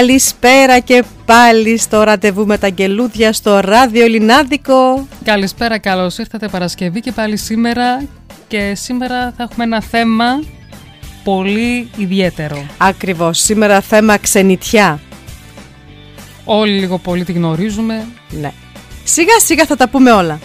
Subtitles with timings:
[0.00, 5.08] Καλησπέρα και πάλι στο ραντεβού με τα γελούδια στο ράδιο Ελληνάδικο.
[5.24, 8.02] Καλησπέρα, καλώς ήρθατε Παρασκευή και πάλι σήμερα
[8.48, 10.42] και σήμερα θα έχουμε ένα θέμα
[11.24, 12.66] πολύ ιδιαίτερο.
[12.78, 15.00] Ακριβώς, σήμερα θέμα ξενιτιά.
[16.44, 18.06] Όλοι λίγο πολύ τη γνωρίζουμε.
[18.30, 18.52] Ναι.
[19.04, 20.38] Σιγά σιγά θα τα πούμε όλα.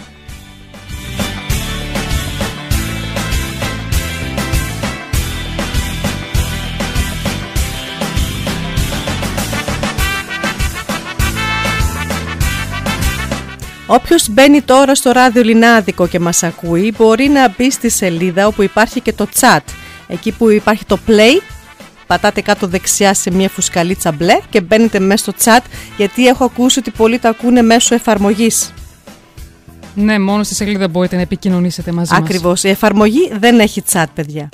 [13.86, 18.62] Όποιος μπαίνει τώρα στο ράδιο Λινάδικο και μας ακούει μπορεί να μπει στη σελίδα όπου
[18.62, 19.60] υπάρχει και το chat.
[20.08, 21.42] Εκεί που υπάρχει το play,
[22.06, 25.64] πατάτε κάτω δεξιά σε μια φουσκαλίτσα μπλε και μπαίνετε μέσα στο chat
[25.96, 28.72] γιατί έχω ακούσει ότι πολλοί το ακούνε μέσω εφαρμογής.
[29.94, 32.20] Ναι, μόνο στη σελίδα μπορείτε να επικοινωνήσετε μαζί μας.
[32.20, 34.48] Ακριβώς, η εφαρμογή δεν έχει chat παιδιά.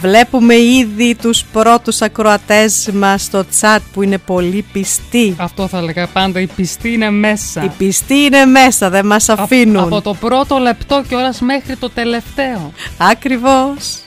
[0.00, 5.34] Βλέπουμε ήδη τους πρώτους ακροατές μας στο chat που είναι πολύ πιστοί.
[5.38, 7.64] Αυτό θα έλεγα πάντα, η πιστή είναι μέσα.
[7.64, 9.76] Οι πιστοί είναι μέσα, δεν μας Α- αφήνουν.
[9.82, 12.72] Από το πρώτο λεπτό και ώρας μέχρι το τελευταίο.
[12.98, 13.98] Ακριβώς.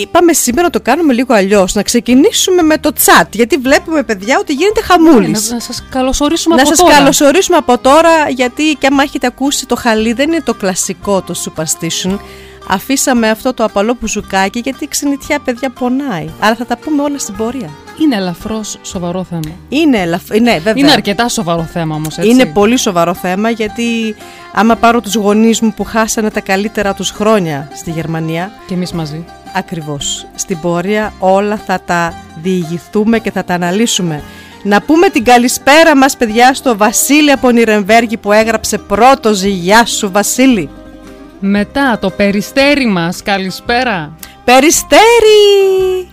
[0.00, 4.38] Είπαμε σήμερα να το κάνουμε λίγο αλλιώς, να ξεκινήσουμε με το chat, γιατί βλέπουμε παιδιά
[4.38, 5.48] ότι γίνεται χαμούλης.
[5.48, 6.94] Ναι, να σας καλωσορίσουμε Να από σας τώρα.
[6.94, 11.34] καλωσορίσουμε από τώρα γιατί και άμα έχετε ακούσει το χαλί δεν είναι το κλασικό το
[11.44, 12.18] superstition
[12.72, 17.18] Αφήσαμε αυτό το απαλό μπουζουκάκι γιατί η ξενιτιά παιδιά πονάει Άρα θα τα πούμε όλα
[17.18, 19.40] στην πορεία Είναι ελαφρώς σοβαρό θέμα.
[19.68, 20.72] Είναι, ελαφ- ναι, βέβαια.
[20.76, 22.30] Είναι αρκετά σοβαρό θέμα όμως, έτσι.
[22.30, 24.14] Είναι πολύ σοβαρό θέμα γιατί
[24.52, 28.92] άμα πάρω τους γονείς μου που χάσανε τα καλύτερα τους χρόνια στη Γερμανία Και εμείς
[28.92, 29.24] μαζί.
[29.54, 30.26] Ακριβώς.
[30.34, 34.22] Στην πορεία όλα θα τα διηγηθούμε και θα τα αναλύσουμε.
[34.62, 40.10] Να πούμε την καλησπέρα μας παιδιά στο Βασίλη από Νιρεμβέργη που έγραψε πρώτος Γεια σου
[40.10, 40.68] Βασίλη.
[41.40, 44.16] Μετά το περιστέρι μας, καλησπέρα.
[44.44, 46.08] Περιστέρι!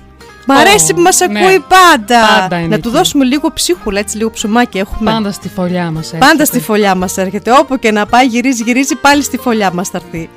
[0.48, 1.40] Μ' αρέσει που μας Ναι.
[1.40, 2.40] ακούει πάντα.
[2.40, 2.98] Πάντα είναι να του εκεί.
[2.98, 5.12] δώσουμε λίγο ψίχουλα, έτσι λίγο ψωμάκι έχουμε.
[5.12, 6.14] Πάντα στη φωλιά μας.
[6.20, 7.52] Πάντα στη φωλιά μας έρχεται.
[7.60, 10.30] Όπου και να πάει, γυρίζει, γυρίζει, πάλι στη φωλιά μας θα έρθει.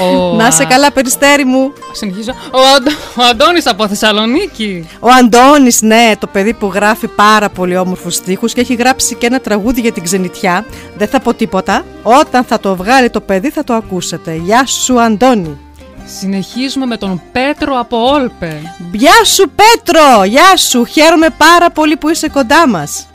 [0.00, 1.72] Ο, να σε α, καλά, περιστέρι μου.
[1.92, 2.30] Συνεχίζω.
[2.50, 2.86] Ο, Αντ,
[3.16, 4.88] ο Αντώνης από Θεσσαλονίκη.
[5.00, 9.26] Ο Αντώνης, ναι, το παιδί που γράφει πάρα πολύ όμορφους στίχους και έχει γράψει και
[9.26, 10.64] ένα τραγούδι για την ξενιτιά.
[10.98, 11.84] Δεν θα πω τίποτα.
[12.02, 14.34] Όταν θα το βγάλει το παιδί θα το ακούσετε.
[14.34, 15.58] Γεια σου Αντώνη.
[16.06, 18.60] Συνεχίζουμε με τον Πέτρο από Όλπε.
[18.92, 20.84] Γεια σου Πέτρο, γεια σου.
[20.84, 23.06] Χαίρομαι πάρα πολύ που είσαι κοντά μας.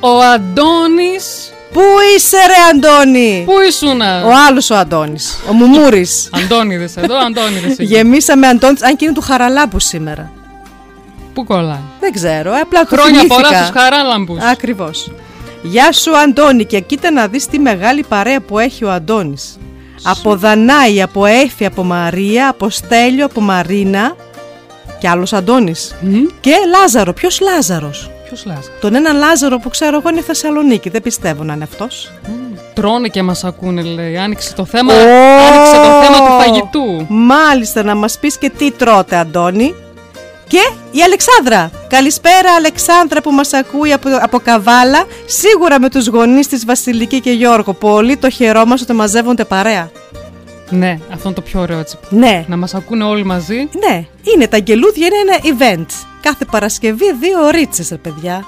[0.00, 1.52] Ο Αντώνης.
[1.72, 1.80] Πού
[2.16, 6.28] είσαι ρε Αντώνη; Πού ήσουνα; Ο άλλος ο Αντώνης, ο Μουμούρης.
[6.44, 7.84] Αντώνιδες εδώ, Αντώνιδες εκεί.
[7.84, 10.30] Γεμίσαμε Αντώνης, αν και είναι του Χαραλάμπου σήμερα.
[11.34, 13.34] Πού κολλάει; Δεν ξέρω, ε, απλά το Χρόνια θυμήθηκα.
[13.34, 14.42] πολλά στους χαράλαμπους.
[14.42, 15.10] Ακριβώς.
[15.62, 19.58] Γεια σου Αντώνη και κοίτα να δεις τι μεγάλη παρέα που έχει ο Αντώνης.
[20.02, 24.16] Από Δανάη, από Έφη, από Μαρία, από Στέλιο, από Μαρίνα
[24.98, 25.94] και άλλος Αντώνης.
[26.00, 27.12] Μμ, Και Λάζαρο.
[27.12, 28.68] Ποιος Λάζαρος; Ποιος λάζει.
[28.80, 30.88] Τον έναν Λάζαρο που ξέρω εγώ είναι Θεσσαλονίκη.
[30.88, 32.12] Δεν πιστεύω να είναι αυτός.
[32.74, 34.16] Τρώνε και μας ακούνε λέει.
[34.18, 34.96] Άνοιξε το θέμα, Ω!
[34.96, 37.06] άνοιξε το θέμα του φαγητού.
[37.08, 39.74] Μάλιστα να μας πεις και τι τρώτε Αντώνη.
[40.50, 41.70] Και η Αλεξάνδρα.
[41.88, 45.04] Καλησπέρα Αλεξάνδρα που μας ακούει από, από Καβάλα.
[45.26, 47.72] Σίγουρα με τους γονείς της Βασιλική και Γιώργο.
[47.72, 49.90] Πολύ το χαιρόμαστε ότι μαζεύονται παρέα.
[50.70, 51.98] Ναι, αυτό είναι το πιο ωραίο έτσι.
[52.08, 53.56] Ναι, Να μας ακούνε όλοι μαζί.
[53.56, 54.04] ναι.
[54.34, 55.86] Είναι τα αγγελούδια, είναι ένα event.
[56.20, 58.44] Κάθε Παρασκευή δύο ρίτσες, ρε παιδιά.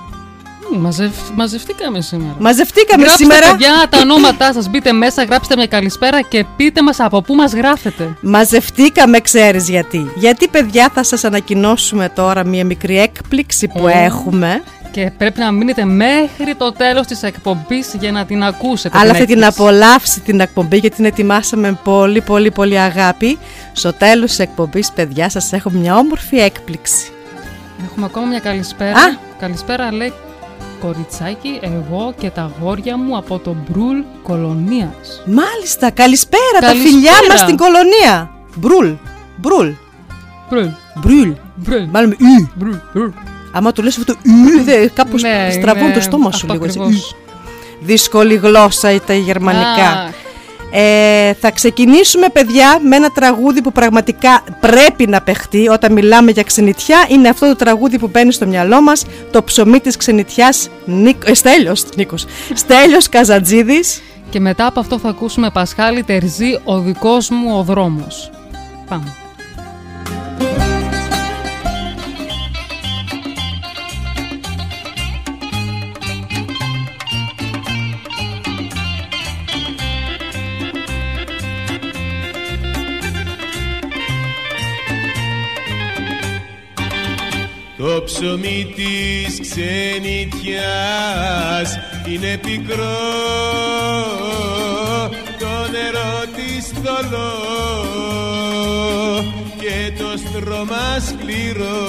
[0.73, 2.37] Μ, μαζευ, μαζευτήκαμε σήμερα.
[2.39, 3.51] Μαζευτήκαμε Γράψτε σήμερα.
[3.51, 7.53] παιδιά τα ονόματά σας, μπείτε μέσα, γράψτε μια καλησπέρα και πείτε μας από πού μας
[7.53, 8.17] γράφετε.
[8.21, 10.11] Μαζευτήκαμε, ξέρεις γιατί.
[10.15, 13.93] Γιατί, παιδιά, θα σας ανακοινώσουμε τώρα μια μικρή έκπληξη που Ε.
[14.05, 14.63] έχουμε.
[14.91, 18.99] Και πρέπει να μείνετε μέχρι το τέλος της εκπομπής για να την ακούσετε.
[18.99, 19.63] Αλλά αυτή την έκπληξη.
[19.63, 23.39] απολαύσει την εκπομπή γιατί την ετοιμάσαμε με πολύ πολύ πολύ αγάπη.
[23.73, 27.13] Στο τέλος της εκπομπής, παιδιά, σας έχω μια όμορφη έκπληξη.
[27.91, 28.91] Έχουμε ακόμα μια καλησπέρα.
[28.99, 29.17] Α.
[29.39, 30.13] Καλησπέρα λέει
[30.83, 35.23] κοριτσάκι, εγώ και τα αγόρια μου από το Brühl Κολωνίας.
[35.27, 36.91] Μάλιστα, καλησπέρα, τα Καλησπέρα.
[36.95, 38.31] φιλιά μας στην Κολωνία.
[38.55, 38.91] Brühl,
[39.37, 39.69] Brühl,
[40.51, 40.67] Brühl,
[41.01, 41.31] Brühl.
[41.57, 42.51] Brühl, Μάλλον με ου.
[42.55, 43.09] Brühl, Brühl.
[43.53, 46.65] Άμα το λες αυτό το ου, δε, κάπως Ναι, στραβώνει το στόμα σου αυτό λίγο.
[46.65, 46.79] έτσι.
[46.81, 47.11] ακριβώς.
[47.13, 47.17] Ου.
[47.81, 49.89] Δύσκολη γλώσσα τα γερμανικά.
[49.89, 50.11] Α,
[50.75, 56.43] Ε, θα ξεκινήσουμε παιδιά με ένα τραγούδι που πραγματικά πρέπει να παιχτεί όταν μιλάμε για
[56.43, 61.23] ξενιτιά είναι αυτό το τραγούδι που μπαίνει στο μυαλό μας το ψωμί της ξενιτιάς Νίκ...
[61.29, 62.25] ε, Στέλιος, Νίκος.
[62.55, 68.31] Στέλιος Καζατζίδης Και μετά από αυτό θα ακούσουμε Πασχάλη Τερζή, ο δικός μου ο δρόμος.
[68.89, 69.17] Πάμε.
[87.95, 89.71] Το ψωμί της ξενιτιάς
[92.09, 92.99] είναι πικρό.
[95.39, 97.35] Το νερό της θολό
[99.61, 101.83] και το στρώμα σκληρό.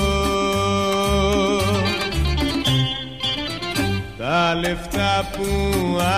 [4.18, 5.48] Τα λεφτά που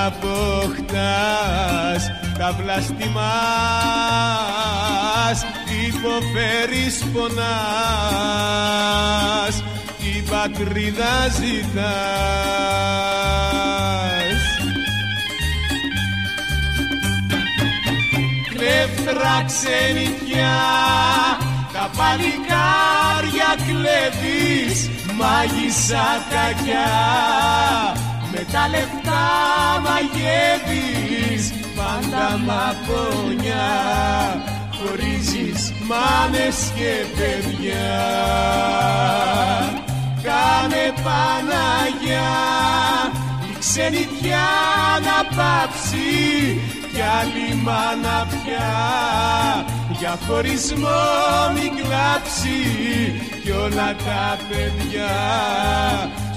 [0.05, 2.03] αποκτάς
[2.37, 3.25] τα βλαστημάς
[5.87, 8.35] υποφέρεις πονάς
[9.55, 9.74] την
[10.29, 11.85] πατρίδα ζητάς.
[18.49, 20.57] Κλέφτρα ξενιτιά
[21.73, 26.91] τα παλικάρια κλέβεις μάγισσα κακιά.
[28.31, 29.25] Με τα λεφτά
[29.83, 33.73] μαγεύεις πάντα μαπονιά
[34.77, 37.93] χωρίζεις μάνες και παιδιά
[40.25, 42.33] κάνε Παναγιά
[43.49, 44.49] η ξενιτιά
[45.07, 46.11] να πάψει
[46.93, 48.73] κι άλλη μάνα πια
[49.99, 51.03] για χωρισμό
[51.53, 52.59] μην κλάψει
[53.43, 55.15] κι όλα τα παιδιά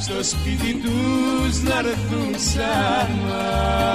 [0.01, 3.89] στο σπίτι τους να έρθουν ξανά.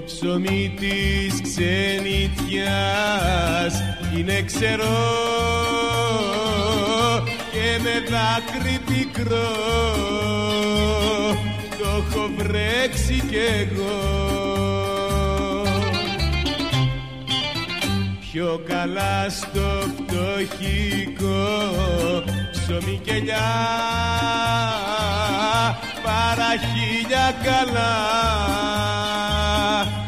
[0.00, 1.74] Το ψωμί της ξενιτιάς.
[4.16, 4.84] Είναι ξερό
[7.52, 9.52] και με δάκρυ πικρό.
[11.78, 13.98] Το έχω βρέξει κι εγώ.
[18.20, 21.42] Πιο καλά στο φτωχικό
[22.52, 23.48] ψωμί και λιά
[26.02, 27.96] παρά χίλια καλά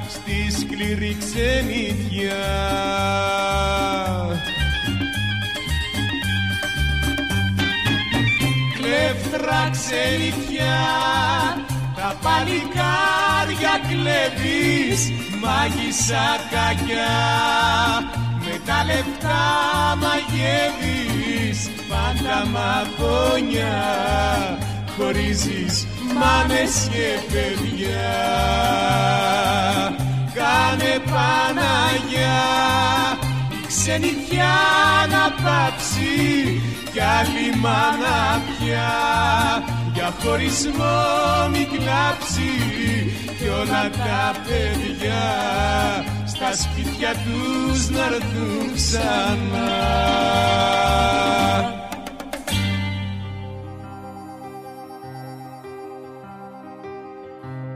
[0.09, 2.45] στη σκληρή ξενιτιά.
[8.77, 10.81] Κλέφτρα ξενιτιά
[11.97, 17.17] τα παλικάρια κλέβεις μάγισσα κακιά
[18.45, 19.43] με τα λεφτά
[20.03, 23.73] μαγεύεις πάντα μαγόνια
[24.97, 25.87] χωρίζεις
[26.19, 28.13] μάνες και παιδιά.
[30.35, 32.43] Κάνε Παναγιά
[33.51, 34.55] η ξενιτιά
[35.11, 36.61] να πάψει
[36.93, 38.93] κι άλλη μάνα πια.
[39.95, 41.01] Για χωρισμό
[41.53, 42.51] μην κλάψει
[43.39, 45.25] κι όλα τα παιδιά.
[46.27, 49.71] Στα σπίτια τους να έρθουν ξανά.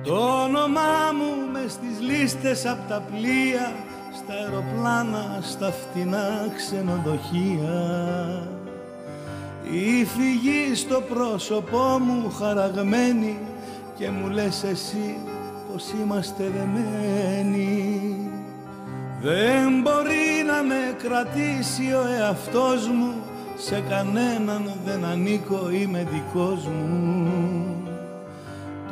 [0.06, 3.72] Το όνομά μου μες στις λίστες απ' τα πλοία
[4.16, 8.48] Στα αεροπλάνα, στα φτηνά ξενοδοχεία.
[9.70, 13.38] Η φυγή στο πρόσωπό μου χαραγμένη
[13.98, 15.18] Και μου λες εσύ
[15.72, 18.00] πως είμαστε δεμένοι.
[19.22, 23.14] Δεν μπορεί να με κρατήσει ο εαυτός μου
[23.56, 27.75] Σε κανέναν δεν ανήκω είμαι δικός μου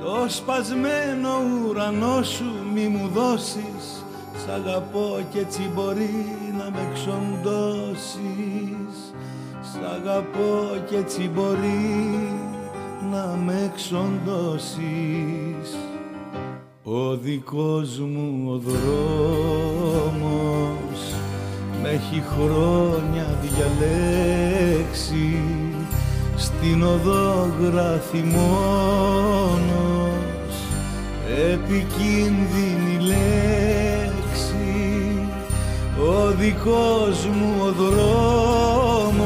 [0.04, 1.30] το σπασμένο
[1.68, 2.44] ουρανό σου
[2.74, 4.04] μη μου δώσεις
[4.44, 6.26] Σ' αγαπώ κι έτσι μπορεί
[6.58, 8.14] να με ξοντώσεις.
[9.62, 12.28] Σ' αγαπώ κι έτσι μπορεί
[13.10, 15.76] να με ξοντώσεις.
[16.82, 18.82] Ο δικός μου ο δρόμος
[21.82, 25.42] με έχει χρόνια διαλέξει.
[26.36, 29.83] Στην οδό γράφει μόνος
[31.52, 34.54] επικίνδυνη λέξη
[35.98, 39.24] ο δικός μου ο δρόμος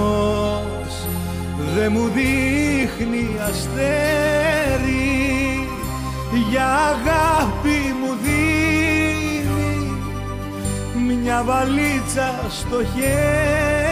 [1.74, 5.18] δε μου δείχνει αστέρι
[6.50, 9.88] για αγάπη μου δίνει
[11.22, 13.87] μια βαλίτσα στο χέρι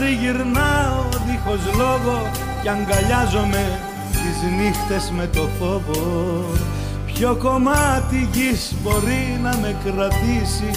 [0.00, 2.30] τριγυρνάω δίχως λόγο
[2.62, 3.80] Κι αγκαλιάζομαι
[4.10, 6.44] τις νύχτες με το φόβο.
[7.06, 10.70] Ποιο κομμάτι γης μπορεί να με κρατήσει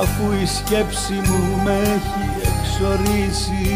[0.00, 3.68] Αφού η σκέψη μου με έχει εξορίσει.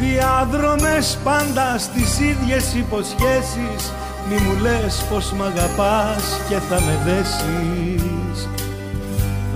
[0.00, 3.92] Διάδρομες πάντα στις ίδιες υποσχέσεις
[4.28, 7.95] Μη μου λες πως μ' αγαπάς και θα με δέσεις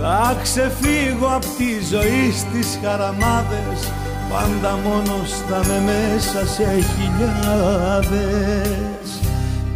[0.01, 3.91] θα ξεφύγω απ' τη ζωή στις χαραμάδες
[4.31, 8.19] Πάντα μόνος θα με μέσα σε χιλιάδες.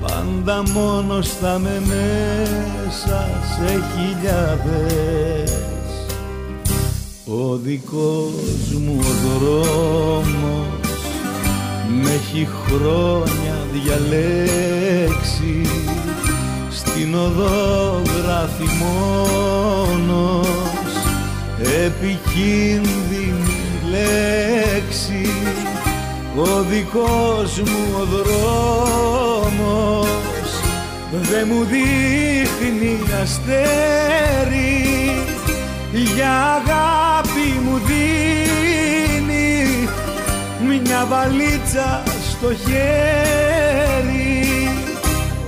[0.02, 5.52] Πάντα μόνος θα με μέσα σε χιλιάδες.
[7.26, 11.00] Ο δικός μου ο δρόμος
[12.04, 15.62] με έχει χρόνια διαλέξει
[16.96, 20.48] στην οδό γράφει μόνος.
[21.86, 25.30] Επικίνδυνη λέξη
[26.38, 30.08] ο δικός μου ο δρόμος.
[31.12, 34.84] Δε μου δείχνει αστέρι
[35.92, 39.90] για αγάπη μου δίνει
[40.68, 44.35] μια βαλίτσα στο χέρι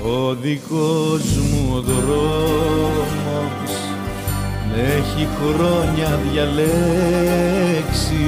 [0.08, 3.72] ο δικός μου ο δρόμος
[4.70, 8.26] με έχει χρόνια διαλέξει.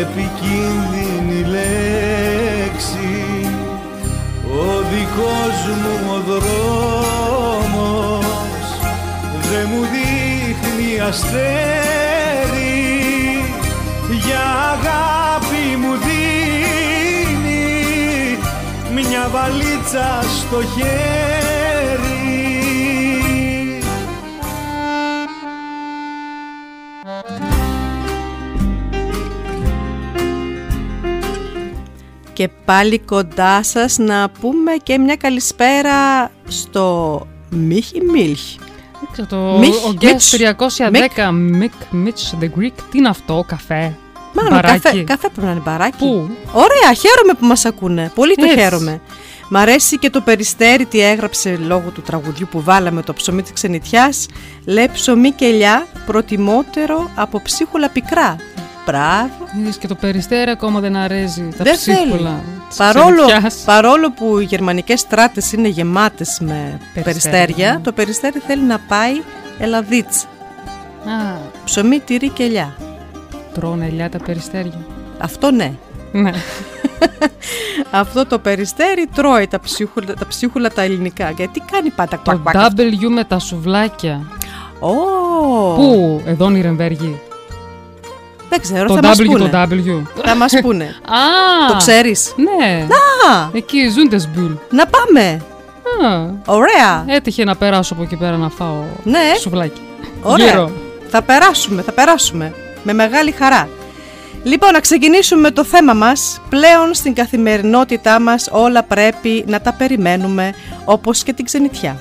[0.00, 3.12] επικίνδυνη λέξη.
[4.44, 6.54] Ο δικός μου ο δρόμος
[11.08, 12.23] αστέρι
[14.10, 14.40] για
[14.72, 16.24] αγάπη μου δίνει
[18.94, 21.34] μια βαλίτσα στο χέρι
[32.32, 38.63] Και πάλι κοντά σας να πούμε και μια καλησπέρα στο Μίχι Μίλχ.
[39.14, 42.72] Ξέρω, το Μιχ, ο Μιτς, Guest 310 Μικ Mitch the Greek.
[42.90, 43.96] Τι είναι αυτό, καφέ.
[44.32, 45.96] Μάλλον Μπαράκι; καφέ, καφέ πρέπει να είναι μπαράκι.
[45.98, 48.10] Πού; Ωραία, χαίρομαι που μας ακούνε.
[48.14, 48.58] Πολύ το Έτσι.
[48.58, 49.00] χαίρομαι.
[49.48, 53.52] Μ' αρέσει και το περιστέρι τι έγραψε λόγω του τραγουδιού που βάλαμε το ψωμί της
[53.52, 54.26] ξενιτιάς.
[54.64, 58.36] Λέει ψωμί και ελιά προτιμότερο από ψίχουλα πικρά.
[58.86, 59.30] Μπράβο.
[59.60, 61.48] Είδες και το περιστέρι ακόμα δεν αρέσει.
[61.58, 61.96] Τα Δεν θέλει.
[61.96, 63.54] ψίχουλα της Παρόλο, ξενιτιάς.
[63.64, 67.80] παρόλο που οι γερμανικές στράτες είναι γεμάτες με Περιστέρια, περιστέρια, ναι.
[67.80, 69.12] το περιστέρι θέλει να πάει
[69.58, 70.22] ελαδίτς.
[71.04, 72.76] Α, Ψωμί, τυρί και ελιά.
[73.54, 74.78] τρώνε ελιά τα περιστέρια.
[75.18, 75.72] Αυτό ναι.
[76.12, 76.30] Ναι.
[77.90, 81.30] Αυτό το περιστέρι τρώει τα ψίχουλα τα, ψίχουλα τα ελληνικά.
[81.30, 82.72] Γιατί κάνει πάντα Το κουακ κουακ.
[82.76, 84.20] W με τα σουβλάκια.
[84.80, 84.92] Ω,
[85.74, 87.20] Πού, εδώ Νιρεμβέργη.
[88.56, 89.48] Δεν ξέρω, Το θα μας W πούνε.
[89.48, 90.02] το W.
[90.24, 90.84] Θα μας πούνε.
[91.04, 92.82] Α, το ξέρεις; Ναι.
[92.82, 94.52] Α, Εκεί Ζούντεσμπουλ.
[94.70, 95.42] να πάμε.
[96.08, 97.04] Α, Ωραία.
[97.06, 99.18] έτυχε να περάσω από εκεί πέρα να φάω Ναι.
[99.40, 99.80] σουβλάκι.
[100.22, 100.46] Ωραία.
[100.46, 100.70] Γύρω.
[101.08, 102.54] Θα περάσουμε, θα περάσουμε.
[102.82, 103.68] Με μεγάλη χαρά.
[104.42, 106.40] Λοιπόν, να ξεκινήσουμε με το θέμα μας.
[106.48, 111.96] Πλέον στην καθημερινότητά μας όλα πρέπει να τα περιμένουμε, όπως και την ξενιτιά.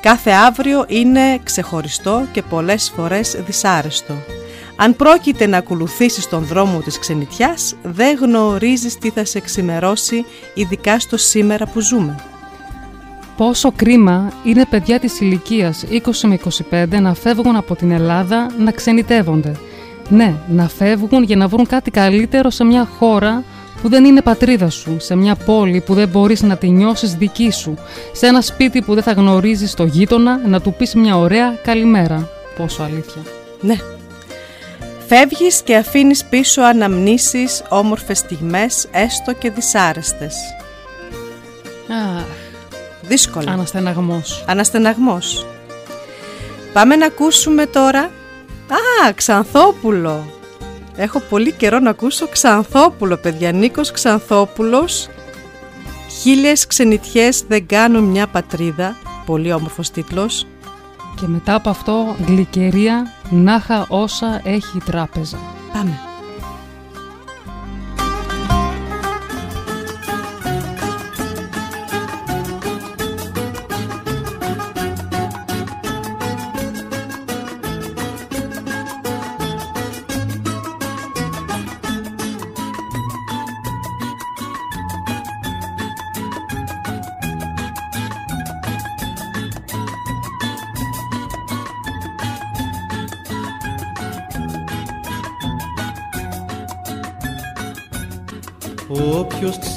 [0.00, 4.14] Κάθε αύριο είναι ξεχωριστό και πολλές φορές δυσάρεστο.
[4.76, 10.98] Αν πρόκειται να ακολουθήσεις τον δρόμο της ξενιτιάς, δεν γνωρίζεις τι θα σε ξημερώσει, ειδικά
[10.98, 12.24] στο σήμερα που ζούμε.
[13.36, 16.38] Πόσο κρίμα είναι παιδιά της ηλικίας 20 με
[16.70, 19.52] 25 να φεύγουν από την Ελλάδα να ξενιτεύονται.
[20.08, 23.42] Ναι, να φεύγουν για να βρουν κάτι καλύτερο σε μια χώρα
[23.82, 27.50] που δεν είναι πατρίδα σου, σε μια πόλη που δεν μπορείς να τη νιώσεις δική
[27.50, 27.74] σου,
[28.12, 32.28] σε ένα σπίτι που δεν θα γνωρίζεις το γείτονα να του πεις μια ωραία καλημέρα.
[32.56, 33.22] Πόσο αλήθεια.
[33.60, 33.93] Ναι.
[35.06, 40.34] Φεύγεις και αφήνεις πίσω αναμνήσεις, όμορφες στιγμές, έστω και δυσάρεστες.
[41.88, 42.24] Αχ,
[43.02, 43.52] Δύσκολα.
[43.52, 44.44] αναστεναγμός.
[44.46, 45.46] Αναστεναγμός.
[46.72, 48.00] Πάμε να ακούσουμε τώρα...
[49.06, 50.24] Α, Ξανθόπουλο.
[50.96, 53.52] Έχω πολύ καιρό να ακούσω Ξανθόπουλο, παιδιά.
[53.52, 55.08] Νίκος Ξανθόπουλος.
[56.20, 58.96] Χίλιες ξενιτιές δεν κάνουν μια πατρίδα.
[59.26, 60.46] Πολύ όμορφος τίτλος.
[61.14, 65.38] Και μετά από αυτό, γλυκερία, νάχα όσα έχει η τράπεζα.
[65.72, 66.13] Πάμε.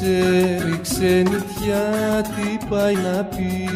[0.07, 3.69] Ξέρει ξενιτιά τι πάει να πει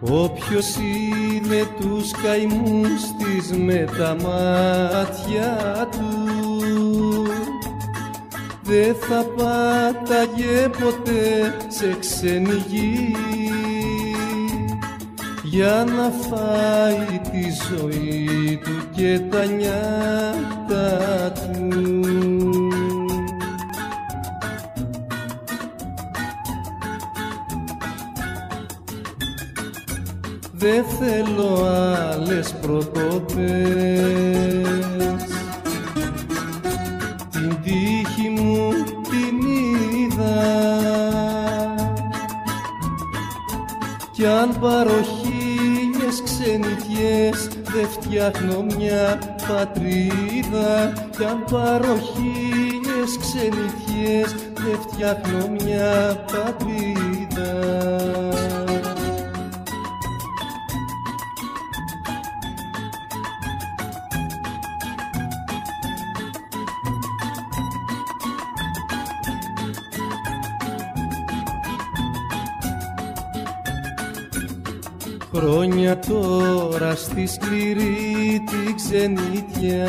[0.00, 7.26] Όποιος είναι τους καημούς της με τα μάτια του
[8.62, 13.16] Δεν θα πάταγε ποτέ σε ξένη γη
[15.42, 21.97] για να φάει τη ζωή του και τα νιάτα του.
[30.78, 33.24] Δεν θέλω άλλες προκοπές
[37.30, 40.40] Την τύχη μου την είδα.
[44.12, 50.92] Κι αν πάρω χίλιες ξενιτιές δεν φτιάχνω μια πατρίδα.
[51.16, 57.18] Κι αν πάρω χίλιες ξενιτιές δεν φτιάχνω μια πατρίδα
[75.88, 79.88] Χρόνια τώρα στη σκληρή τη ξενιτιά.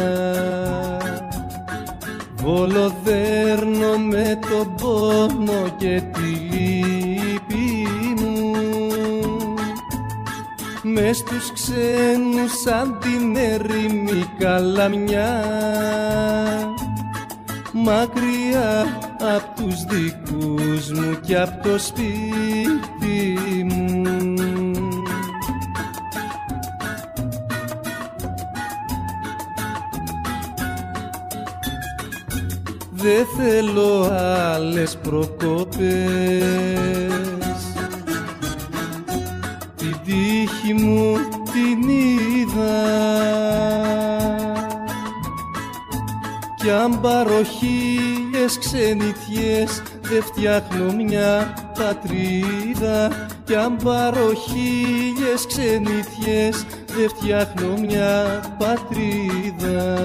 [2.36, 7.88] Βολοδέρνω με τον πόνο και τη λύπη
[8.22, 8.54] μου.
[10.84, 15.44] Μες στους ξένους σαν την ερήμη καλαμιά.
[17.74, 19.00] Μακριά
[19.36, 22.99] απ' τους δικούς μου και απ' το σπίτι
[33.02, 34.12] Δε θέλω
[34.54, 35.80] άλλες προκοπές.
[39.76, 42.78] Την τύχη μου την είδα.
[46.56, 53.28] Κι αν πάρω χίλιες ξενιτιές Δε φτιάχνω μια πατρίδα.
[53.44, 59.98] Κι αν πάρω χίλιες ξενιτιές Δε φτιάχνω μια πατρίδα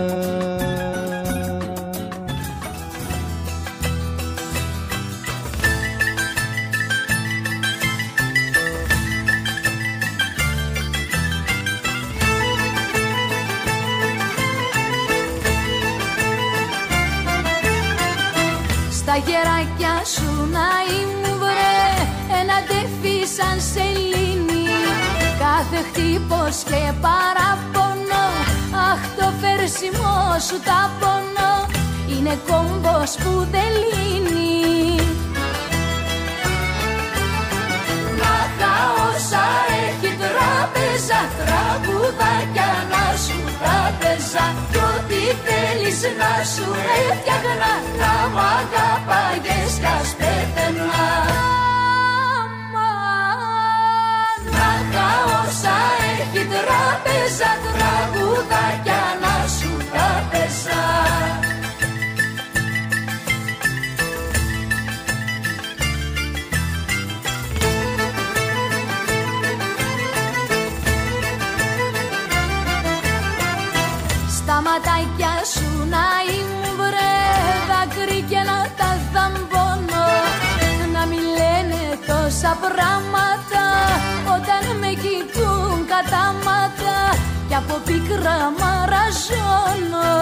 [19.14, 21.84] Στα γεράκια σου να ήμουν βρε
[22.40, 24.66] Ένα τεφί σαν σελήνη.
[25.42, 28.26] Κάθε χτύπος και παραπονό
[28.90, 31.54] Αχ το φέρσιμό σου τα πονώ.
[32.12, 34.96] Είναι κόμπος που δεν λύνει.
[38.20, 38.74] Να τα
[39.08, 39.44] όσα
[39.84, 46.66] έχει τράπεζα Τραγουδάκια να σου τράπεζα Κι ό,τι θέλεις να σου
[46.98, 51.06] έφτιαχνα Να μ' αγαπάγες κι ας πέθαινα
[54.56, 55.76] Να τα όσα
[56.12, 60.82] έχει τράπεζα Τραγουδάκια να σου τράπεζα
[61.34, 61.43] Στα
[82.64, 83.66] πράγματα
[84.36, 86.98] όταν με κοιτούν κατάματα
[87.48, 90.12] Κι από πίκρα μαραζώνω.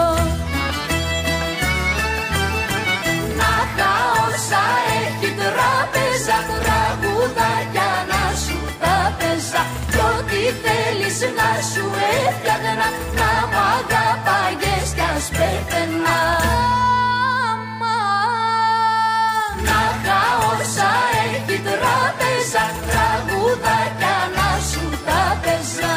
[3.39, 3.93] Να τα
[4.25, 4.63] όσα
[5.01, 11.85] έχει τράπεζα τραγουδάκια να σου τα πέσα Κι ό,τι θέλεις να σου
[12.25, 12.87] έφτιαχνα
[13.19, 16.21] Να μ' αγαπάγες κι ας πέθαινα
[23.53, 25.95] τραγουδάκια να σου τα πέσα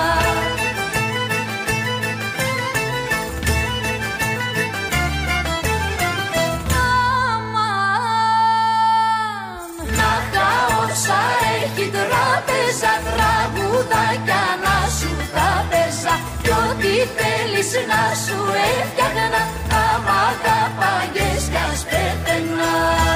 [9.97, 10.49] Να τα
[10.83, 11.21] όσα
[11.57, 18.39] έχει τράπεζα τραγουδάκια να σου τα πέσα Κι ό,τι θέλεις να σου
[18.81, 23.16] έφτιαχνα Να μ' αγαπάγες κι ας πέθαινα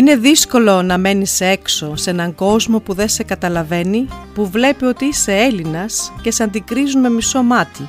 [0.00, 5.04] Είναι δύσκολο να μένεις έξω σε έναν κόσμο που δεν σε καταλαβαίνει, που βλέπει ότι
[5.04, 7.88] είσαι Έλληνας και σε αντικρίζουν με μισό μάτι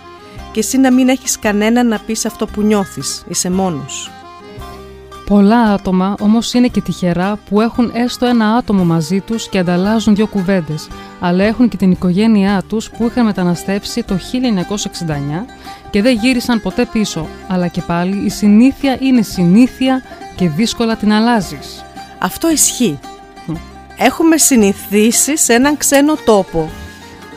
[0.52, 4.12] και εσύ να μην έχεις κανένα να πεις αυτό που νιώθεις, είσαι μόνος.
[5.26, 10.16] Πολλά άτομα όμως είναι και τυχερά που έχουν έστω ένα άτομο μαζί τους και ανταλλάζουν
[10.16, 10.88] δύο κουβέντες,
[11.20, 15.46] αλλά έχουν και την οικογένειά τους που είχαν μεταναστεύσει το 1969
[15.90, 20.02] και δεν γύρισαν ποτέ πίσω, αλλά και πάλι η συνήθεια είναι συνήθεια
[20.36, 21.84] και δύσκολα την αλλάζεις.
[22.24, 23.00] Αυτό ισχύει.
[23.98, 26.70] Έχουμε συνηθίσει σε έναν ξένο τόπο.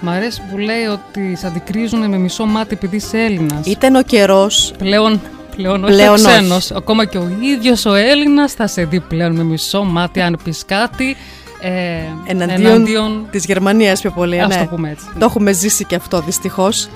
[0.01, 3.67] Μ' αρέσει που λέει ότι σε αντικρίζουν με μισό μάτι επειδή είσαι Έλληνας.
[3.67, 5.21] Ήταν ο καιρός Πλέον,
[5.57, 6.25] πλέον, όχι Πλέον ο όχι.
[6.25, 6.71] ξένος.
[6.71, 10.63] Ακόμα και ο ίδιος ο Έλληνας θα σε δει πλέον με μισό μάτι αν πεις
[10.67, 11.17] κάτι.
[11.61, 14.41] Ε, εναντίον, της Γερμανίας πιο πολύ.
[14.41, 14.61] Ας ναι.
[14.61, 15.05] το πούμε έτσι.
[15.19, 16.89] Το έχουμε ζήσει και αυτό δυστυχώς.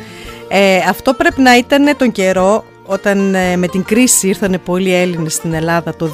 [0.48, 5.32] Ε, αυτό πρέπει να ήταν τον καιρό όταν ε, με την κρίση ήρθαν πολλοί Έλληνες
[5.34, 6.10] στην Ελλάδα το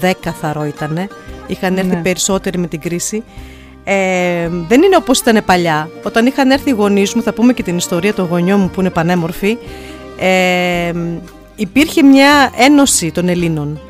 [0.00, 1.08] 2010 θαρώ ήτανε.
[1.46, 2.02] Είχαν έρθει Ναι.
[2.02, 3.22] περισσότεροι με την κρίση.
[3.84, 5.90] Ε, δεν είναι όπως ήταν παλιά.
[6.02, 8.80] Όταν είχαν έρθει οι γονείς μου, θα πούμε και την ιστορία των γονιών μου που
[8.80, 9.56] είναι πανέμορφη,
[10.18, 10.92] ε,
[11.56, 13.80] υπήρχε μια ένωση των Ελλήνων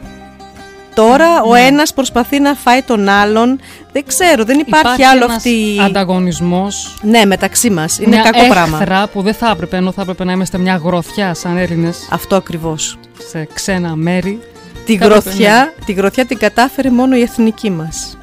[0.98, 1.60] τώρα ναι, ο ναι.
[1.60, 3.60] ένας προσπαθεί να φάει τον άλλον.
[3.92, 5.34] Δεν ξέρω, δεν υπάρχει, υπάρχει άλλο αυτή...
[5.36, 5.80] αυτή.
[5.80, 6.94] Ανταγωνισμός.
[7.02, 7.98] Ναι, μεταξύ μας.
[7.98, 8.82] Είναι μια κακό πράγμα.
[8.86, 12.08] Μια που δεν θα έπρεπε, ενώ θα έπρεπε να είμαστε μια γροθιά σαν Έλληνες.
[12.10, 12.98] Αυτό ακριβώς.
[13.28, 14.40] Σε ξένα μέρη.
[14.84, 15.84] Τη γροθιά, ναι.
[15.84, 18.18] τη γροθιά την κατάφερε μόνο η εθνική μας.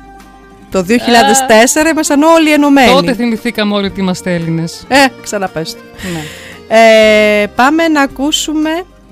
[0.71, 0.91] Το 2004
[1.85, 2.91] ε, ήμασταν όλοι ενωμένοι.
[2.91, 4.85] Τότε θυμηθήκαμε όλοι ότι είμαστε Έλληνες.
[4.88, 5.79] Ε, ξαναπέστε.
[6.13, 6.21] Ναι.
[6.67, 8.69] Ε, πάμε να ακούσουμε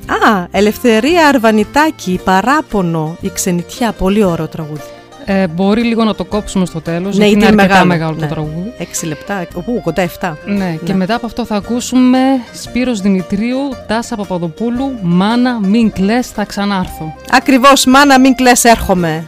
[0.07, 4.81] Α, Ελευθερία Αρβανιτάκη, Παράπονο, η Ξενιτιά, πολύ ωραίο τραγούδι.
[5.25, 7.17] Ε, μπορεί λίγο να το κόψουμε στο τέλος.
[7.17, 8.19] Ναι, γιατί είναι μεγάλο, μεγάλο ναι.
[8.19, 8.73] το τραγούδι.
[8.77, 10.33] Εξι λεπτά, οπού κοντά 7.
[10.45, 10.97] Ναι, και ναι.
[10.97, 12.19] μετά από αυτό θα ακούσουμε
[12.53, 17.15] Σπύρος Δημητρίου, Τάσα Παπαδοπούλου, Μάνα, μην κλαις, θα ξανάρθω.
[17.31, 19.25] Ακριβώς, Μάνα, μην κλέ έρχομαι.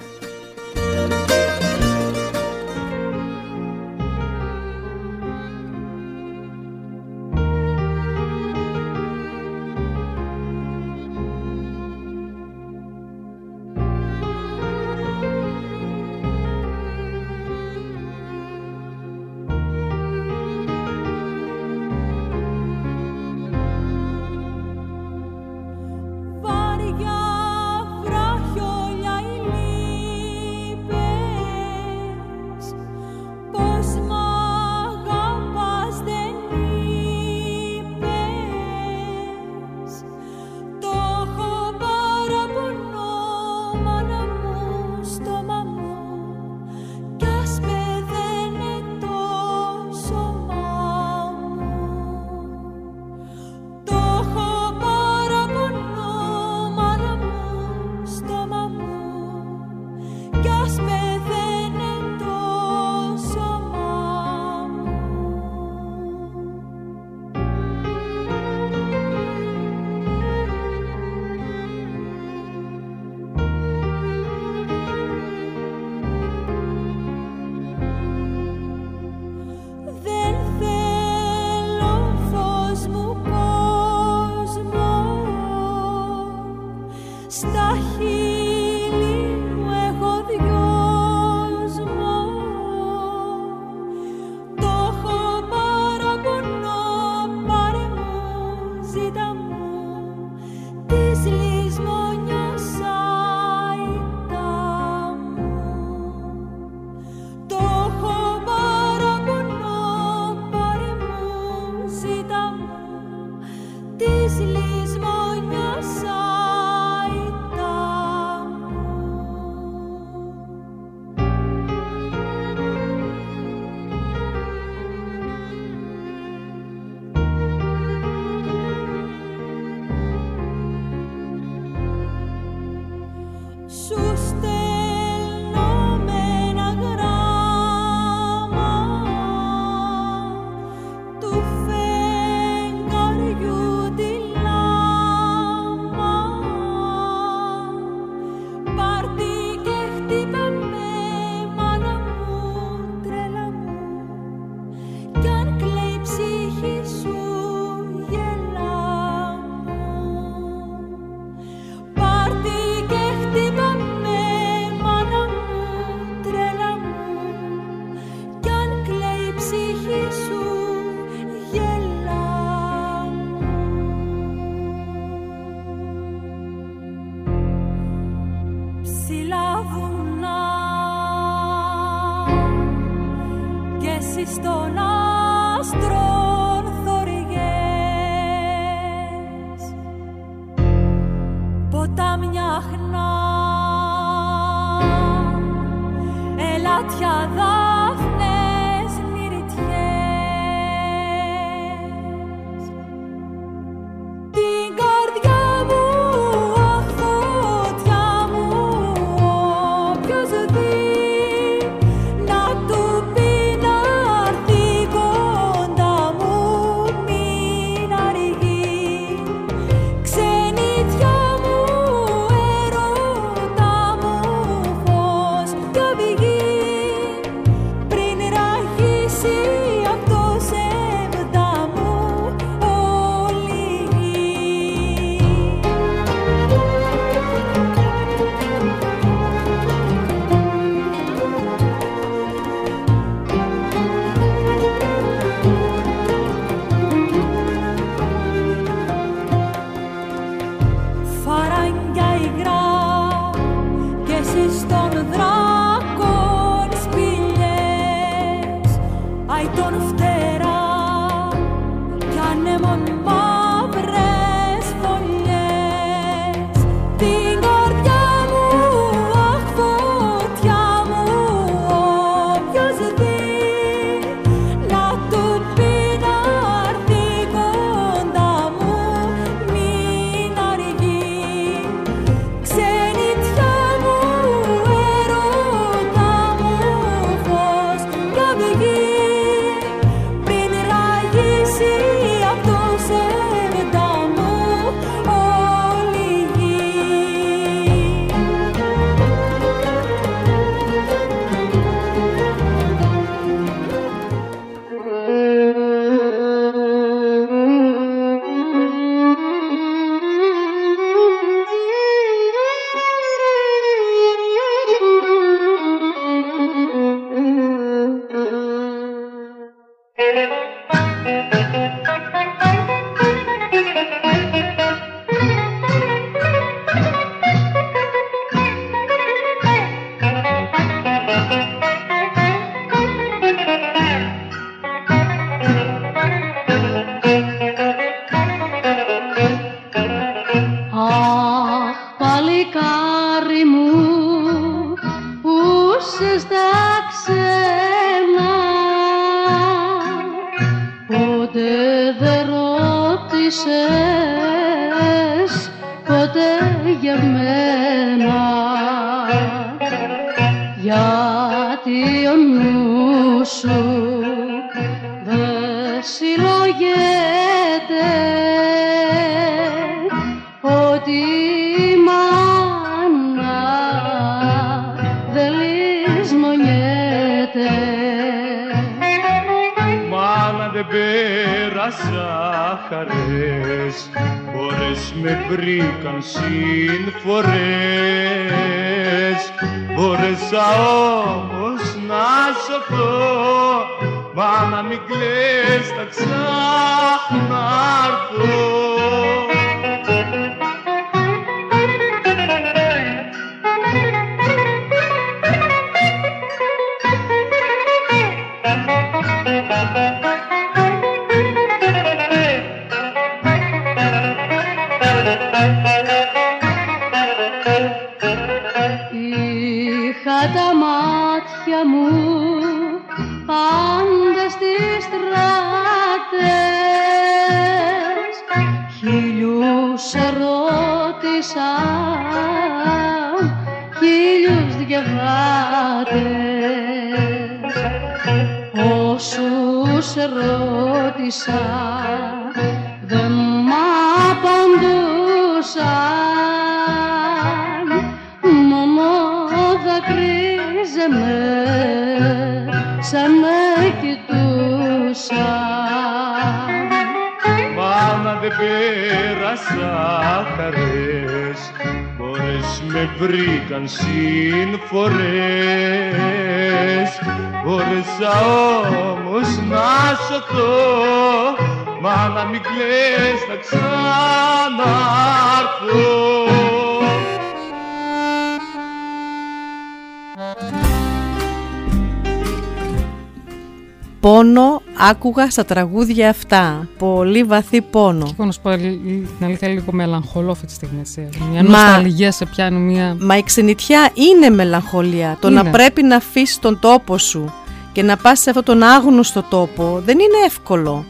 [485.10, 486.68] Άκουγα στα τραγούδια αυτά.
[486.78, 488.06] Πολύ βαθύ πόνο.
[488.06, 488.80] Και εγώ να σου πω αλη-
[489.18, 490.80] την αλήθεια λίγο μελαγχολό αυτή τη στιγμή.
[490.80, 491.10] έτσι.
[491.32, 492.96] Μια Μα- νοσταλγία σε πιάνει μια...
[493.00, 495.18] Μα η ξενιτιά είναι μελαγχολία.
[495.22, 495.42] Το Είναι.
[495.42, 497.34] να πρέπει να αφήσεις τον τόπο σου
[497.72, 500.86] και να πας σε αυτόν τον άγνωστο τόπο δεν είναι εύκολο.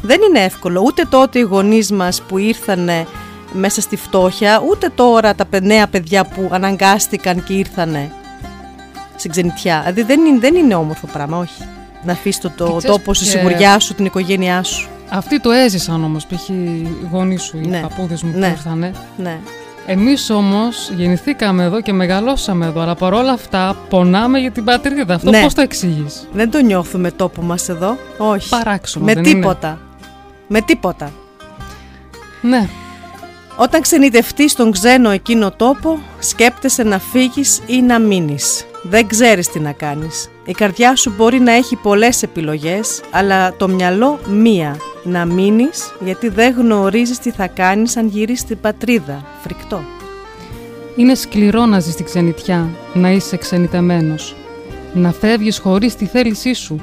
[0.00, 0.82] Δεν είναι εύκολο.
[0.84, 3.06] Ούτε τότε οι γονείς μας που ήρθανε
[3.52, 8.10] μέσα στη φτώχεια, ούτε τώρα τα παι- νέα παιδιά που αναγκάστηκαν και ήρθανε
[9.16, 9.78] στην ξενιτιά.
[9.80, 11.62] Δηλαδή δεν είναι, δεν είναι όμορφο πράγμα, όχι.
[12.02, 14.88] Να αφήσεις το, το Και ξέρεις τόπο σου, τη και- σιγουριά σου, την οικογένειά σου.
[15.08, 16.48] Αυτοί το έζησαν όμως, π.χ.
[16.48, 17.80] οι γονείς σου, οι Ναι.
[17.80, 18.46] παππούδες μου Ναι.
[18.46, 18.92] που ήρθανε.
[19.16, 19.38] Ναι.
[19.86, 25.14] Εμείς όμως γεννηθήκαμε εδώ και μεγαλώσαμε εδώ, αλλά παρόλα αυτά πονάμε για την πατρίδα.
[25.14, 25.42] Αυτό Ναι.
[25.42, 27.96] πώς το εξηγείς; Δεν το νιώθουμε τόπο μας εδώ.
[28.18, 28.48] Όχι.
[28.48, 29.78] Παράξενο, Με δεν είναι; τίποτα.
[30.48, 31.10] Με τίποτα.
[32.42, 32.68] Ναι.
[33.56, 38.64] Όταν ξενιτευτείς στον ξένο εκείνο τόπο, σκέπτεσαι να φύγεις ή να μείνεις.
[38.88, 40.30] Δεν ξέρεις τι να κάνεις.
[40.44, 44.76] Η καρδιά σου μπορεί να έχει πολλές επιλογές, αλλά το μυαλό μία.
[45.02, 49.24] Να μείνεις γιατί δεν γνωρίζεις τι θα κάνεις αν γυρίσεις στην πατρίδα.
[49.42, 49.80] Φρικτό.
[50.96, 54.36] Είναι σκληρό να ζεις στη ξενιτιά, να είσαι ξενιτεμένος.
[54.92, 56.80] Να φεύγεις χωρίς τη θέλησή σου.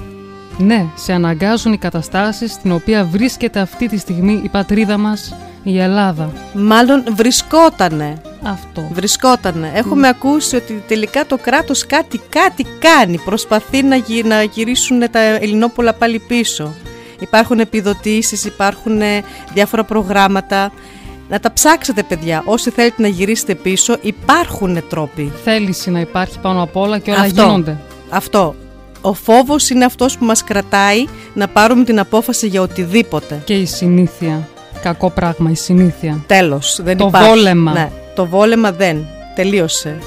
[0.58, 5.80] Ναι, σε αναγκάζουν οι καταστάσεις στην οποία βρίσκεται αυτή τη στιγμή η πατρίδα μας, η
[5.80, 6.32] Ελλάδα.
[6.54, 8.22] Μάλλον βρισκότανε.
[8.44, 8.89] Αυτό.
[8.91, 9.72] Βρισκότανε.
[9.76, 13.18] Έχουμε ακούσει ότι τελικά το κράτος κάτι κάτι κάνει.
[13.26, 16.74] Προσπαθεί να, γυ- να γυρίσουν τα Ελληνόπουλα πάλι πίσω.
[17.20, 19.24] Υπάρχουν επιδοτήσεις, υπάρχουν ε,
[19.54, 20.72] διάφορα προγράμματα.
[21.30, 22.41] Να τα ψάξετε παιδιά.
[22.46, 25.32] Όσοι θέλετε να γυρίσετε πίσω υπάρχουν τρόποι.
[25.44, 27.41] Θέληση να υπάρχει πάνω απ' όλα και όλα Αυτό.
[27.44, 27.78] γίνονται.
[28.10, 28.56] Αυτό.
[29.02, 33.41] Ο φόβος είναι αυτός που μας κρατάει να πάρουμε την απόφαση για οτιδήποτε.
[33.46, 34.48] Και η συνήθεια.
[34.82, 36.24] Κακό πράγμα, η συνήθεια.
[36.28, 36.80] Τέλος.
[36.84, 37.28] Δεν Το υπάρχει.
[37.30, 37.72] βόλεμα.
[37.72, 39.05] Ναι, το βόλεμα δεν.
[39.36, 39.97] Τελείωσε.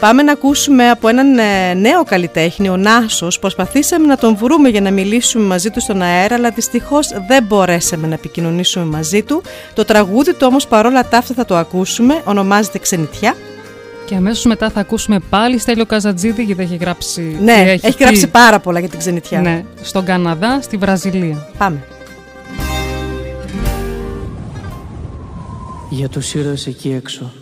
[0.00, 3.38] Πάμε να ακούσουμε από έναν ε, νέο καλλιτέχνη, ο Νάσος.
[3.38, 8.06] Προσπαθήσαμε να τον βρούμε για να μιλήσουμε μαζί του στον αέρα, αλλά δυστυχώς δεν μπορέσαμε
[8.06, 9.42] να επικοινωνήσουμε μαζί του.
[9.74, 13.34] Το τραγούδι του όμως παρόλα τα αυτά θα το ακούσουμε, ονομάζεται Ξενιτιά.
[14.04, 17.38] Και αμέσως μετά θα ακούσουμε πάλι Στέλιο Καζατζίδη, γιατί έχει γράψει.
[17.42, 19.40] Ναι, και έχει, πει- γράψει πάρα πολλά για την Ξενιτιά.
[19.40, 21.48] Ναι, στον Καναδά, στη Βραζιλία.
[21.58, 21.78] Πάμε.
[25.90, 27.32] για τους ήρωες εκεί έξω.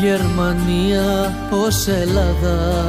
[0.00, 2.86] Γερμανία ως Ελλάδα.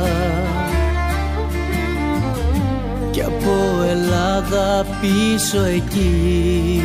[3.11, 6.81] Και από Ελλάδα πίσω εκεί.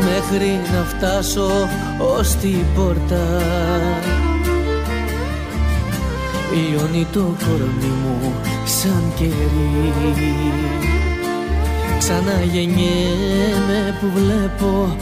[0.00, 1.68] Μέχρι να φτάσω
[2.16, 3.40] ως την πόρτα.
[6.52, 8.32] Λιώνει το κορμί μου
[8.64, 9.92] σαν κερί.
[11.98, 14.96] Ξαναγεννιέμαι που βλέπω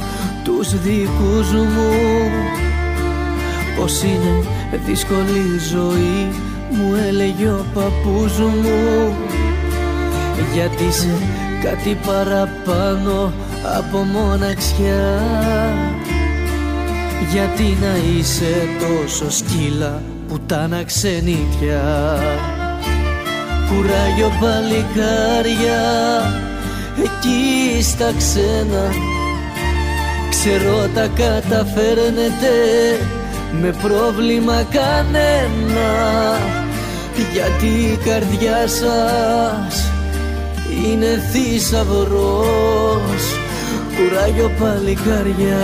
[0.45, 1.93] τους δικούς μου.
[3.77, 4.45] Πως είναι
[4.87, 6.29] δύσκολη η ζωή
[6.71, 9.13] μου έλεγε ο παππούς μου.
[10.55, 11.19] Γιατί είσαι
[11.63, 13.33] κάτι παραπάνω
[13.79, 15.23] από μοναξιά.
[17.33, 22.19] Γιατί να είσαι τόσο σκύλα πουτάνα ξενιτιά.
[23.69, 25.81] Κουράγιο παλικάρια
[26.99, 29.12] εκεί στα ξένα
[30.45, 32.55] Ξέρω τα καταφέρνετε.
[33.61, 35.91] Με πρόβλημα κανένα.
[37.33, 39.91] Γιατί η καρδιά σας
[40.85, 43.23] είναι θησαυρός.
[43.97, 45.59] Κουράγιο παλικάρια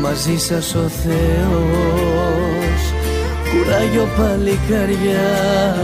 [0.00, 2.80] μαζί σας ο Θεός.
[3.50, 5.76] Κουράγιο παλικάρια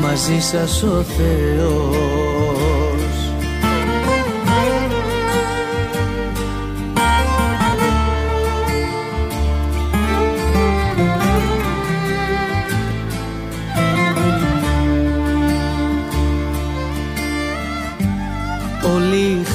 [0.00, 2.25] μαζί σας ο Θεός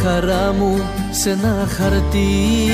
[0.04, 0.82] χαρά μου
[1.12, 2.72] σε ένα χαρτί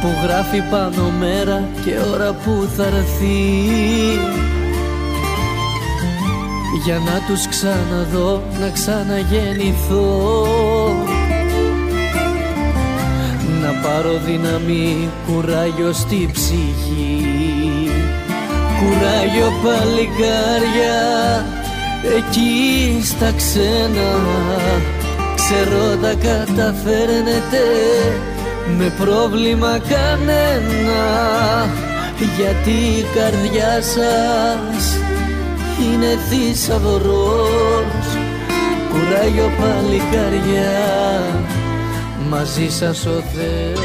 [0.00, 3.38] που γράφει πάνω μέρα και ώρα που θα έρθει.
[6.84, 10.46] Για να τους ξαναδώ, να ξαναγεννηθώ.
[13.62, 17.24] Να πάρω δύναμη, κουράγιο στη ψυχή.
[18.78, 21.57] Κουράγιο παλικάρια
[22.02, 24.10] εκεί στα ξένα
[25.34, 27.62] ξέρω τα καταφέρνετε.
[28.78, 31.04] Με πρόβλημα κανένα
[32.36, 34.98] γιατί η καρδιά σας
[35.82, 38.06] είναι θησαυρός.
[38.90, 41.48] Κουράγιο παλικάρια
[42.28, 43.77] μαζί σας ο Θεός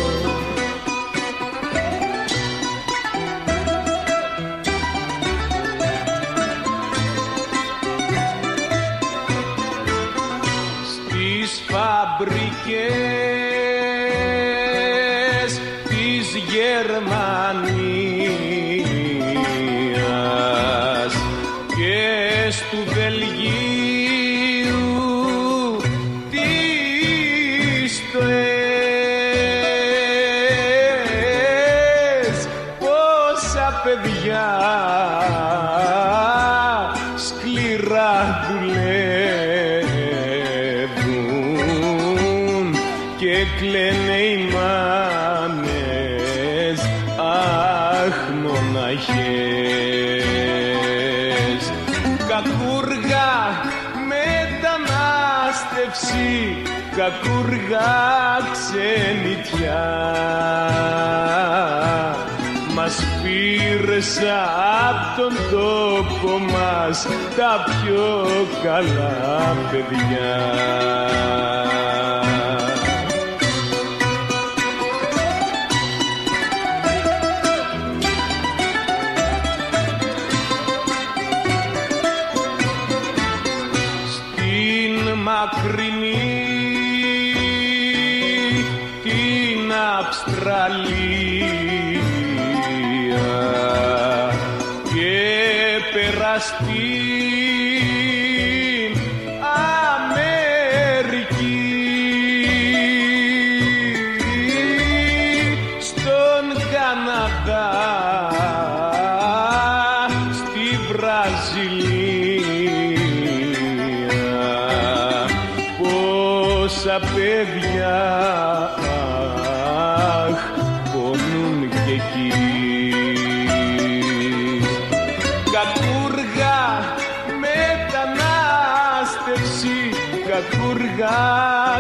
[65.53, 68.23] τόπο μας τα πιο
[68.63, 71.02] καλά παιδιά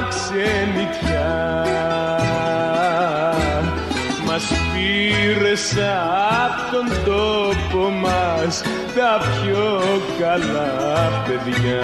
[0.09, 1.63] ξενιτιά
[4.25, 4.43] μας
[4.73, 5.73] πήρες
[6.45, 8.61] απ' τον τόπο μας
[8.95, 9.81] τα πιο
[10.19, 11.81] καλά παιδιά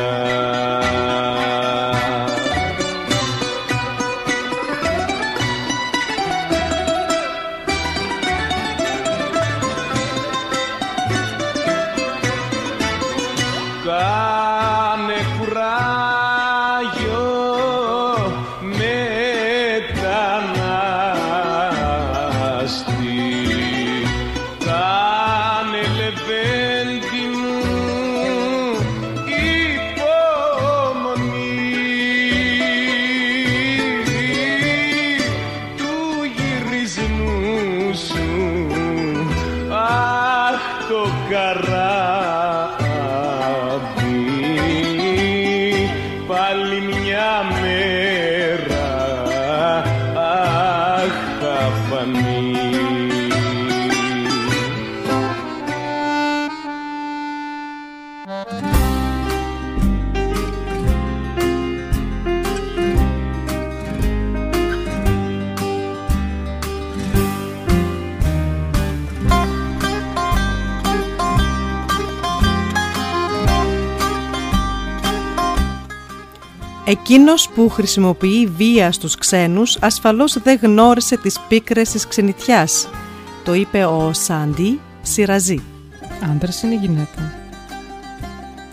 [76.90, 82.88] Εκείνος που χρησιμοποιεί βία στους ξένους ασφαλώς δεν γνώρισε τις πίκρες της ξενιτιάς.
[83.44, 85.64] Το είπε ο Σάντι Σιραζή.
[86.32, 87.34] Άντρας είναι γυναίκα.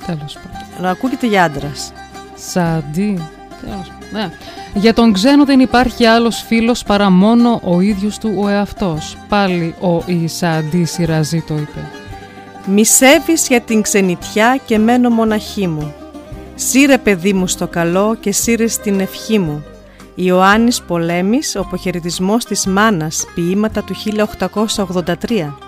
[0.06, 0.82] Τέλος πάντων.
[0.82, 1.92] Να ακούγεται για άντρας.
[2.36, 3.28] Σάντι.
[3.60, 4.08] Τέλος πάντων.
[4.12, 4.30] Ναι.
[4.74, 9.16] Για τον ξένο δεν υπάρχει άλλος φίλος παρά μόνο ο ίδιος του ο εαυτός.
[9.28, 11.90] Πάλι ο Ισάντι Σιραζή το είπε.
[12.66, 15.94] Μισεύεις για την ξενιτιά και μένω μοναχή μου.
[16.58, 19.64] Σύρε παιδί μου στο καλό και σύρε στην ευχή μου.
[20.14, 25.58] Ιωάννης Πολέμης, ο αποχαιρετισμός της μάνας, ποίηματα του 1883.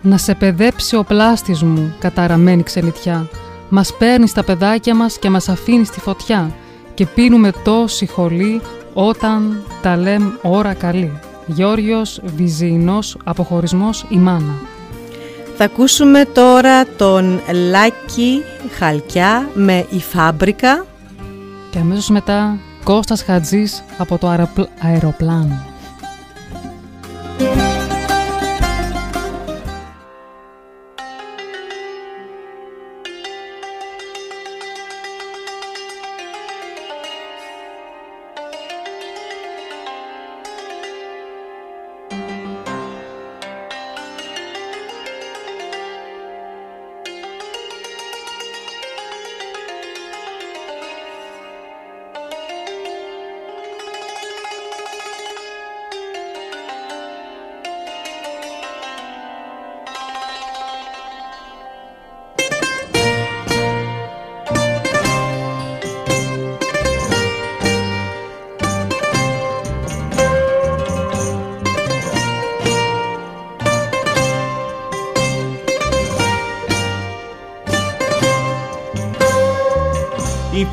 [0.00, 3.28] Να σε παιδέψει ο πλάστης μου, καταραμένη ξενιτιά.
[3.68, 6.50] Μας παίρνεις τα παιδάκια μας και μας αφήνεις στη φωτιά.
[6.94, 8.60] Και πίνουμε τόση χολή
[8.94, 11.18] όταν τα λέμε ώρα καλή.
[11.46, 14.69] Γιώργος Βυζινός, αποχωρισμός η μάνα.
[15.62, 17.40] Θα ακούσουμε τώρα τον
[17.70, 18.42] Λάκη
[18.78, 20.86] Χαλκιά με «Η Φάμπρικα».
[21.70, 25.64] Και αμέσως μετά Κώστας Χατζής από το αεροπλ- αεροπλάνο.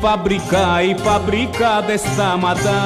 [0.08, 2.82] Φαμπρικά, η φαμπρικά δεν σταματά.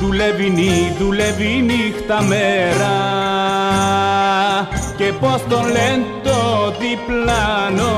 [0.00, 2.96] Δουλεύει νύ, δουλεύει νύχτα μέρα.
[4.96, 7.92] Και πως τον λένε το διπλάνο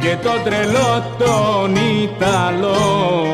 [0.00, 3.26] Και τον τρελό τον Ιταλό.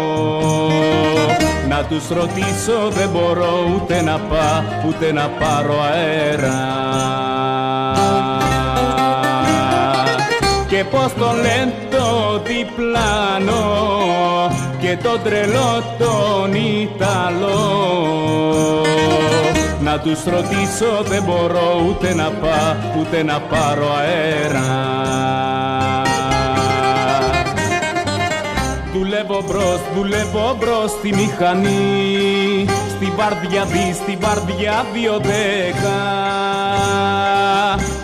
[1.68, 6.84] Να τους ρωτήσω δεν μπορώ ούτε να πά, ούτε να πάρω αέρα
[10.74, 13.62] και πως τον λένε το διπλάνο
[14.80, 17.62] και τον τρελό τον Ιταλό.
[19.80, 24.62] Να τους ρωτήσω δεν μπορώ ούτε να πά ούτε να πάρω αέρα.
[28.92, 32.66] Δουλεύω μπρος, δουλεύω μπρος στη μηχανή.
[32.88, 36.02] Στη βαρδιά δι, στη βαρδιά δύο δέκα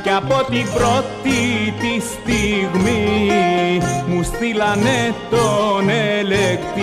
[0.03, 1.39] Κι από την πρώτη
[1.81, 6.81] τη στιγμή Μου στείλανε τον ελεκτή.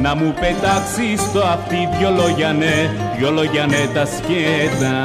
[0.00, 4.96] Να μου πετάξεις στο αυτί δυο λόγια ναι, δυο λόγια ναι τα σκέτα.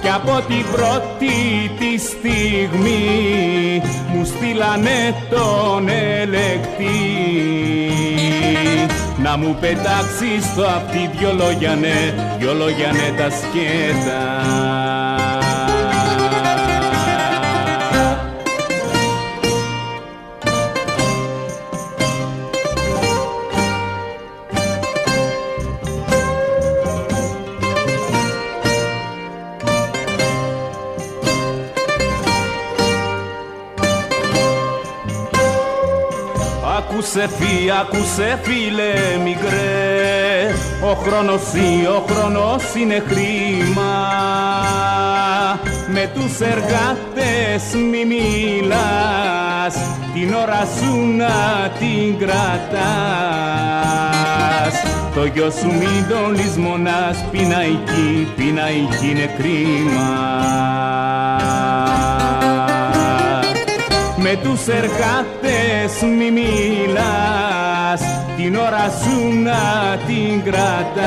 [0.00, 1.34] Κι από την πρώτη
[1.78, 3.82] τη στιγμή
[4.14, 7.42] μου στείλανε τον ελεκτή
[9.22, 14.22] να μου πετάξεις στο αυτί δυο λόγια ναι, δυο λόγια ναι τα σκέτα.
[37.14, 38.92] Άκουσε φύ, άκουσε φίλε
[39.24, 43.92] μικρέ Ο χρόνος ή, ο χρόνος είναι χρήμα.
[45.88, 49.76] Με τους εργάτες μη μιλάς
[50.14, 52.72] Την ώρα σου να την κρατάς.
[55.14, 60.10] Το γιο σου μην τον λησμονάς Πειναϊκή, πειναϊκή είναι κρίμα
[64.32, 68.00] με με τους εργάτες μη μιλάς.
[68.36, 71.02] Την ώρα σου να την κρατάς.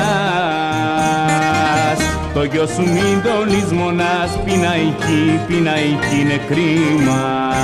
[2.34, 7.54] Το γιο σου μην το λησμονάς πειναϊκή, πειναϊκή είναι κρίμα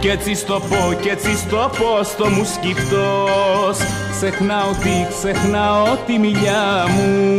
[0.00, 3.76] κι έτσι στο πω, κι έτσι στο πω στο μου σκυφτός
[4.16, 7.38] Ξεχνάω τι, ξεχνάω τη μιλιά μου.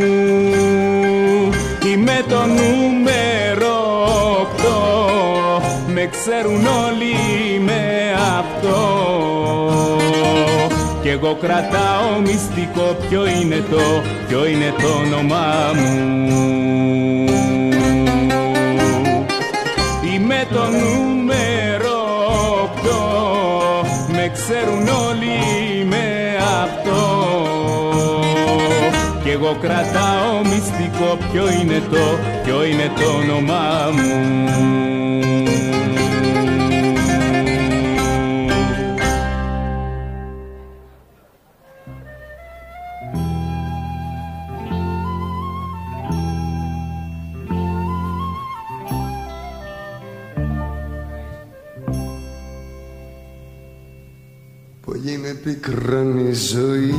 [1.86, 3.83] Είμαι το νούμερο
[4.64, 5.61] 8
[5.93, 7.16] Με ξέρουν όλοι
[7.59, 8.78] με αυτό.
[11.01, 13.82] Κι εγώ κρατάω μυστικό ποιο είναι το,
[14.28, 16.43] ποιο είναι το όνομά μου.
[20.14, 21.97] Είμαι το νούμερο
[23.84, 23.86] 8
[24.16, 25.62] Με ξέρουν όλοι
[29.34, 34.42] εγώ κρατάω μυστικό ποιο είναι το, ποιο είναι το όνομά μου.
[54.86, 56.94] Πολύ με πικράνει η ζωή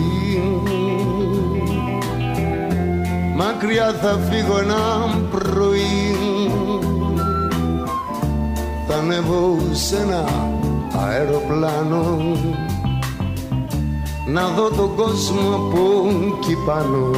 [3.37, 4.83] Μακριά θα φύγω ένα
[5.31, 6.17] πρωί.
[8.89, 10.25] Θα ανέβω σε ένα
[11.07, 12.19] αεροπλάνο.
[14.27, 17.11] Να δω τον κόσμο από εκεί πάνω.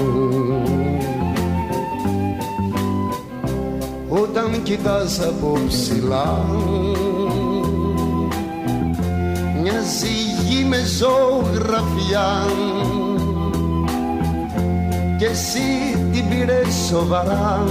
[4.09, 6.45] Όταν κοιτάς από ψηλά
[9.63, 12.47] μοιάζει η γη με ζωγραφιά
[15.19, 17.65] και εσύ την πήρες σοβαρά.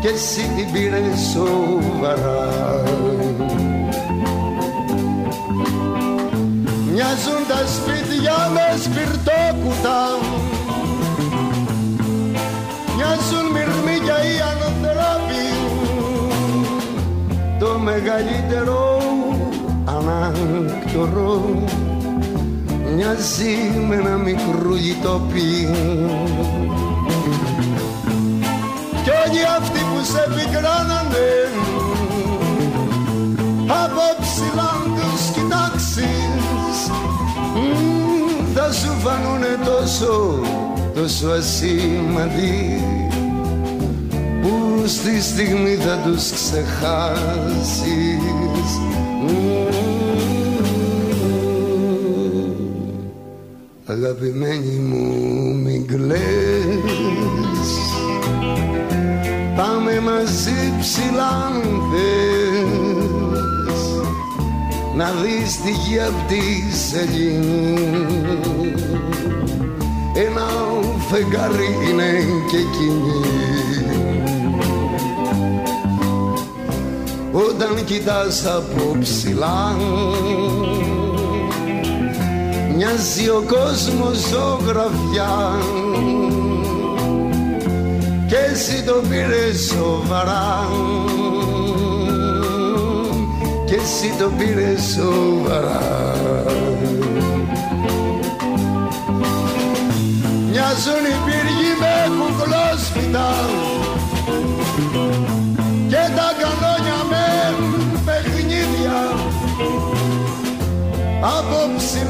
[0.00, 2.82] Και εσύ την πήρες σοβαρά.
[6.92, 10.00] Μοιάζουν τα σπίτια με σπιρτόκουτα
[12.96, 15.44] Μοιάζουν μυρμήκια οι ανωθεράποι
[17.58, 18.98] το μεγαλύτερο
[19.84, 21.62] ανάκτορο
[22.94, 23.56] μοιάζει
[23.88, 25.68] με ένα μικρό γητόπι.
[29.02, 31.28] Κι όλοι αυτοί που σε πικράνανε
[33.66, 36.90] από ψηλά τους κοιτάξεις
[37.54, 40.40] μ, θα σου φανούνε τόσο,
[40.94, 42.82] τόσο ασήμαντοι
[44.42, 47.74] που στη στιγμή θα τους ξεχάσεις
[54.04, 55.04] Αγαπημένη μου
[55.54, 57.70] μην κλαις.
[59.56, 63.02] Πάμε μαζί ψηλά αν θες.
[64.96, 67.78] Να δεις τη γη απ' τη σελήνη
[70.14, 70.46] Ένα
[71.08, 73.20] φεγγάρι είναι και εκείνη.
[77.32, 79.76] Όταν κοιτάς από ψηλά
[82.76, 85.58] Μοιάζει ο κόσμος ζωγραφιά.
[88.26, 90.68] Και εσύ το πήρες σοβαρά.
[93.66, 95.82] Και εσύ το πήρες σοβαρά.
[100.50, 103.28] Μοιάζουν οι πύργοι με κουκλόσπιτα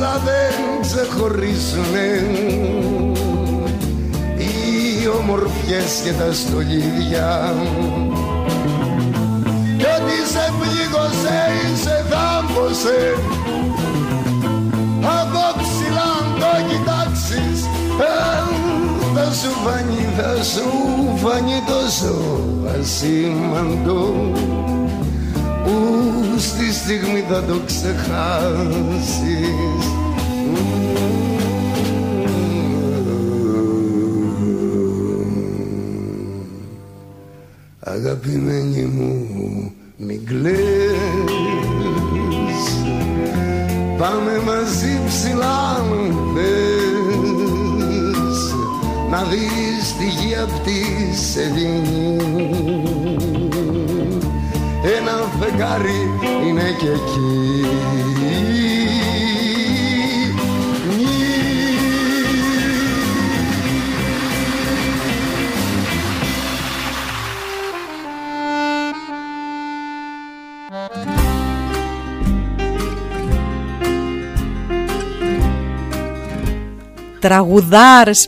[0.04, 2.08] από ψηλά δεν ξεχωρίζουνε.
[4.36, 7.54] Οι ομορφιές και τα στολίδια.
[9.78, 13.14] Κι ό,τι σε πλήγωσε ή σε θάμπωσε
[15.20, 17.64] από ψηλά αν το κοιτάξεις
[18.00, 18.12] ε,
[19.14, 20.68] θα σου φανεί, θα σου
[21.16, 22.14] φανεί τόσο
[22.80, 24.73] ασήμαντο που στη
[26.86, 29.14] στιγμή θα το ξεχάσεις.
[37.80, 40.54] Αγαπημένη μου μην κλαις.
[43.98, 46.94] Πάμε μαζί ψηλά αν θες.
[49.10, 52.16] Να δεις τη γη απ' της σελήνη
[54.98, 56.33] Ένα φεγγάρι είναι
[56.78, 56.88] και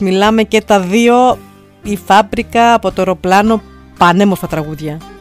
[0.00, 1.38] μιλάμε και τα δύο
[1.82, 3.62] η φάμπρικα από το αεροπλάνο
[3.98, 5.15] πανέμορφα τραγούδια.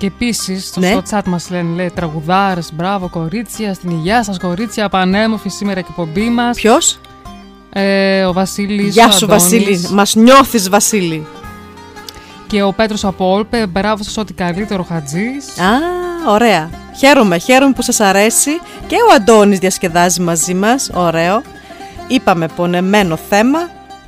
[0.00, 0.88] Και επίσης στο, Ναι.
[0.90, 5.84] στο chat μας λένε λέει, τραγουδάρες, μπράβο κορίτσια, στην υγεία σας κορίτσια, πανέμορφη σήμερα η
[5.88, 6.56] εκπομπή μας.
[6.56, 6.98] Ποιος;
[7.72, 8.94] Ε, ο Βασίλης.
[8.94, 9.88] Γεια σου Βασίλη.
[9.90, 11.26] Μας νιώθεις Βασίλη.
[12.46, 15.58] Και ο Πέτρος από Όλπε, μπράβο σας, ό,τι καλύτερο χατζής.
[15.58, 15.70] Α,
[16.28, 16.70] ωραία.
[16.98, 18.50] Χαίρομαι, χαίρομαι που σας αρέσει.
[18.86, 20.90] Και ο Αντώνης διασκεδάζει μαζί μας.
[20.94, 21.42] Ωραίο.
[22.08, 23.58] Είπαμε πονεμένο θέμα,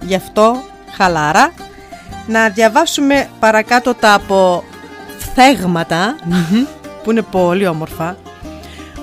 [0.00, 0.62] γι' αυτό
[0.96, 1.52] χαλαρά.
[2.26, 4.20] Να διαβάσουμε παρακάτω τα
[5.36, 6.16] αποφθέγματα,
[7.02, 8.16] που είναι πολύ όμορφα.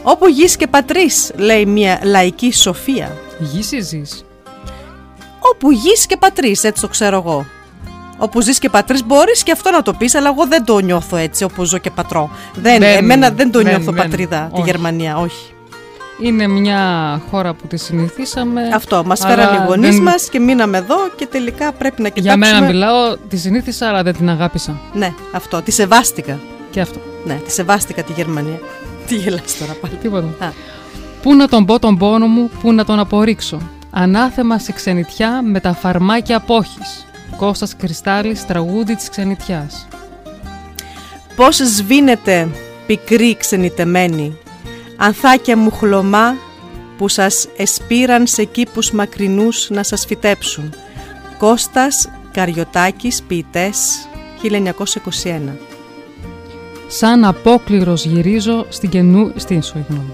[0.03, 3.11] Όπου γης και πατρίς, λέει μια λαϊκή σοφία.
[3.39, 4.25] Γης ή ζεις;
[5.53, 7.45] Όπου γης και πατρίς, έτσι το ξέρω εγώ.
[8.17, 11.15] Όπου ζεις και πατρίς μπορείς και αυτό να το πεις, αλλά εγώ δεν το νιώθω
[11.17, 12.29] έτσι όπου ζω και πατρώ.
[12.53, 14.69] Δεν, Δεν- εμένα δεν το δεν- νιώθω δεν- πατρίδα, τη όχι.
[14.69, 15.53] Γερμανία, όχι.
[16.21, 16.81] Είναι μια
[17.31, 18.61] χώρα που τη συνηθίσαμε.
[18.73, 22.07] Αυτό, μας αλλά φέραν οι γονείς δεν- μας και μείναμε εδώ και τελικά πρέπει να
[22.07, 22.53] Για κοιτάξουμε.
[22.59, 24.79] μένα μιλάω, τη συνήθισα, αλλά δεν την αγάπησα.
[24.93, 26.39] Ναι, αυτό, τη σεβάστηκα.
[26.71, 26.99] Και αυτό.
[27.25, 28.59] Ναι, τη σεβάστηκα τη Γερμανία.
[29.07, 29.93] Τι γελάς τώρα πάλι.
[30.01, 30.45] Τίποτα.
[30.45, 30.49] Α.
[31.21, 33.59] Πού να τον πω τον πόνο μου, πού να τον απορρίξω.
[33.91, 37.05] Ανάθεμα σε ξενιτιά με τα φαρμάκια απόχης.
[37.37, 39.87] Κώστας Κρυστάλλης, τραγούδι της ξενιτιάς.
[41.35, 42.47] Πώς σβήνετε
[42.87, 44.37] πικρή ξενιτεμένη,
[44.99, 46.35] ανθάκια μου χλωμά
[46.97, 50.73] που σας εσπήραν σε κήπους μακρινούς να σας φυτέψουν.
[51.37, 54.07] Κώστας Καριωτάκης, ποιητές,
[54.41, 55.57] 1921.
[56.87, 59.31] Σαν απόκληρος γυρίζω στην καινού...
[59.35, 60.13] Στην συγγνώμη.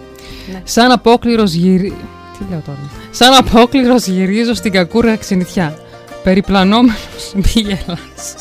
[0.51, 0.61] Ναι.
[0.63, 1.97] Σαν απόκληρος γυρι...
[2.38, 2.91] Τι λέω τώρα.
[3.11, 5.77] Σαν απόκληρος γυρίζω στην κακούρα ξενιτιά.
[6.23, 7.33] Περιπλανόμενος...
[7.43, 8.36] Μη γελάς.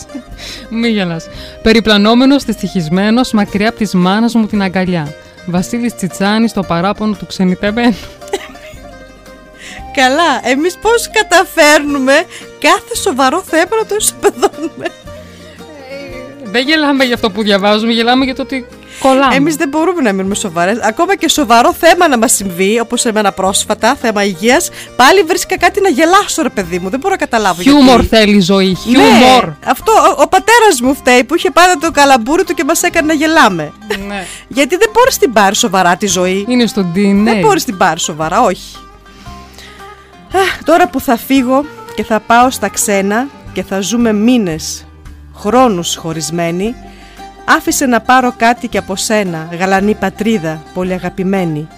[0.70, 1.26] Μη γελάς.
[1.62, 5.14] Περιπλανόμενος δυστυχισμένος μακριά από της μάνας μου την αγκαλιά.
[5.47, 7.97] Βασίλης Τσιτσάνης στο παράπονο του ξενιτεμένου.
[9.95, 12.24] Καλά, εμείς πώς καταφέρνουμε
[12.59, 14.86] κάθε σοβαρό θέμα να το ισοπεδώνουμε.
[16.45, 18.66] Δεν γελάμε για αυτό που διαβάζουμε, γελάμε για το ότι
[18.99, 19.34] κολλάμε.
[19.34, 20.78] Εμείς δεν μπορούμε να μείνουμε σοβαρές.
[20.82, 25.80] Ακόμα και σοβαρό θέμα να μας συμβεί, όπως εμένα πρόσφατα, θέμα υγείας, πάλι βρήκα κάτι
[25.80, 26.88] να γελάσω ρε παιδί μου.
[26.88, 28.16] Δεν μπορώ να καταλάβω Χιούμορ γιατί.
[28.16, 28.68] θέλει η ζωή.
[28.68, 29.49] Ναι, Χιούμορ.
[29.64, 33.07] αυτό ο, ο πατέρας μου φταίει που είχε πάντα το καλαμπούρι του και μας έκανε
[33.07, 33.72] να γελάμε.
[34.07, 34.26] Ναι.
[34.57, 36.45] γιατί δεν μπορείς την πάρει σοβαρά τη ζωή.
[36.49, 37.22] Είναι στο DNA.
[37.24, 38.76] Δεν μπορείς την πάρει σοβαρά, όχι.
[40.34, 41.64] Αχ, τώρα που θα φύγω
[41.95, 44.86] και θα πάω στα ξένα και θα ζούμε μήνες,
[45.34, 46.74] χρόνους χωρισμένοι,
[47.45, 51.68] άφησε να πάρω κάτι και από σένα, γαλανή πατρίδα, πολύ αγαπημένη.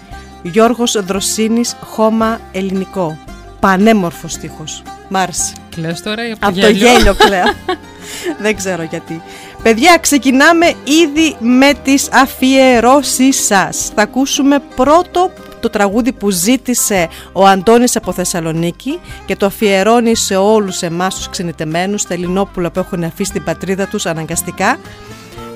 [0.41, 3.17] Γιώργος Δροσίνης, χώμα ελληνικό.
[3.59, 4.83] Πανέμορφος στίχος.
[5.09, 5.53] Μ' άρεσε.
[5.69, 7.53] Κλαις τώρα ή από, Από το γέλιο κλαίω.
[8.41, 9.21] Δεν ξέρω γιατί.
[9.63, 13.91] Παιδιά, ξεκινάμε ήδη με τις αφιερώσεις σας.
[13.95, 20.35] Θα ακούσουμε πρώτο το τραγούδι που ζήτησε ο Αντώνης από Θεσσαλονίκη και το αφιερώνει σε
[20.35, 24.77] όλους εμάς τους ξενιτεμένους, τα Ελληνόπουλα που έχουν αφήσει την πατρίδα τους αναγκαστικά.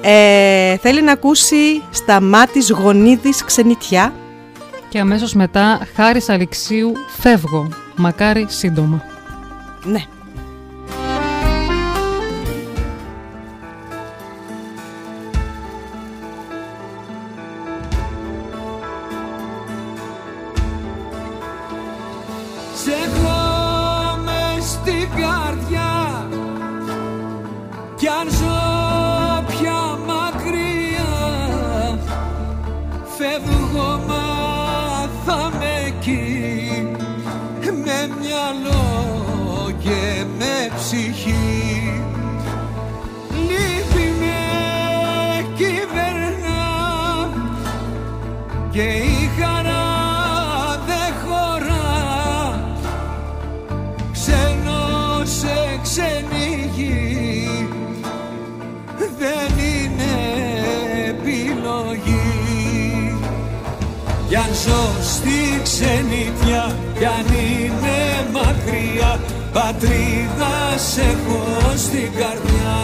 [0.01, 4.13] Ε, θέλει να ακούσει στα μάτις γονίδης ξενιτιά.
[4.89, 7.67] Και αμέσως μετά, Χάρης Αλεξίου, φεύγω.
[7.95, 9.03] Μακάρι σύντομα.
[9.83, 10.03] Ναι.
[64.63, 67.99] Ζω στη ξενιτιά κι αν είναι
[68.33, 69.19] μακριά
[69.53, 71.43] πατρίδα σε έχω
[71.75, 72.79] στην καρδιά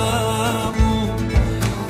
[0.78, 1.14] μου.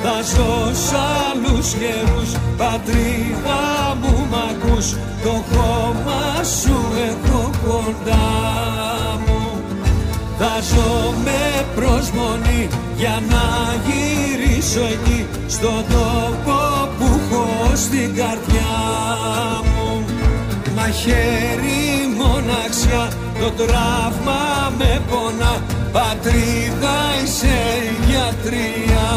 [0.02, 3.62] Θα ζω σ' άλλους καιρούς Πατρίδα
[4.00, 6.76] μου μ' ακούς Το χώμα σου
[7.08, 8.28] έχω κοντά
[9.26, 9.62] μου.
[10.38, 13.44] Θα ζω με προσμονή Για να
[13.86, 18.68] γυρίσω εκεί Στον τόπο που έχω στην καρδιά
[20.88, 23.08] μου Μαχαίρι μοναξιά
[23.40, 25.62] Το τραύμα με πονά.
[25.92, 29.10] Πατρίδα είσαι η γιατριά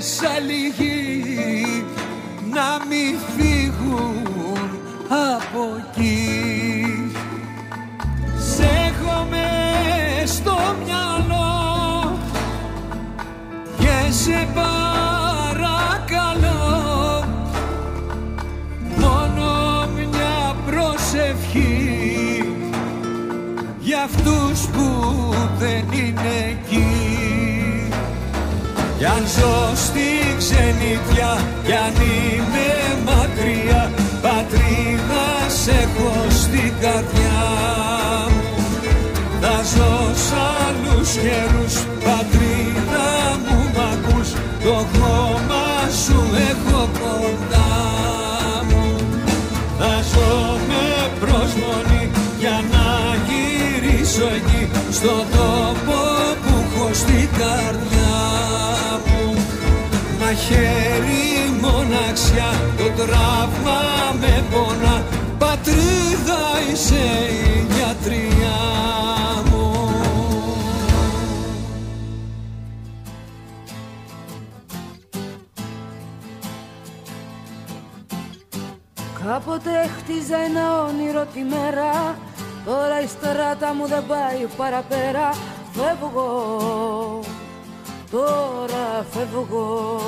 [0.00, 1.84] σαν λίγοι
[2.50, 4.26] να μην φύγουν
[5.08, 7.10] από εκεί.
[8.38, 12.18] Σε έχω μες στο μυαλό
[13.78, 15.84] και σε παρακαλώ.
[18.98, 19.50] Μόνο
[19.94, 22.44] μια προσευχή
[23.80, 24.84] για αυτούς που
[25.58, 26.45] δεν είναι εκεί
[29.06, 31.32] κι αν ζω στη ξενιτιά
[31.64, 32.68] κι αν είμαι
[33.04, 33.90] μακριά
[34.22, 35.26] πατρίδα
[35.62, 37.42] σε έχω στην καρδιά.
[38.30, 39.94] Μου θα ζω
[40.26, 40.32] σ'
[40.64, 43.08] άλλους καιρούς πατρίδα
[43.44, 44.28] μου μ' ακούς
[44.64, 45.66] το χώμα
[46.04, 47.72] σου έχω κοντά
[48.68, 48.96] μου.
[49.78, 50.86] Θα ζω με
[51.20, 52.86] προσμονή για να
[53.26, 55.98] γυρίσω εκεί στον τόπο
[56.44, 57.86] που έχω στην καρδιά.
[57.90, 57.95] μου
[60.26, 63.80] Μα χέρι μοναξιά το τραύμα
[64.20, 65.04] με πονά.
[65.38, 66.94] Πατρίδα είσαι
[67.30, 68.58] η γιατριά
[69.50, 69.88] μου.
[79.24, 82.18] Κάποτε χτίζα ένα όνειρο τη μέρα.
[82.64, 85.30] Τώρα η στράτα μου δεν πάει παραπέρα.
[85.72, 87.20] Φεύγω,
[88.10, 90.00] τώρα φεύγω.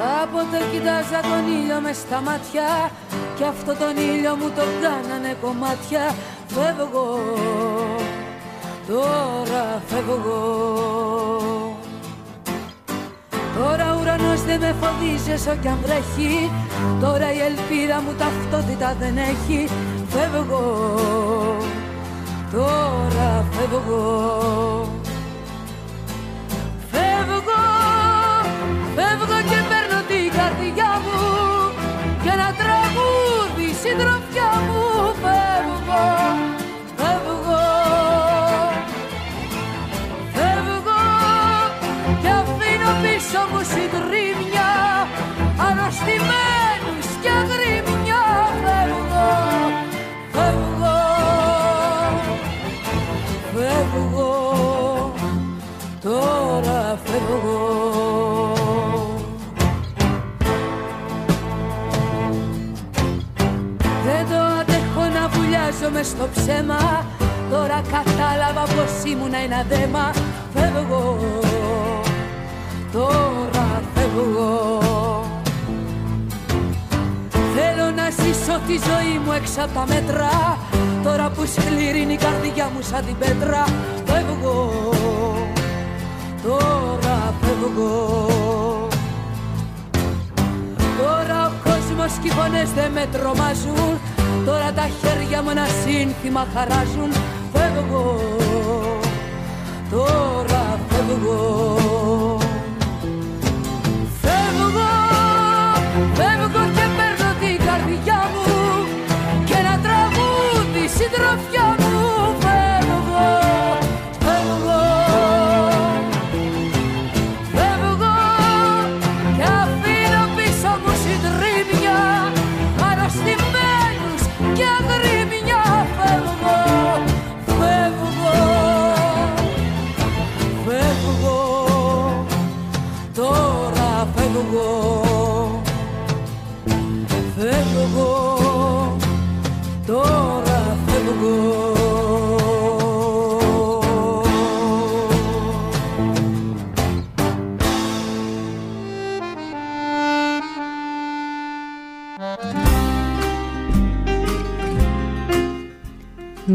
[0.00, 2.90] Κάποτε κοιτάζα τον ήλιο μες στα μάτια
[3.36, 6.14] Κι αυτό τον ήλιο μου το κάνανε κομμάτια.
[6.46, 7.18] Φεύγω,
[8.88, 10.40] τώρα φεύγω.
[13.58, 16.50] Τώρα ο ουρανός δεν με φοβίζει όσο κι αν βρέχει.
[17.00, 19.68] Τώρα η ελπίδα μου ταυτότητα δεν έχει.
[20.08, 20.86] Φεύγω,
[22.52, 24.99] τώρα φεύγω Φεύγω,
[33.98, 34.29] τραγούδι
[65.90, 67.06] βουλιάζω μες στο ψέμα.
[67.50, 70.10] Τώρα κατάλαβα πως ήμουν ένα δέμα.
[70.54, 71.18] Φεύγω,
[72.92, 74.78] τώρα φεύγω.
[77.54, 80.58] Θέλω να ζήσω τη ζωή μου έξω από τα μέτρα.
[81.02, 83.64] Τώρα που σκληρή είναι η καρδιά μου σαν την πέτρα.
[84.06, 84.72] Φεύγω,
[86.42, 88.38] τώρα φεύγω.
[91.00, 94.00] Τώρα ο κόσμος και οι φωνές δεν με τρομάζουν
[94.46, 97.12] Τώρα τα χέρια μου ένα σύνθημα χαράζουν.
[97.52, 98.20] Φεύγω,
[99.90, 101.80] τώρα φεύγω.
[101.80, 102.29] Φεύγω,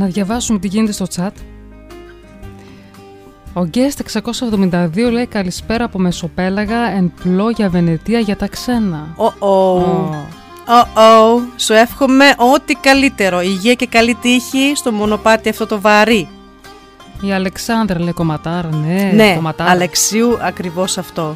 [0.06, 1.32] Να διαβάσουμε τι γίνεται στο chat.
[3.54, 4.22] Ο Guest
[4.94, 9.14] 672 λέει καλησπέρα από Μεσοπέλαγα εν πλόγια Βενετία για τα ξένα.
[9.16, 9.80] Ω, ω.
[10.68, 11.42] Ω, ω.
[11.56, 13.42] Σου εύχομαι ό,τι καλύτερο.
[13.42, 16.28] Υγεία και καλή τύχη στο μονοπάτι αυτό το βαρύ.
[17.22, 19.72] Η Αλεξάνδρα λέει κομματάρα, ναι, ναι, κομματάρα.
[19.72, 21.34] Αλεξίου ακριβώς αυτό.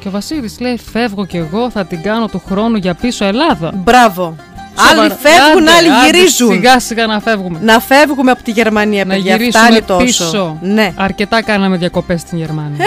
[0.00, 3.72] Και ο Βασίλης λέει φεύγω κι εγώ θα την κάνω του χρόνου για πίσω Ελλάδα.
[3.74, 4.36] Μπράβο.
[4.78, 5.00] Σοβαρά.
[5.02, 6.52] Άλλοι φεύγουν, Άντε, άλλοι άντε, γυρίζουν.
[6.52, 7.58] Σιγά σιγά να φεύγουμε.
[7.62, 9.36] Να φεύγουμε από τη Γερμανία, να παιδιά.
[9.36, 10.04] γυρίσουμε Φτάνει τόσο.
[10.04, 10.58] πίσω.
[10.60, 10.92] Ναι.
[10.96, 12.84] Αρκετά κάναμε διακοπές στην Γερμανία.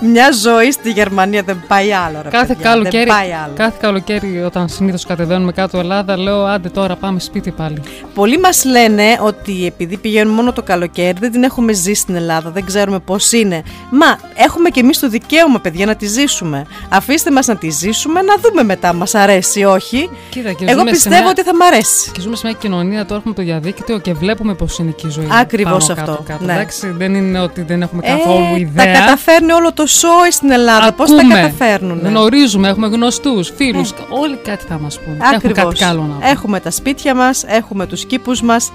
[0.00, 2.20] Μια ζωή στη Γερμανία δεν πάει άλλο.
[2.22, 3.52] Ρε, Κάθε παιδιά, καλοκαίρι, Δεν πάει άλλο.
[3.56, 7.82] κάθε καλοκαίρι όταν συνήθως κατεβαίνουμε κάτω Ελλάδα λέω άντε τώρα πάμε σπίτι πάλι.
[8.14, 12.50] Πολλοί μας λένε ότι επειδή πηγαίνουμε μόνο το καλοκαίρι, δεν την έχουμε ζήσει στην Ελλάδα,
[12.50, 13.62] δεν ξέρουμε πώς είναι.
[13.90, 16.66] Μα έχουμε και εμείς το δικαίωμα, παιδιά, να τη ζήσουμε.
[16.88, 20.10] Αφήστε μας να τη ζήσουμε, να δούμε μετά, μας αρέσει ή όχι.
[20.30, 22.10] Κοίτα, και Εγώ ζούμε σε πιστεύω μια- ότι θα μ' αρέσει.
[22.10, 25.10] Και ζούμε σε μια κοινωνία τώρα έχουμε το διαδίκτυο και βλέπουμε πώς είναι και η
[25.10, 25.28] ζωή.
[25.40, 26.44] Ακριβώς πάνω αυτό, Κάτω, κάτω.
[26.44, 26.52] ναι.
[26.52, 28.92] Εντάξει, δεν είναι ότι δεν έχουμε Ε, καθόλου τα ιδέα.
[29.24, 30.92] Καταφέρνει όλο το σόι στην Ελλάδα.
[30.92, 32.00] Πώς τα Ακούμε, καταφέρνουν.
[32.04, 33.92] Γνωρίζουμε, έχουμε γνωστούς, φίλους.
[34.08, 35.16] Όλοι κάτι θα μας πούνε.
[35.22, 35.78] Έχουν Ακριβώς.
[35.78, 36.30] κάτι άλλο να πούνε.
[36.30, 38.72] Έχουμε τα σπίτια μας, έχουμε τους κήπους μας.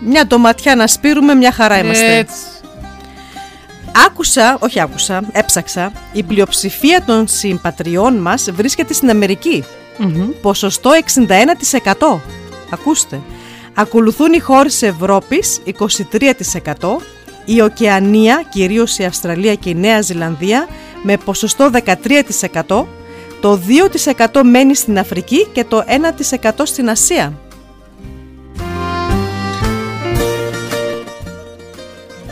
[0.00, 2.16] Μια ντοματιά να σπείρουμε, μια χαρά είμαστε.
[2.16, 2.34] Έτσι.
[4.06, 9.64] Άκουσα, όχι άκουσα, έψαξα, η πλειοψηφία των συμπατριών μας βρίσκεται στην Αμερική.
[9.98, 10.28] Μμμ.
[10.42, 12.20] Ποσοστό 61%.
[12.70, 13.20] Ακούστε.
[13.74, 17.00] Ακολουθούν οι χώρες της Ευρώπης 23%,
[17.44, 20.68] η Οκεανία, κυρίως η Αυστραλία και η Νέα Ζηλανδία,
[21.02, 21.70] με ποσοστό
[22.66, 22.86] 13%,
[23.40, 23.60] το
[24.32, 27.32] 2% μένει στην Αφρική και το 1% στην Ασία.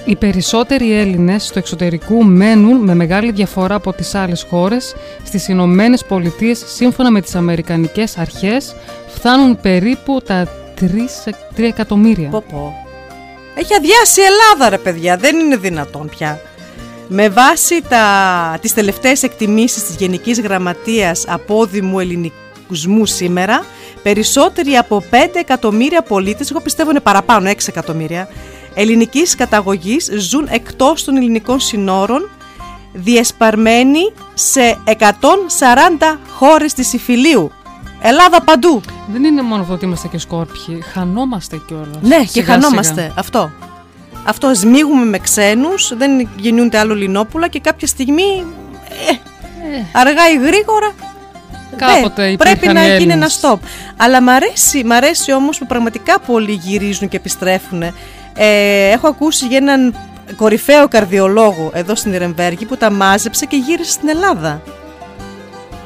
[0.04, 4.94] Οι περισσότεροι Έλληνες στο εξωτερικού μένουν με μεγάλη διαφορά από τις άλλες χώρες.
[5.24, 8.74] Στις Ηνωμένε Πολιτείες, σύμφωνα με τις Αμερικανικές αρχές,
[9.06, 10.48] φτάνουν περίπου τα
[11.56, 12.28] 3 εκατομμύρια.
[12.28, 12.89] Πω πω.
[13.60, 16.40] Έχει αδειάσει η Ελλάδα ρε παιδιά, δεν είναι δυνατόν πια.
[17.08, 23.64] Με βάση τα, τις τελευταίες εκτιμήσεις της Γενικής Γραμματείας Απόδημου Ελληνισμού σήμερα,
[24.02, 28.28] περισσότεροι από 5 εκατομμύρια πολίτες, εγώ πιστεύω είναι παραπάνω 6 εκατομμύρια,
[28.74, 32.30] ελληνικής καταγωγής ζουν εκτός των ελληνικών συνόρων,
[32.92, 37.50] διεσπαρμένοι σε 140 χώρες της Ιφιλίου.
[38.00, 38.80] Ελλάδα παντού.
[39.12, 41.98] Δεν είναι μόνο αυτό ότι είμαστε και σκόρπιοι, χανόμαστε κιόλας.
[42.02, 43.12] Ναι, και χανόμαστε.
[43.14, 43.50] Αυτό.
[44.24, 48.44] Αυτό σμίγουμε με ξένους, δεν γεννιούνται άλλο λινόπουλα και κάποια στιγμή,
[49.12, 50.92] ε, αργά ή γρήγορα,
[51.76, 53.40] Κάποτε ναι, υπήρχαν πρέπει να οι γίνει ένα Έλληνες.
[53.42, 53.58] stop.
[53.96, 57.82] Αλλά μ' αρέσει, μ' αρέσει όμως που πραγματικά πολλοί γυρίζουν και επιστρέφουν.
[57.82, 59.94] Ε, έχω ακούσει για έναν
[60.36, 64.62] κορυφαίο καρδιολόγο εδώ στην Ιρεμβέργη που τα μάζεψε και γύρισε στην Ελλάδα.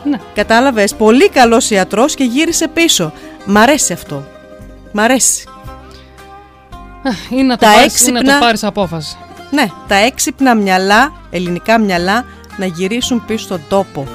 [0.05, 0.19] Ναι.
[0.35, 3.13] Κατάλαβες, πολύ καλός ιατρός και γύρισε πίσω.
[3.45, 4.25] Μ' αρέσει αυτό.
[4.93, 5.45] Μ' αρέσει.
[7.31, 9.17] Ή να το Τα πάρεις, ή να έξυπνα- το πάρεις απόφαση.
[9.51, 12.25] Ναι, τα έξυπνα μυαλά, ελληνικά μυαλά,
[12.57, 14.07] να γυρίσουν πίσω στον τόπο.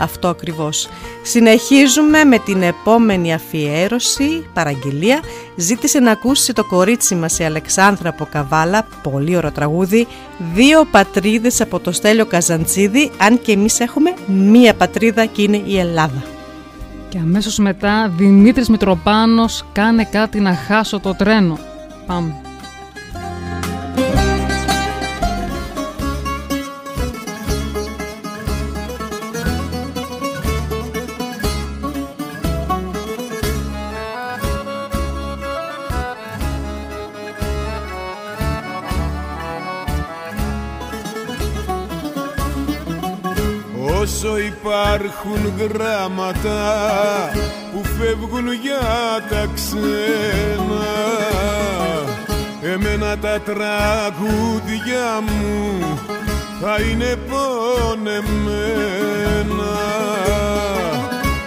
[0.00, 0.88] Αυτό ακριβώς.
[1.22, 5.20] Συνεχίζουμε με την επόμενη αφιέρωση, παραγγελία.
[5.56, 10.06] Ζήτησε να ακούσει το κορίτσι μας η Αλεξάνδρα από Καβάλα, πολύ ωραίο τραγούδι.
[10.54, 15.78] Δύο πατρίδες από το Στέλιο Καζαντζίδη, αν και εμείς έχουμε μία πατρίδα και είναι η
[15.78, 16.22] Ελλάδα.
[17.08, 21.58] Και αμέσως μετά Δημήτρης Μητροπάνος κάνε κάτι να χάσω το τρένο.
[22.06, 22.47] Πάμε.
[44.68, 46.60] Υπάρχουν γράμματα
[47.72, 48.80] που φεύγουν για
[49.30, 50.86] τα ξένα.
[52.62, 55.98] Εμένα τα τραγούδια μου
[56.60, 58.18] θα είναι πονεμένα.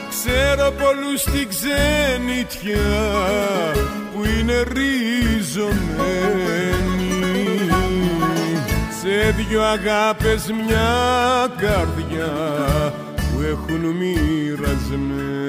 [0.09, 2.91] Ξέρω πολλούς στην ξενιτιά
[4.13, 6.01] που είναι ριζωμένοι
[9.01, 10.91] σε δυο αγάπες μια
[11.57, 12.31] καρδιά
[12.97, 13.00] που
[13.43, 15.41] έχουν μοιρασμένη.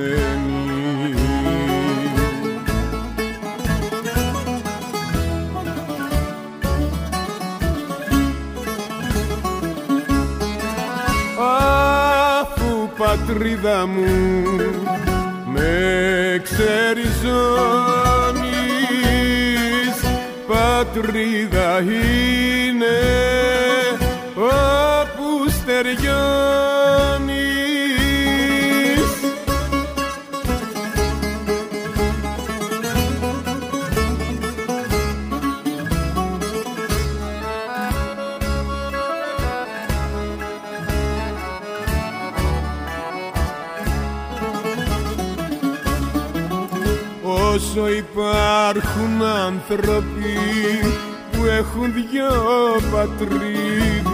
[12.40, 14.10] Αφού πατρίδα μου
[15.54, 17.12] με ξεριζώνεις
[20.46, 22.98] πατρίδα είναι
[24.36, 27.11] όπου στεριώνεις
[47.74, 50.38] Όσο υπάρχουν άνθρωποι
[51.32, 54.12] που έχουν δυο πατρίδες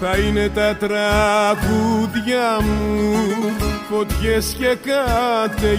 [0.00, 3.14] θα είναι τα τραγούδια μου
[3.90, 5.76] φωτιές και καταιγίδες.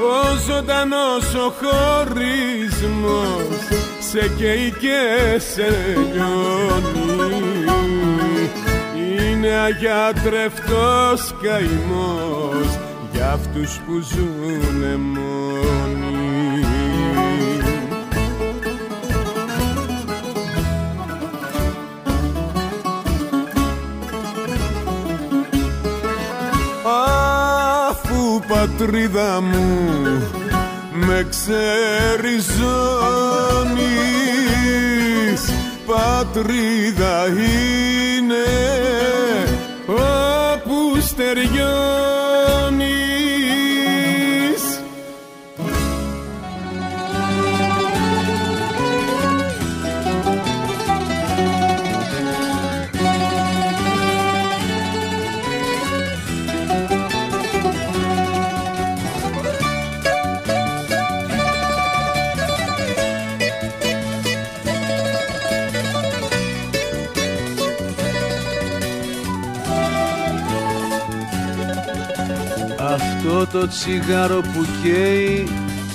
[0.00, 3.46] Ο ζωντανός ο χωρισμός
[4.10, 5.00] σε καίει και
[5.38, 7.44] σε λιώνει
[9.44, 12.78] είναι αγιατρευτός καημός
[13.12, 16.64] για αυτούς που ζουνε μόνοι.
[27.88, 30.22] Αφού πατρίδα μου
[30.92, 32.64] με ξεριζώνεις
[35.86, 38.83] πατρίδα είναι
[41.26, 42.03] όπου
[73.54, 75.48] το τσιγάρο που καίει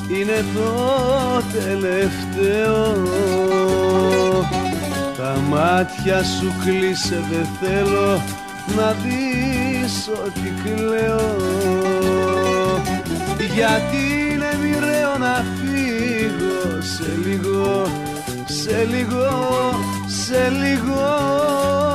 [0.08, 3.08] είναι το τελευταίο.
[5.18, 8.22] Τα μάτια σου κλείσε δεν θέλω
[8.76, 11.36] να δεις ότι κλαίω.
[13.56, 17.86] Γιατί είναι μοιραίο να φύγω σε λίγο,
[18.46, 19.28] σε λίγο,
[20.08, 21.89] σε λίγο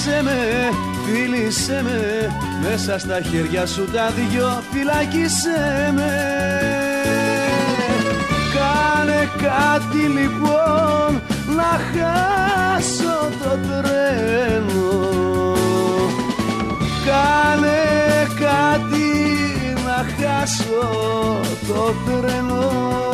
[0.00, 0.70] Αγκαλιάσέ με,
[1.04, 2.30] φίλησέ με
[2.62, 6.12] Μέσα στα χέρια σου τα δυο φυλάκισέ με.
[8.54, 11.22] Κάνε κάτι λοιπόν
[11.56, 15.54] να χάσω το τρένο.
[17.06, 17.80] Κάνε
[18.40, 19.08] κάτι
[19.84, 23.10] να χάσω το τρένο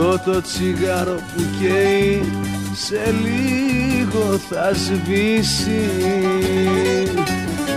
[0.00, 2.32] Αυτό το τσιγάρο που καίει
[2.74, 5.90] σε λίγο θα σβήσει.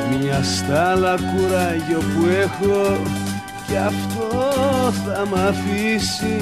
[0.09, 3.01] Μια στάλα κουράγιο που έχω
[3.67, 4.53] και αυτό
[5.05, 6.41] θα μ' αφήσει.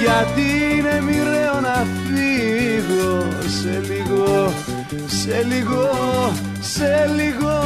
[0.00, 3.28] Γιατί είναι μοιραίο να φύγω
[3.60, 4.52] σε λίγο,
[5.06, 5.90] σε λίγο,
[6.60, 7.60] σε λίγο.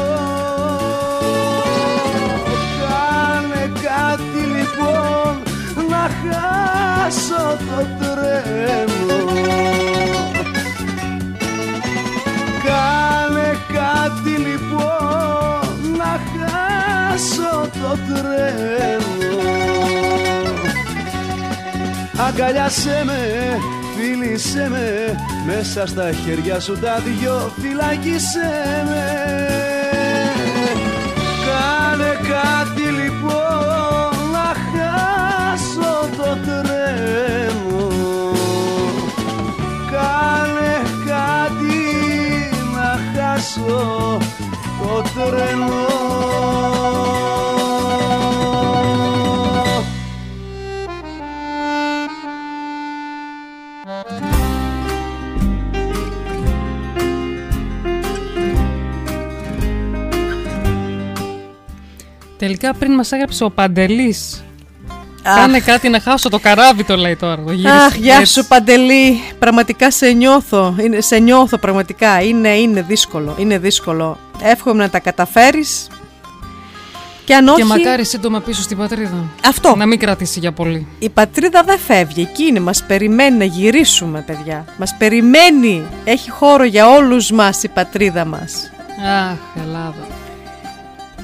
[2.80, 5.49] Κάνε κάτι λοιπόν να
[6.22, 9.18] χάσω το τρένο.
[12.64, 19.20] Κάνε κάτι λοιπόν να χάσω το τρένο.
[22.26, 23.58] Αγκαλιάσέ με,
[23.96, 25.14] φίλησέ με
[25.46, 29.04] Μέσα στα χέρια σου τα δυο φυλάκισέ με.
[31.46, 32.69] Κάνε κάτι
[43.70, 44.18] χάσω
[44.78, 45.88] το τρένο
[62.38, 64.44] Τελικά πριν μας έγραψε ο Παντελής
[65.36, 68.32] Κάνε κάτι να χάσω το καράβι το λέει τώρα το γύρισε Αχ, γεια έτσι.
[68.32, 69.22] σου Παντελή.
[69.38, 70.74] Πραγματικά σε νιώθω.
[70.80, 72.22] Είναι, σε νιώθω πραγματικά.
[72.22, 73.34] Είναι, είναι δύσκολο.
[73.38, 74.18] Είναι δύσκολο.
[74.42, 75.88] Εύχομαι να τα καταφέρεις.
[77.24, 79.74] Και αν όχι, Και μακάρι σύντομα πίσω στην πατρίδα Αυτό.
[79.76, 82.20] Να μην κρατήσει για πολύ η πατρίδα δεν φεύγει.
[82.30, 82.60] Εκεί είναι.
[82.60, 84.64] Μας περιμένει να γυρίσουμε, παιδιά.
[84.78, 85.86] Μας περιμένει.
[86.04, 88.70] Έχει χώρο για όλους μας η πατρίδα μας.
[89.30, 90.06] Αχ Ελλάδα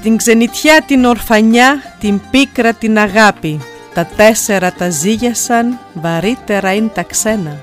[0.03, 3.61] Την ξενιτιά, την ορφανιά, την πίκρα, την αγάπη.
[3.97, 7.63] Τα τέσσερα τα ζήγιασαν, βαρύτερα είναι τα ξένα.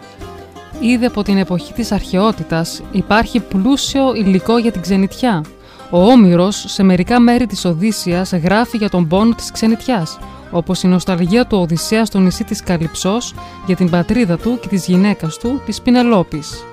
[0.80, 5.44] Ήδη από την εποχή της αρχαιότητας υπάρχει πλούσιο υλικό για την ξενιτιά.
[5.90, 10.20] Ο Όμηρος σε μερικά μέρη της Οδύσσιας γράφει για τον πόνο της ξενιτιάς,
[10.52, 13.34] όπως η νοσταλγία του Οδυσσέα στο νησί της Καλυψός
[13.66, 16.64] για την πατρίδα του και της γυναίκας του, της Πινελόπης.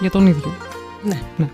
[0.00, 0.54] Για τον ίδιο.
[1.02, 1.20] Ναι.
[1.36, 1.48] ναι.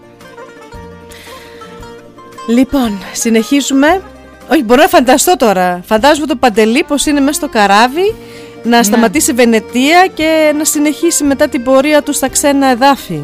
[2.48, 4.02] Λοιπόν, συνεχίζουμε.
[4.50, 5.80] Όχι, μπορώ να φανταστώ τώρα.
[5.86, 8.14] Φαντάζομαι το Παντελή πως είναι μέσα στο καράβι
[8.62, 8.82] να Ναι.
[8.82, 13.20] σταματήσει Βενετία και να συνεχίσει μετά την πορεία του στα ξένα εδάφη.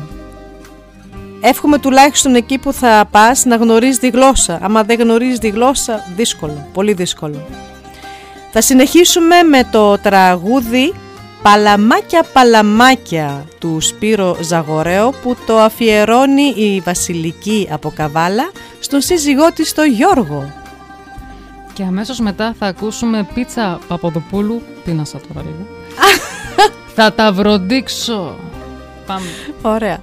[1.40, 4.58] Εύχομαι τουλάχιστον εκεί που θα πας να γνωρίζεις τη γλώσσα.
[4.62, 7.46] Άμα δεν γνωρίζεις τη γλώσσα, δύσκολο, πολύ δύσκολο.
[8.52, 10.94] Θα συνεχίσουμε με το τραγούδι
[11.42, 18.50] «Παλαμάκια Παλαμάκια» του Σπύρο Ζαγορέου που το αφιερώνει η Βασιλική από Καβάλα
[18.80, 20.52] στον σύζυγό της το Γιώργο.
[21.76, 24.62] Και αμέσως μετά θα ακούσουμε πίτσα Παπαδοπούλου.
[24.84, 25.66] Πίνασα τώρα λίγο.
[26.94, 28.36] θα τα βροντίξω.
[29.06, 29.26] Πάμε.
[29.62, 30.02] Ωραία.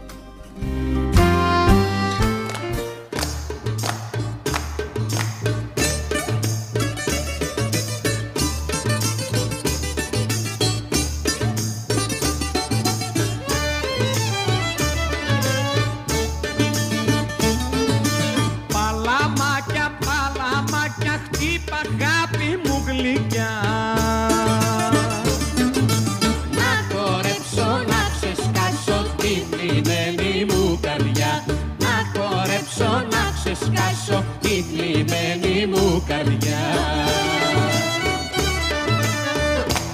[33.54, 36.64] Να ξεσκάσω τη θλιμμένη μου καρδιά.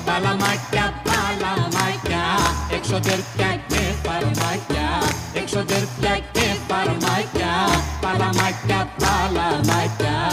[0.06, 2.24] Παλαμάκια, παλαμάκια,
[2.76, 4.88] εξωτεριά και φαρμάκια
[5.34, 7.52] Εξωτεριά και φαρμάκια,
[8.02, 10.30] παλαμάκια, παλαμάκια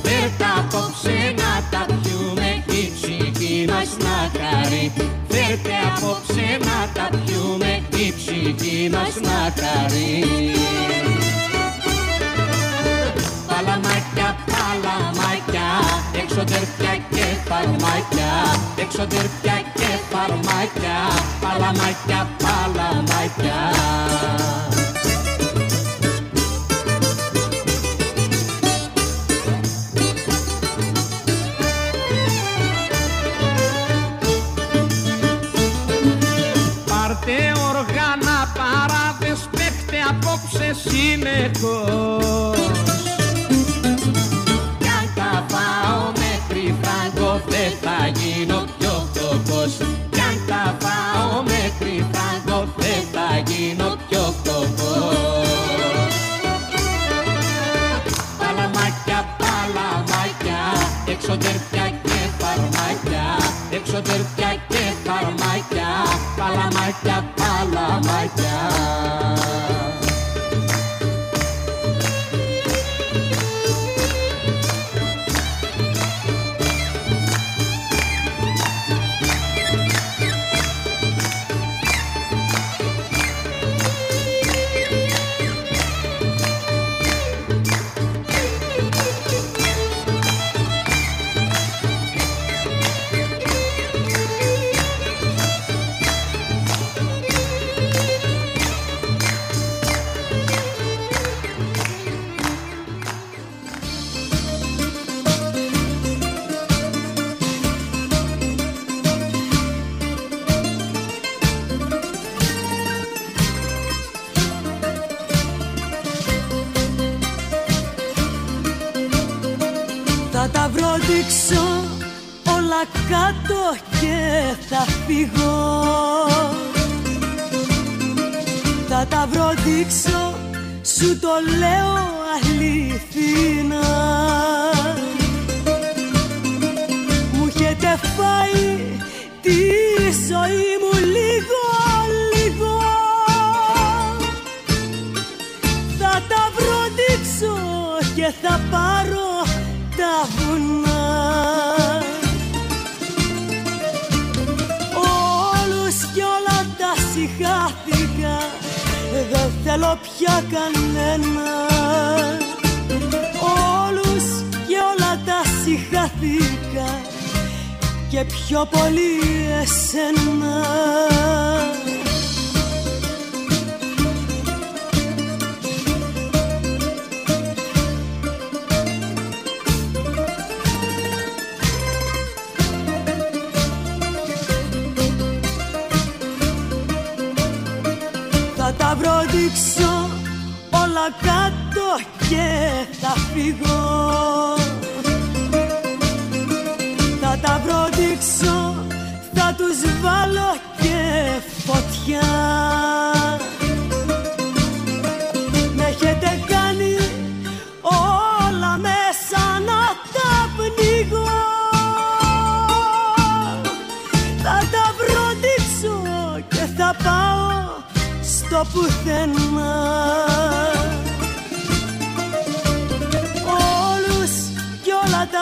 [0.04, 4.92] Φέρτα απόψε να τα πιούμε η ψυχή μας να χαρεί.
[5.30, 10.24] Φέρτε απόψε να τα πιούμε η ψυχή μας να χαρεί.
[13.48, 15.68] Παλαμάκια, παλαμάκια,
[16.22, 18.32] εξωτεριά και φαρμάκια
[18.76, 20.98] Εξωτεριά και φαρμάκια,
[21.42, 23.60] παλαμάκια, παλαμάκια
[41.26, 42.24] συνεχώς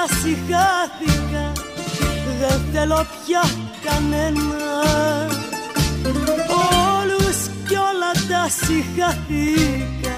[0.04, 1.52] όλα τα συγχάθηκα
[2.40, 3.44] Δεν θέλω πια
[3.84, 4.82] κανένα.
[7.00, 10.16] Όλους κι όλα τα συγχάθηκα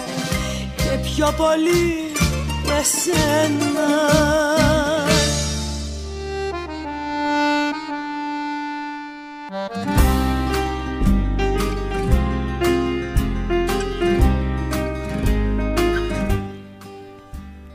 [0.76, 2.12] Και πιο πολύ
[2.80, 3.90] εσένα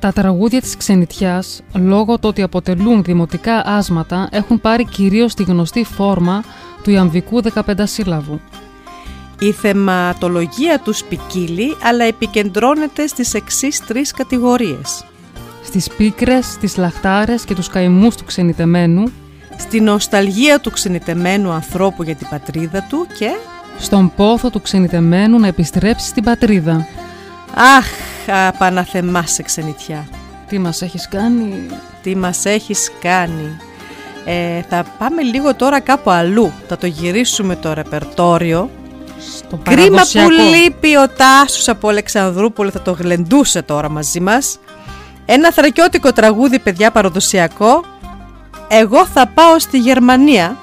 [0.00, 5.84] Τα τραγούδια της ξενιτιάς, λόγω του ότι αποτελούν δημοτικά άσματα, έχουν πάρει κυρίως τη γνωστή
[5.84, 6.44] φόρμα
[6.82, 8.40] του ιαμβικού 15 σύλλαβου.
[9.38, 15.04] Η θεματολογία τους ποικίλει, αλλά επικεντρώνεται στις εξής τρεις κατηγορίες.
[15.64, 19.12] Στις πίκρες, στις λαχτάρες και τους καημούς του ξενιτεμένου,
[19.60, 23.30] Στη νοσταλγία του ξενιτεμένου ανθρώπου για την πατρίδα του και...
[23.78, 26.86] στον πόθο του ξενιτεμένου να επιστρέψει στην πατρίδα.
[27.54, 27.86] Αχ,
[28.58, 30.08] Παναθεμάσαι ξενιτιά.
[30.48, 31.66] Τι μας έχεις κάνει...
[32.02, 33.56] Τι μας έχεις κάνει;
[34.24, 36.52] Ε, θα πάμε λίγο τώρα κάπου αλλού.
[36.68, 38.70] Θα το γυρίσουμε το ρεπερτόριο.
[39.18, 40.30] Στο Κρίμα που παραδοσιακό.
[40.30, 44.58] λείπει ο Τάσος από Αλεξανδρούπολη θα το γλεντούσε τώρα μαζί μας.
[45.24, 47.84] Ένα θρακιώτικο τραγούδι παιδιά παραδοσιακό.
[48.68, 50.56] Εγώ θα πάω στη Γερμανία.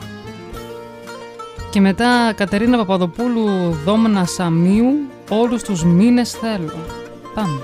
[1.70, 4.94] Και μετά Κατερίνα Παπαδοπούλου, Δόμνα Σαμίου,
[5.30, 6.86] όλους τους μήνες θέλω.
[7.34, 7.62] Πάμε.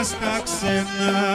[0.00, 1.29] Έφυγα στα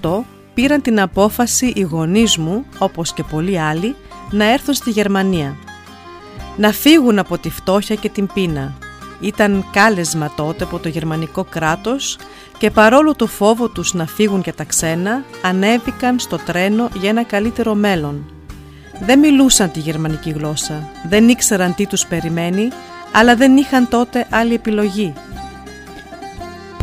[0.00, 0.22] 1968
[0.54, 3.96] πήραν την απόφαση οι γονείς μου, όπως και πολλοί άλλοι,
[4.30, 5.56] να έρθουν στη Γερμανία.
[6.56, 8.74] Να φύγουν από τη φτώχεια και την πείνα.
[9.20, 12.18] Ήταν κάλεσμα τότε από το γερμανικό κράτος
[12.58, 17.24] και παρόλο το φόβο τους να φύγουν για τα ξένα, ανέβηκαν στο τρένο για ένα
[17.24, 18.32] καλύτερο μέλλον.
[19.00, 22.68] Δεν μιλούσαν τη γερμανική γλώσσα, δεν ήξεραν τι τους περιμένει,
[23.12, 25.12] αλλά δεν είχαν τότε άλλη επιλογή.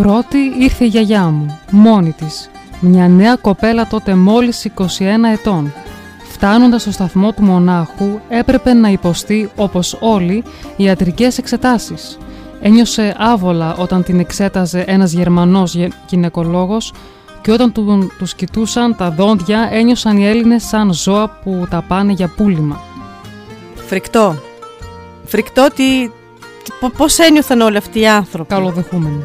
[0.01, 2.49] Πρώτη ήρθε η γιαγιά μου, μόνη της,
[2.79, 4.83] μια νέα κοπέλα τότε μόλις 21
[5.33, 5.73] ετών.
[6.31, 10.43] Φτάνοντας στο σταθμό του μονάχου έπρεπε να υποστεί, όπως όλοι,
[10.75, 12.17] ιατρικές εξετάσεις.
[12.61, 16.93] Ένιωσε άβολα όταν την εξέταζε ένας Γερμανός γε- γυναικολόγος
[17.41, 22.11] και όταν του, τους κοιτούσαν τα δόντια ένιωσαν οι Έλληνες σαν ζώα που τα πάνε
[22.11, 22.81] για πούλημα.
[23.87, 24.35] Φρικτό.
[25.25, 26.07] Φρικτό τι...
[26.63, 29.23] τι- πο- πώς ένιωθαν όλοι αυτοί οι άνθρωποι; Καλοδεχούμενοι.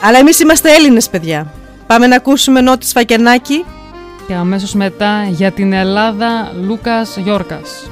[0.00, 1.52] Αλλά εμείς είμαστε Έλληνες παιδιά.
[1.86, 3.64] Πάμε να ακούσουμε Νότι Σφακενάκη.
[4.26, 7.90] Και αμέσως μετά για την Ελλάδα Λούκας Γιόρκας.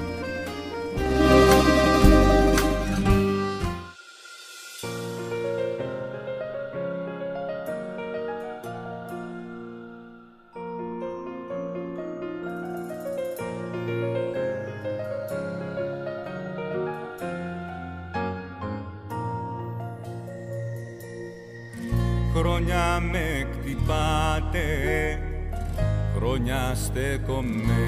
[26.97, 27.87] Στέκομαι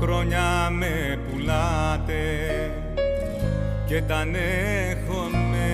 [0.00, 2.22] Χρόνια με πουλάτε
[3.86, 5.68] και τα ανέχομαι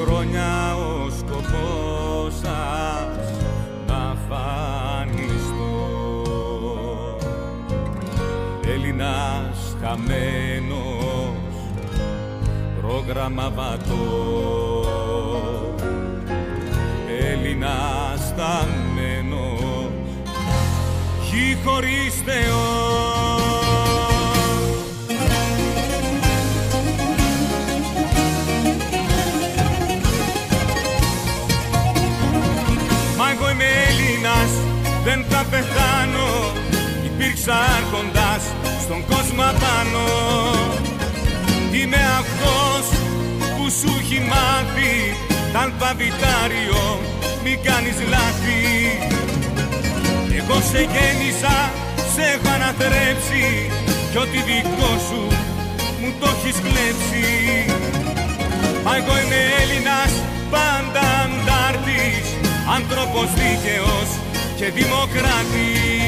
[0.00, 3.30] Χρόνια ο σκοπός σας
[3.86, 5.76] να φανιστώ
[8.74, 11.36] Έλληνας χαμένος
[12.80, 14.75] πρόγραμμα βατός
[17.58, 19.90] Έλληνας ταμένος
[21.26, 22.64] χι χωρίς Θεό.
[33.18, 34.50] Μα εγώ είμαι Έλληνας,
[35.04, 36.52] δεν θα πεθάνω.
[37.04, 38.42] Υπήρξα άρχοντας
[38.82, 40.06] στον κόσμο απάνω.
[41.72, 42.98] Είμαι αυτός
[43.56, 44.94] που σου έχει μάθει
[45.52, 47.14] Τ' αλφαβητάριο
[47.48, 48.62] μη κάνεις λάθη.
[50.38, 51.56] Εγώ σε γέννησα,
[52.12, 53.44] σε έχω αναθρέψει
[54.10, 55.22] Κι ό,τι δικό σου
[56.00, 57.26] μου το έχεις κλέψει.
[58.84, 60.12] Μα εγώ είμαι Έλληνας,
[60.52, 62.26] πάντα αντάρτης
[62.76, 64.08] Άνθρωπος δίκαιος
[64.58, 66.05] και δημοκράτης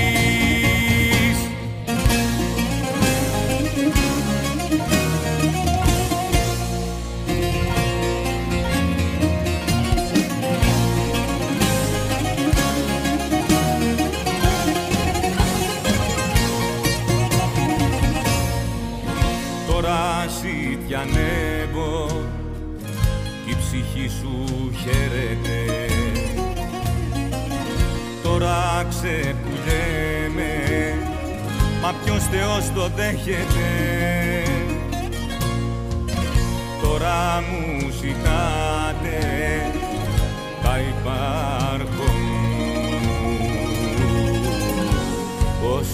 [21.01, 22.07] ανέμω
[23.45, 24.47] κι η ψυχή σου
[24.83, 25.93] χαίρεται.
[28.23, 30.55] Τώρα ξεκουλέμαι
[31.83, 33.69] μα ποιος Θεός το δέχεται.
[36.83, 39.19] Τώρα μου ζητάτε
[40.63, 42.39] τα υπάρχω μου.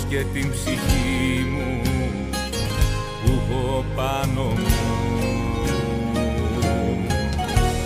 [0.09, 1.81] Και την ψυχή μου
[3.24, 4.73] που έχω πάνω μου.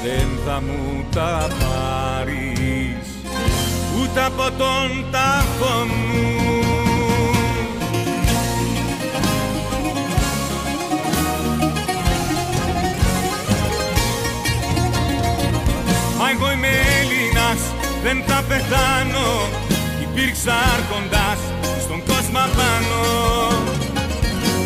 [0.03, 3.07] Δεν θα μου τα πάρεις
[4.01, 6.59] ούτε από τον τάφο μου.
[16.19, 16.69] Μα εγώ είμαι
[17.01, 17.61] Έλληνας,
[18.03, 19.67] δεν θα πεθάνω.
[20.03, 21.39] Υπήρξα άρχοντας
[21.85, 23.01] στον κόσμο πάνω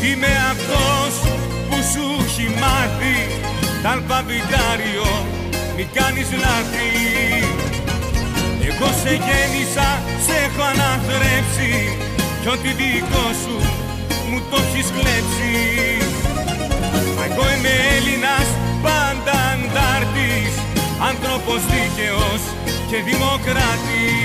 [0.05, 1.13] Είμαι αυτός
[1.69, 2.92] που σου έχει μάθει
[3.83, 5.11] Τ' αλφαβητάριο
[5.77, 6.91] μη κάνεις λάθη.
[8.69, 9.89] Εγώ σε γέννησα,
[10.25, 11.73] σε έχω αναθρέψει
[12.41, 13.57] Κι ό,τι δικό σου
[14.29, 15.53] μου το έχεις κλέψει.
[17.17, 18.49] Μα εγώ είμαι Έλληνας,
[18.85, 20.55] πάντα αντάρτης
[21.11, 22.43] Άνθρωπος δίκαιος
[22.89, 24.22] και δημοκράτης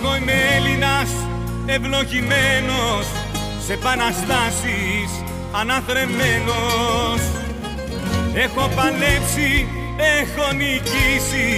[0.00, 1.10] εγώ είμαι Έλληνας
[1.66, 3.06] ευλογημένος
[3.66, 5.10] σε επαναστάσεις
[5.60, 7.20] αναθρεμένος.
[8.44, 9.68] Έχω παλέψει,
[10.18, 11.50] έχω νικήσει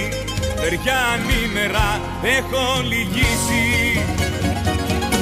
[0.61, 1.89] Παιδιά ανήμερα
[2.37, 3.65] έχω λυγίσει.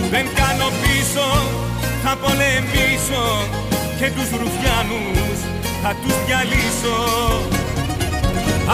[0.10, 1.28] Δεν κάνω πίσω,
[2.04, 3.26] θα πολεμήσω
[4.00, 5.40] Και τους ρουφιάνους
[5.82, 6.98] θα τους διαλύσω.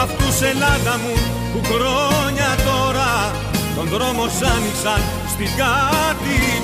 [0.03, 1.15] Αυτούς Ελλάδα μου
[1.51, 2.54] που χρόνια τώρα
[3.75, 5.01] Τον δρόμο σ' άνοιξαν
[5.33, 6.55] στην κάτι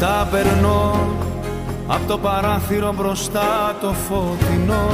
[0.00, 1.08] φορά Σκυφτά περνώ
[1.86, 4.90] Απ' το παράθυρο μπροστά το φωτεινό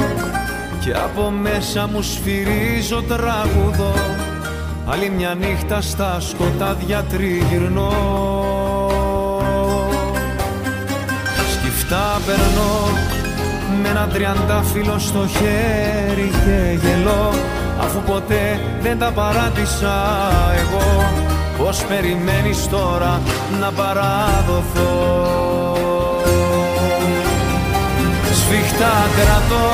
[0.79, 3.93] Και από μέσα μου σφυρίζω τραγουδό.
[4.89, 7.91] Άλλη μια νύχτα στα σκοτάδια τριγυρνώ.
[11.51, 12.87] Σκυφτά περνώ
[13.81, 17.33] με ένα τριαντάφυλλο στο χέρι και γελώ
[17.79, 19.95] Αφού ποτέ δεν τα παράτησα
[20.57, 21.26] εγώ
[21.67, 23.21] Πώς περιμένεις τώρα
[23.59, 24.93] να παραδοθώ
[28.39, 29.67] Σφιχτά κρατώ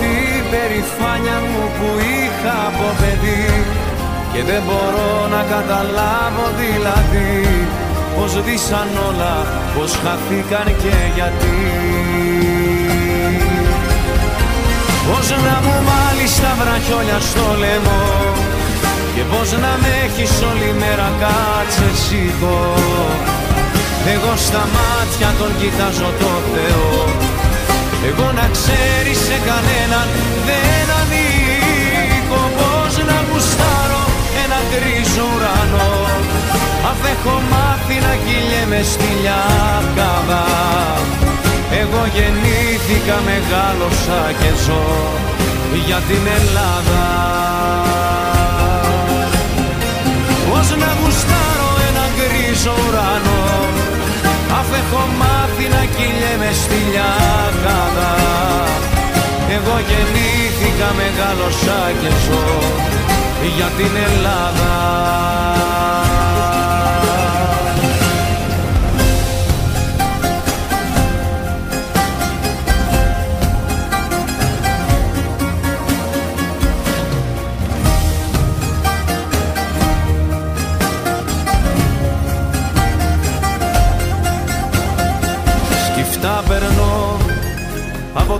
[0.00, 3.64] την περηφάνια μου που είχα από παιδί
[4.32, 7.32] Και δεν μπορώ να καταλάβω δηλαδή
[8.16, 9.36] Πως δύσαν όλα,
[9.74, 11.58] πως χαθήκαν και γιατί.
[15.06, 18.06] Πώς να μου βάλεις τα βραχιόλια στο λαιμό
[19.16, 22.58] και πως να με έχεις όλη μέρα κάτσε σήκω.
[24.14, 26.90] Εγώ στα μάτια τον κοιτάζω το Θεό.
[28.08, 30.06] Εγώ να ξέρεις σε κανέναν
[30.48, 32.42] δεν ανήκω.
[32.58, 34.04] Πως να γουστάρω
[34.42, 35.94] ένα γκρίζο ουρανό.
[36.90, 40.44] Αφ' έχω μάθει να κυλιέμαι στη λιακάδα
[41.82, 44.86] Εγώ γεννήθηκα, μεγάλωσα και ζω
[45.86, 47.04] για την Ελλάδα.
[47.88, 48.05] Πώς
[50.82, 53.44] να γουστάρω ένα γκρίζο ουρανό.
[54.58, 58.12] Αφ' έχω μάθει να κυλιέμαι στη λιακάδα
[59.56, 62.46] Εγώ γεννήθηκα, μεγάλωσα και ζω
[63.56, 64.74] για την Ελλάδα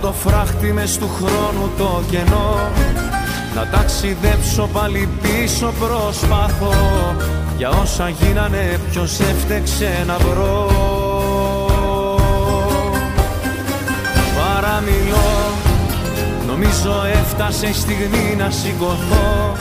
[0.07, 2.59] το φράχτη μες του χρόνου το κενό.
[3.55, 6.73] Να ταξιδέψω πάλι πίσω προσπάθω
[7.57, 10.70] Για όσα γίνανε ποιος έφτεξε να βρω.
[14.77, 15.53] Χαμηλό
[16.47, 19.57] Νομίζω έφτασε η στιγμή να σηκωθώ.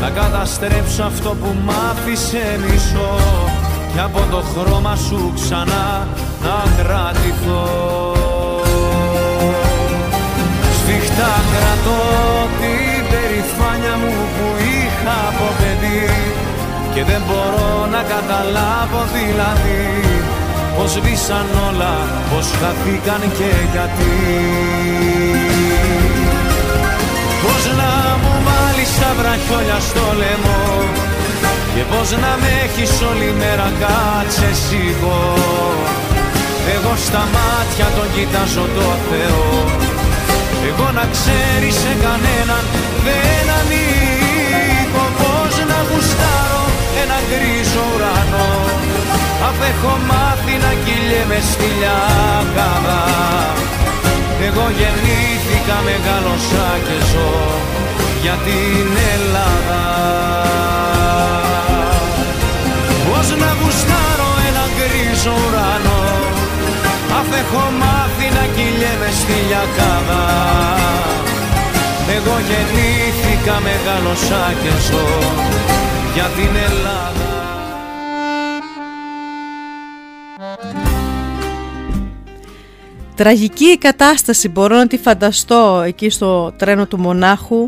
[0.00, 3.18] Να καταστρέψω αυτό που μ' άφησε μισό.
[3.92, 6.08] Και από το χρώμα σου ξανά
[6.42, 8.15] να κρατηθώ
[10.88, 12.02] Σφιχτά κρατώ
[12.60, 16.04] την περηφάνια μου που είχα από παιδί.
[16.94, 19.84] Και δεν μπορώ να καταλάβω δηλαδή
[20.76, 21.94] Πως σβήσαν όλα,
[22.30, 24.16] πως χαθήκαν και γιατί.
[27.42, 27.92] Πως να
[28.22, 30.64] μου βάλεις τα βραχιόλια στο λαιμό
[31.74, 35.20] Και πως να με έχεις όλη μέρα κάτσε σήκω
[36.74, 39.85] Εγώ στα μάτια τον κοιτάζω το Θεό
[40.68, 42.64] Εγώ να ξέρεις σε κανέναν
[43.06, 45.04] δεν ανήκω.
[45.18, 46.64] Πως να γουστάρω
[47.02, 48.50] ένα γκρίζο ουρανό.
[49.48, 53.02] Απ' έχω μάθει να κυλιέμαι στη λιακάδα
[54.46, 57.34] Εγώ γεννήθηκα, μεγάλωσα και ζω
[58.22, 59.84] για την Ελλάδα.
[63.06, 65.95] Πώς να γουστάρω ένα γκρίζο ουρανό
[67.10, 70.22] Απ' έχω μάθει να κυλιέμαι στη λιακάδα.
[72.16, 75.06] Εγώ γεννήθηκα, μεγάλωσα και ζω
[76.14, 77.26] για την Ελλάδα.
[83.14, 87.66] Τραγική η κατάσταση, μπορώ να τη φανταστώ εκεί στο τρένο του μονάχου,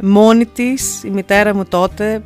[0.00, 2.22] μόνη της, η μητέρα μου τότε,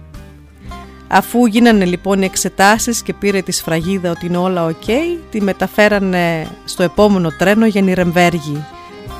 [1.08, 4.84] αφού γίνανε λοιπόν οι εξετάσεις και πήρε τη σφραγίδα ότι είναι όλα οκ,
[5.30, 8.64] τη μεταφέρανε στο επόμενο τρένο για Νιρεμβέργη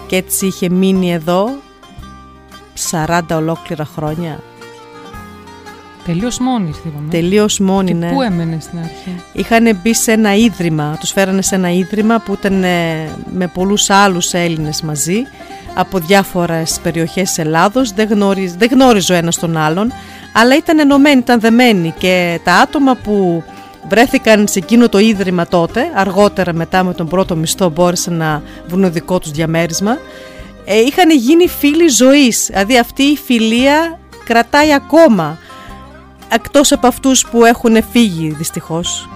[0.06, 1.48] και έτσι είχε μείνει εδώ
[2.90, 4.40] 40 ολόκληρα χρόνια.
[6.05, 7.09] Τελείως μόνη, θυμάμαι.
[7.11, 8.11] Τελείως μόνη, Και ναι.
[8.12, 12.32] Πού έμενε στην αρχή; Είχαν μπει σε ένα ίδρυμα, τους φέρανε σε ένα ίδρυμα που
[12.32, 15.23] ήταν ε, με πολλούς άλλους Έλληνες μαζί
[15.74, 19.93] από διάφορες περιοχές της Ελλάδος, δεν, γνώριζε, δεν γνώριζε ο ένας τον άλλον,
[20.36, 23.43] αλλά ήταν ενωμένοι, ήταν δεμένοι και τα άτομα που
[23.89, 28.93] βρέθηκαν σε εκείνο το ίδρυμα τότε, αργότερα μετά με τον πρώτο μισθό μπόρεσαν να βρουν
[28.93, 29.98] δικό τους διαμέρισμα,
[30.65, 35.39] ε, είχαν γίνει φίλοι ζωής, δηλαδή αυτή η φιλία κρατάει ακόμα
[36.28, 39.09] εκτός από αυτούς που έχουν φύγει δυστυχώς.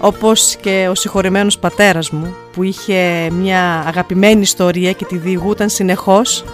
[0.00, 6.44] Όπως και ο συγχωρημένος πατέρας μου που είχε μια αγαπημένη ιστορία και τη διηγούταν συνεχώς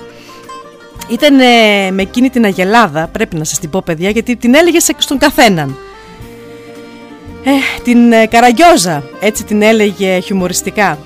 [1.08, 4.84] ήταν ε, με εκείνη την αγελάδα πρέπει να σας την πω παιδιά γιατί την έλεγες
[4.84, 5.76] σε- στον καθέναν.
[7.44, 7.50] Ε,
[7.82, 10.98] την ε, Καραγκιόζα έτσι την έλεγε χιουμοριστικά.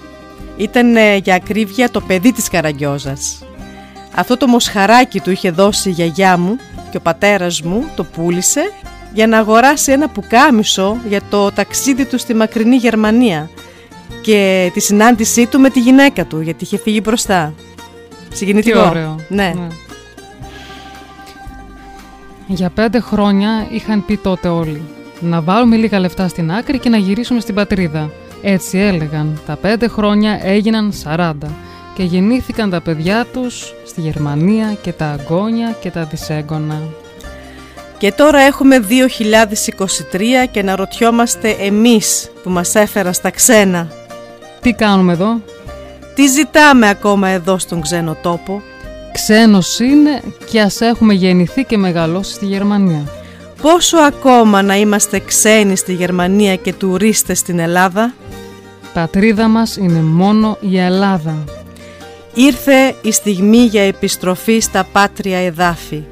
[0.56, 3.38] Ήταν ε, για ακρίβεια το παιδί της Καραγκιόζας.
[4.14, 6.56] Αυτό το μοσχαράκι του είχε δώσει η γιαγιά μου
[6.90, 8.72] και ο πατέρας μου το πούλησε
[9.12, 13.50] για να αγοράσει ένα πουκάμισο για το ταξίδι του στη μακρινή Γερμανία
[14.22, 17.54] και τη συνάντησή του με τη γυναίκα του γιατί είχε φύγει μπροστά.
[18.38, 18.82] Συγκινητικό.
[18.82, 19.16] Τι ωραίο.
[19.28, 19.52] Ναι.
[22.46, 24.82] Για πέντε χρόνια είχαν πει τότε όλοι
[25.20, 28.10] να βάλουμε λίγα λεφτά στην άκρη και να γυρίσουμε στην πατρίδα.
[28.42, 29.40] Έτσι έλεγαν.
[29.46, 31.32] Τα πέντε χρόνια έγιναν 40
[31.94, 36.82] και γεννήθηκαν τα παιδιά τους στη Γερμανία και τα αγγόνια και τα δυσέγγωνα.
[37.98, 43.88] Και τώρα έχουμε 2023 και να ρωτιόμαστε εμείς που μας έφεραν στα ξένα.
[44.60, 45.40] Τι κάνουμε εδώ;
[46.18, 48.62] Τι ζητάμε ακόμα εδώ στον ξένο τόπο;
[49.12, 53.02] Ξένος είναι και ας έχουμε γεννηθεί και μεγαλώσει στη Γερμανία.
[53.62, 58.12] Πόσο ακόμα να είμαστε ξένοι στη Γερμανία και τουρίστες στην Ελλάδα;
[58.92, 61.44] Πατρίδα μας είναι μόνο η Ελλάδα.
[62.34, 66.02] Ήρθε η στιγμή για επιστροφή στα πάτρια εδάφη.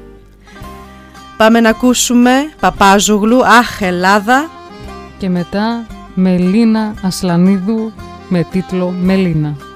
[1.37, 4.49] Πάμε να ακούσουμε Παπάζουγλου, Αχ Ελλάδα
[5.17, 7.91] Και μετά Μελίνα Ασλανίδου
[8.29, 9.66] με τίτλο Μελίνα.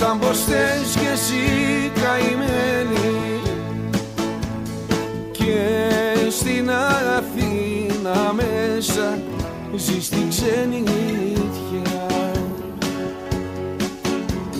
[0.00, 3.40] Σαν πως θες κι εσύ καημένη.
[5.32, 6.70] Και στην
[7.16, 9.18] Αθήνα μέσα
[9.76, 12.06] ζεις στην ξενιτιά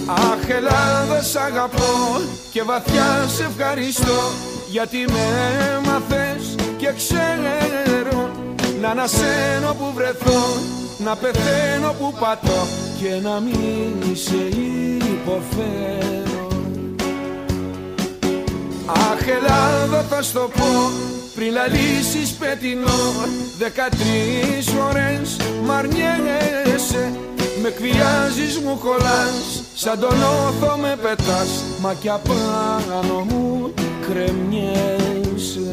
[0.07, 2.21] Αχ Ελλάδα σ' αγαπώ
[2.53, 4.21] και βαθιά σε ευχαριστώ
[4.71, 5.27] γιατί με
[5.77, 8.31] έμαθες και ξέρω
[8.81, 10.43] να ανασένω που βρεθώ
[10.99, 14.49] να πεθαίνω που πατώ και να μην σε
[15.13, 16.49] υποφέρω
[18.87, 20.91] Αχ Ελλάδα θα στο πω
[21.35, 23.15] πριν λαλήσεις πετεινό
[23.59, 27.13] Δεκατρεις φορές μ' αρνιέσαι
[27.63, 35.69] Με εκβιάζεις μου κολλάς Σαν τον όθο με πετάς Μα κι απάνω μου κρεμιέσαι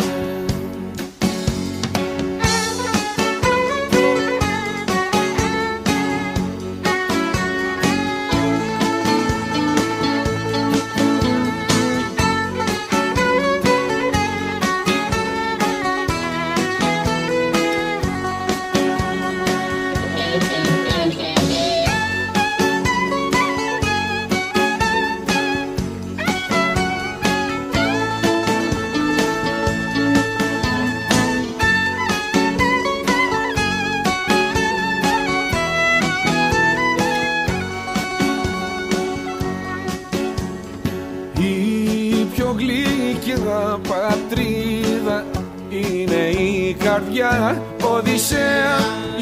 [47.37, 48.77] καρδιά Οδυσσέα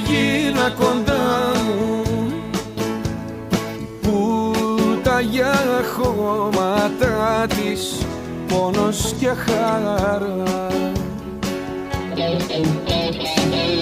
[0.07, 2.03] γίνα κοντά μου.
[4.01, 4.43] Που
[5.03, 5.55] τα για
[5.97, 8.05] χώματα της
[8.47, 10.27] πόνος και χαρά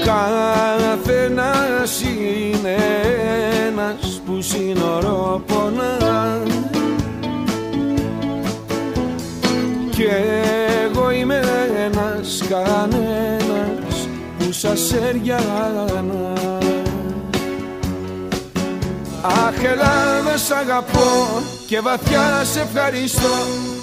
[0.05, 2.75] Καθένας είναι
[3.67, 6.41] ένας που σύνορο πονά.
[9.89, 10.05] Κι
[10.85, 11.41] εγώ είμαι
[11.85, 13.42] ένας κανένας
[14.63, 16.33] που σας έριανα
[19.21, 23.35] Αχ Ελλάδα σ' αγαπώ και βαθιά σε ευχαριστώ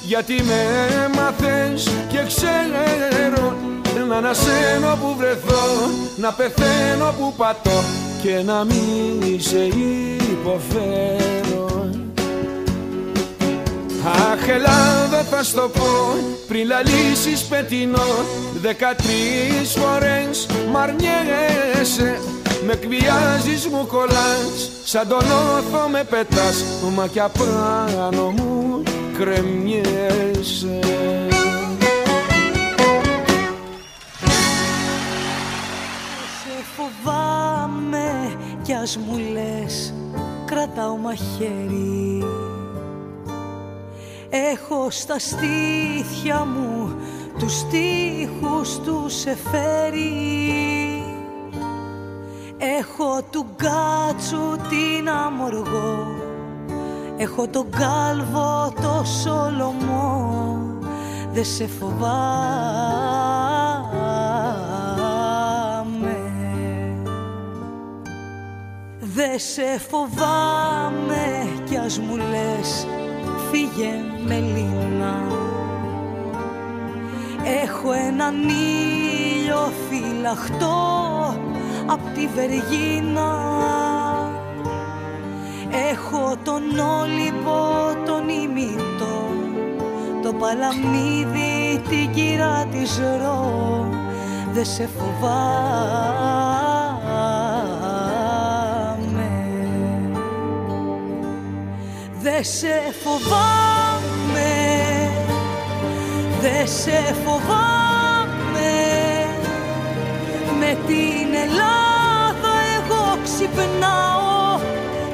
[0.07, 0.61] γιατί με
[1.05, 3.57] έμαθες και ξέρω
[4.09, 5.66] να ανασένω που βρεθώ
[6.16, 7.85] να πεθαίνω που πατώ
[8.23, 9.65] και να μην σε
[10.32, 11.49] υποφέρω
[14.05, 16.16] Αχ Ελλάδα θα στο πω.
[16.48, 18.24] Πριν λαλήσεις πετεινό.
[18.60, 22.20] Δεκατρεις φορές μ' αρνιέσαι
[22.66, 24.70] Με εκβιάζεις μου κολλάς.
[24.85, 26.64] Σαν τον όθο με πετάς.
[26.94, 28.82] Μα κι απάνω μου
[29.18, 30.78] κρεμιέσαι.
[36.43, 39.94] Σε φοβάμαι κι ας μου λες
[40.47, 42.24] κρατάω μαχαίρι
[44.31, 46.94] Έχω στα στήθια μου
[47.39, 50.70] τους στίχους τους σε φέρει
[52.59, 56.07] Έχω του γκάτσου την αμοργό.
[57.16, 60.40] Έχω τον κάλβο το σολομό
[61.32, 62.01] Δε σε φοβάμαι.
[69.01, 72.86] Δε σε φοβάμαι κι ας μου λες
[73.51, 73.93] φύγε
[74.27, 75.40] Μελίνα
[77.62, 80.78] Έχω έναν ήλιο φυλαχτό
[81.86, 83.39] απ' τη Βεργίνα.
[85.90, 87.59] Έχω τον Όλυμπο
[88.06, 89.31] τον ημιτό
[90.22, 93.89] το παλαμίδι την κύρα της ρο.
[94.52, 96.40] Δε σε φοβάμαι
[102.22, 104.52] Δε σε φοβάμαι.
[106.40, 108.72] Δε σε φοβάμαι.
[110.59, 114.60] Με την Ελλάδα εγώ ξυπνάω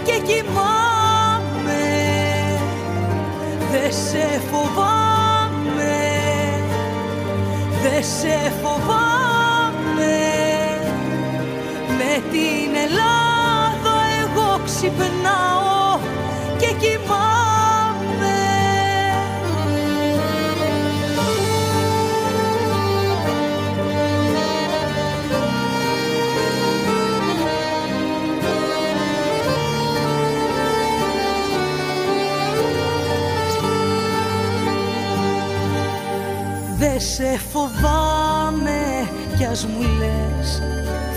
[0.05, 1.85] και κοιμάμαι.
[3.71, 5.99] Δε σε φοβάμαι.
[7.83, 10.17] Δε σε φοβάμαι.
[11.99, 13.16] Με την Ελλάδα
[37.15, 40.63] σε φοβάμαι κι ας μου λες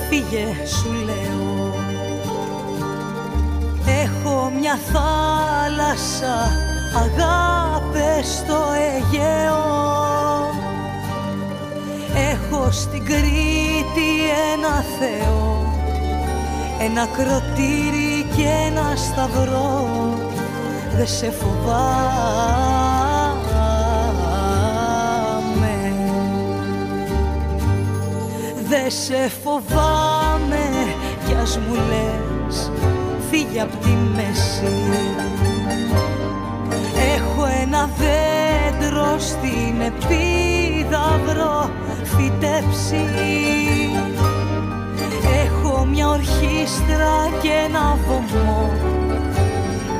[0.10, 1.74] φύγε σου λέω.
[4.04, 6.52] Έχω μια θάλασσα
[6.96, 9.78] αγάπες στο Αιγαίο.
[12.32, 14.10] Έχω στην Κρήτη
[14.54, 15.74] ένα Θεό
[16.80, 19.90] Ένα κροτήρι και ένα σταυρό.
[20.96, 22.69] Δε σε φοβάμαι
[28.70, 30.66] Δε σε φοβάμαι
[31.26, 32.72] κι ας μου λες
[33.30, 34.74] φύγε απ' τη μέση.
[37.16, 41.70] Έχω ένα δέντρο στην επίδαυρο
[42.04, 43.06] φυτέψει.
[45.46, 48.72] Έχω μια ορχήστρα και ένα βωμό.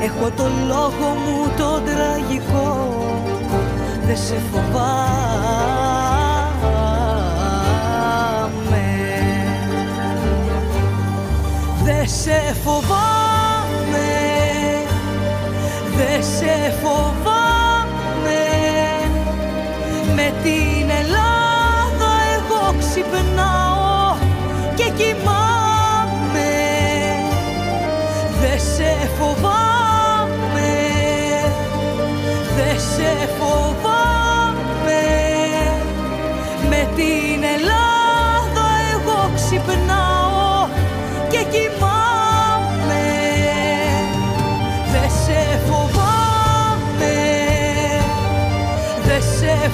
[0.02, 3.04] Έχω το λόγο μου το τραγικό
[4.06, 5.69] Δεν σε φοβάμαι
[12.00, 14.08] Δεν σε φοβάμαι
[15.96, 18.42] Δεν σε φοβάμαι.
[20.14, 24.16] Με την Ελλάδα εγώ ξυπνάω
[24.74, 26.52] και κοιμάμαι.
[28.40, 30.72] Δεν σε φοβάμαι
[32.56, 35.02] Δεν σε φοβάμαι.
[36.68, 40.68] Με την Ελλάδα εγώ ξυπνάω
[41.30, 41.89] και κοιμάμαι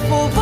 [0.09, 0.36] Δεν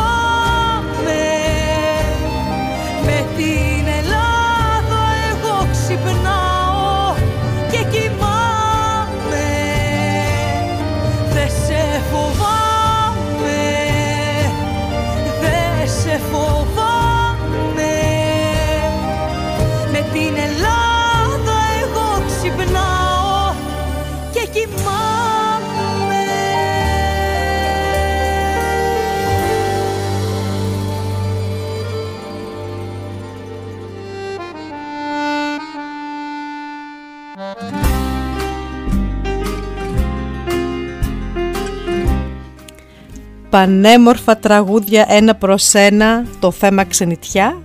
[43.50, 47.62] Πανέμορφα τραγούδια ένα προς ένα, το θέμα ξενιτιά.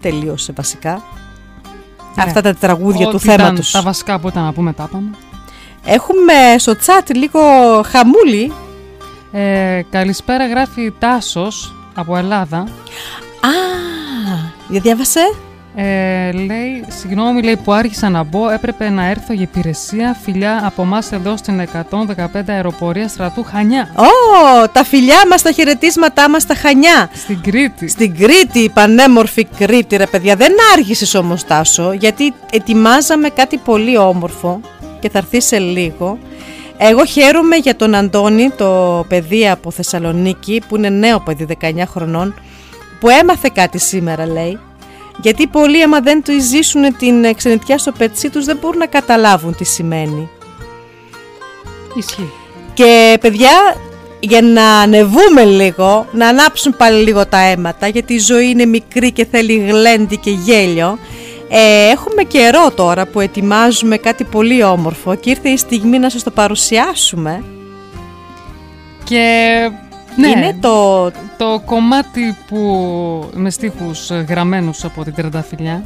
[0.00, 1.02] Τελείωσε βασικά.
[2.16, 3.70] Αυτά τα τραγούδια Ό,τι του ήταν θέματος.
[3.70, 5.10] Τα βασικά που ήταν να πούμε τα πάμε.
[5.84, 7.40] Έχουμε στο chat λίγο
[7.86, 8.52] χαμούλη.
[9.32, 12.58] Ε, καλησπέρα γράφει Τάσος από Ελλάδα.
[12.58, 12.68] Α,
[14.68, 15.20] για διάβασε.
[15.78, 20.16] Ε, λέει, συγγνώμη λέει που άρχισα να μπω, έπρεπε να έρθω για υπηρεσία.
[20.22, 23.88] Φιλιά από εμάς εδώ στην 115 αεροπορία στρατού Χανιά.
[23.96, 27.10] Ω, τα φιλιά μας, τα χαιρετίσματά μας στα Χανιά.
[27.14, 27.88] Στην Κρήτη.
[27.88, 30.36] Στην Κρήτη, η πανέμορφη Κρήτη ρε παιδιά.
[30.36, 34.60] Δεν άργησες όμως Τάσο, γιατί ετοιμάζαμε κάτι πολύ όμορφο
[35.00, 36.18] και θα έρθει σε λίγο.
[36.78, 42.34] Εγώ χαίρομαι για τον Αντώνη, το παιδί από Θεσσαλονίκη, που είναι νέο παιδί 19 χρονών,
[43.00, 44.58] που έμαθε κάτι σήμερα λέει.
[45.20, 49.56] Γιατί πολλοί άμα δεν του ζήσουν την ξενιτιά στο πετσί τους δεν μπορούν να καταλάβουν
[49.56, 50.28] τι σημαίνει.
[51.94, 52.32] Ισχύει.
[52.74, 53.76] Και παιδιά,
[54.20, 59.12] για να ανεβούμε λίγο, να ανάψουν πάλι λίγο τα αίματα, γιατί η ζωή είναι μικρή
[59.12, 60.98] και θέλει γλέντι και γέλιο.
[61.48, 66.22] Ε, έχουμε καιρό τώρα που ετοιμάζουμε κάτι πολύ όμορφο και ήρθε η στιγμή να σας
[66.22, 67.44] το παρουσιάσουμε.
[69.04, 69.70] Και
[70.16, 71.10] ναι, Είναι το...
[71.36, 75.82] το κομμάτι που με στίχους γραμμένους από την Τρενταφυλιά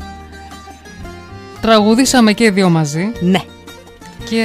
[1.61, 3.13] τραγουδήσαμε και οι δύο μαζί.
[3.21, 3.41] Ναι.
[4.29, 4.45] Και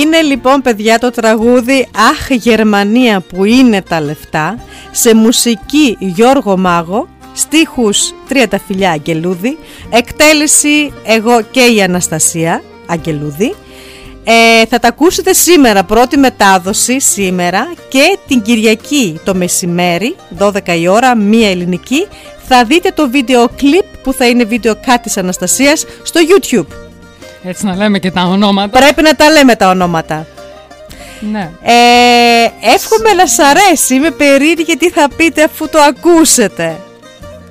[0.00, 4.58] Είναι λοιπόν παιδιά το τραγούδι «Αχ Γερμανία που είναι τα λεφτά»
[4.90, 9.58] σε μουσική Γιώργο Μάγο, στίχους Τριανταφυλιά Αγγελούδη,
[9.90, 13.54] εκτέλεση εγώ και η Αναστασία Αγγελούδη.
[14.28, 20.88] Ε, θα τα ακούσετε σήμερα, πρώτη μετάδοση σήμερα και την Κυριακή το μεσημέρι, 12 η
[20.88, 22.06] ώρα, μία ελληνική,
[22.48, 26.66] θα δείτε το βίντεο κλιπ που θα είναι βίντεο κάτι της Αναστασίας στο YouTube.
[27.42, 28.78] έτσι να λέμε και τα ονόματα.
[28.78, 30.26] Πρέπει να τα λέμε τα ονόματα.
[31.32, 31.50] Ναι.
[31.62, 33.94] Ε, εύχομαι να σ' αρέσει.
[33.94, 36.76] Είμαι περίεργη τι θα πείτε αφού το ακούσετε.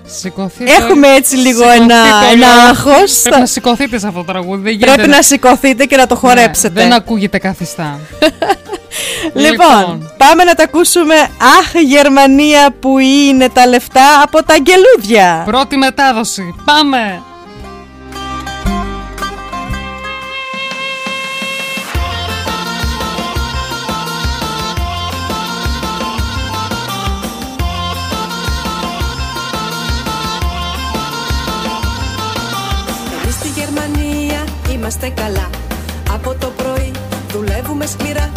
[0.06, 0.72] Σηκωθείτε.
[0.72, 2.32] Έχουμε έτσι λίγο Σηκωθείτε ένα, όλοι.
[2.42, 3.22] ένα άγχος.
[3.24, 4.62] Πρέπει να σηκωθείτε σε αυτό το τραγούδι.
[4.62, 6.82] Δεν Πρέπει γίνεται να σηκωθείτε και να το Ναι, χορέψετε.
[6.82, 8.00] δεν ακούγεται καθιστά.
[9.34, 11.16] Λοιπόν, πάμε να τα ακούσουμε.
[11.60, 15.42] Αχ, Γερμανία που είναι τα λεφτά από τα αγγελούδια.
[15.46, 16.56] Πρώτη μετάδοση.
[16.66, 17.22] Πάμε!
[34.86, 35.50] Είμαστε καλά.
[36.16, 36.92] Από το πρωί
[37.32, 38.32] δουλεύουμε σκληρά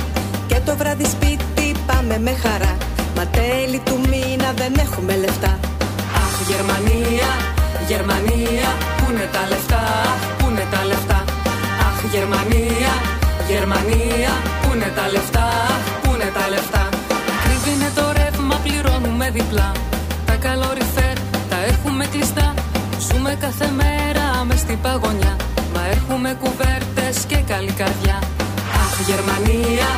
[0.46, 2.76] Και το βράδυ σπίτι πάμε με χαρά.
[3.16, 5.52] Μα τέλη του μήνα δεν έχουμε λεφτά.
[6.22, 7.30] Αχ Γερμανία,
[7.90, 9.82] Γερμανία Πού είναι τα λεφτά,
[10.38, 11.20] πού είναι τα λεφτά.
[11.88, 12.92] Αχ Γερμανία,
[13.50, 15.46] Γερμανία Πού είναι τα λεφτά,
[16.02, 16.82] πού είναι τα λεφτά.
[17.36, 19.70] Ακριβή είναι το ρεύμα, πληρώνουμε διπλά.
[20.28, 21.16] Τα καλοριφέρ
[21.50, 22.46] τα έχουμε κλειστά.
[23.06, 25.34] Ζούμε κάθε μέρα μες στην παγωνιά.
[25.57, 25.57] Μα
[25.94, 28.16] έχουμε κουβέρτες και καλή καρδιά.
[28.82, 29.88] Αχ Γερμανία,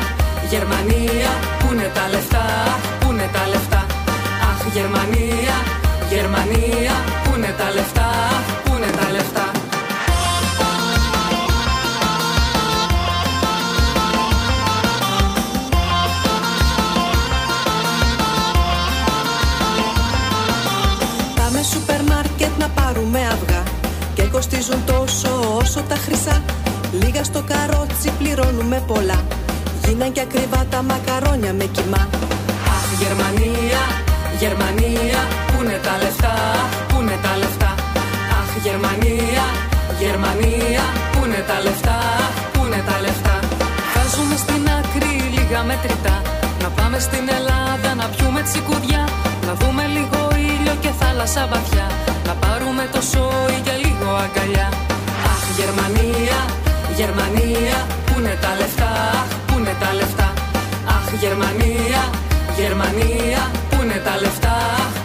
[0.51, 2.45] Γερμανία Πού είναι τα λεφτά,
[2.99, 3.81] πού είναι τα λεφτά.
[4.49, 5.55] Αχ Γερμανία,
[6.13, 6.93] Γερμανία
[7.23, 8.00] Πού είναι τα λεφτά,
[24.31, 25.29] κοστίζουν τόσο
[25.61, 26.41] όσο τα χρυσά.
[27.01, 29.19] Λίγα στο καρότσι πληρώνουμε πολλά.
[29.85, 32.03] Γίναν και ακριβά τα μακαρόνια με κοιμά.
[32.75, 33.81] Αχ Γερμανία,
[34.41, 36.35] Γερμανία Πού είναι τα λεφτά,
[36.87, 37.71] πού είναι τα λεφτά.
[38.39, 39.45] Αχ Γερμανία,
[40.01, 41.97] Γερμανία Πού είναι τα λεφτά,
[42.53, 43.35] πού είναι τα λεφτά.
[43.93, 46.15] Βάζουμε στην άκρη λίγα μετρητά.
[46.63, 49.03] Να πάμε στην Ελλάδα να πιούμε τσικουδιά.
[49.47, 50.19] Να δούμε λίγο
[50.51, 51.87] ήλιο και θάλασσα βαθιά
[52.27, 54.67] Να πάρουμε το σόι για λίγο αγκαλιά.
[55.31, 56.39] Αχ Γερμανία,
[56.99, 58.91] Γερμανία Πού είναι τα λεφτά,
[59.47, 60.27] πού είναι τα λεφτά.
[60.95, 62.01] Αχ Γερμανία,
[62.59, 64.55] Γερμανία Πού είναι τα λεφτά,
[64.95, 65.00] πού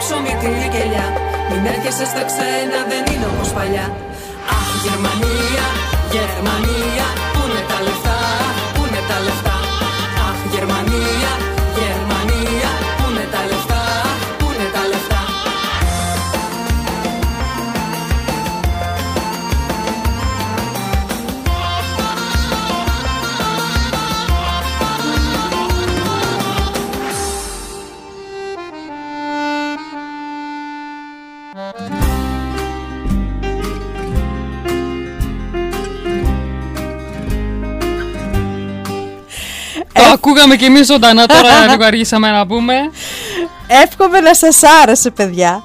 [0.00, 1.06] ψωμί, τυρί και ελιά
[1.48, 3.86] Μην έρχεσαι στα ξένα, δεν είναι όπως παλιά.
[4.54, 5.66] Αχ, Γερμανία,
[6.14, 8.18] Γερμανία Πού είναι τα λεφτά,
[8.74, 9.49] πού είναι τα λεφτά
[40.12, 42.74] ακούγαμε κι εμείς ζωντανά τώρα λίγο αργήσαμε να πούμε.
[43.84, 45.62] Εύχομαι να σας άρεσε παιδιά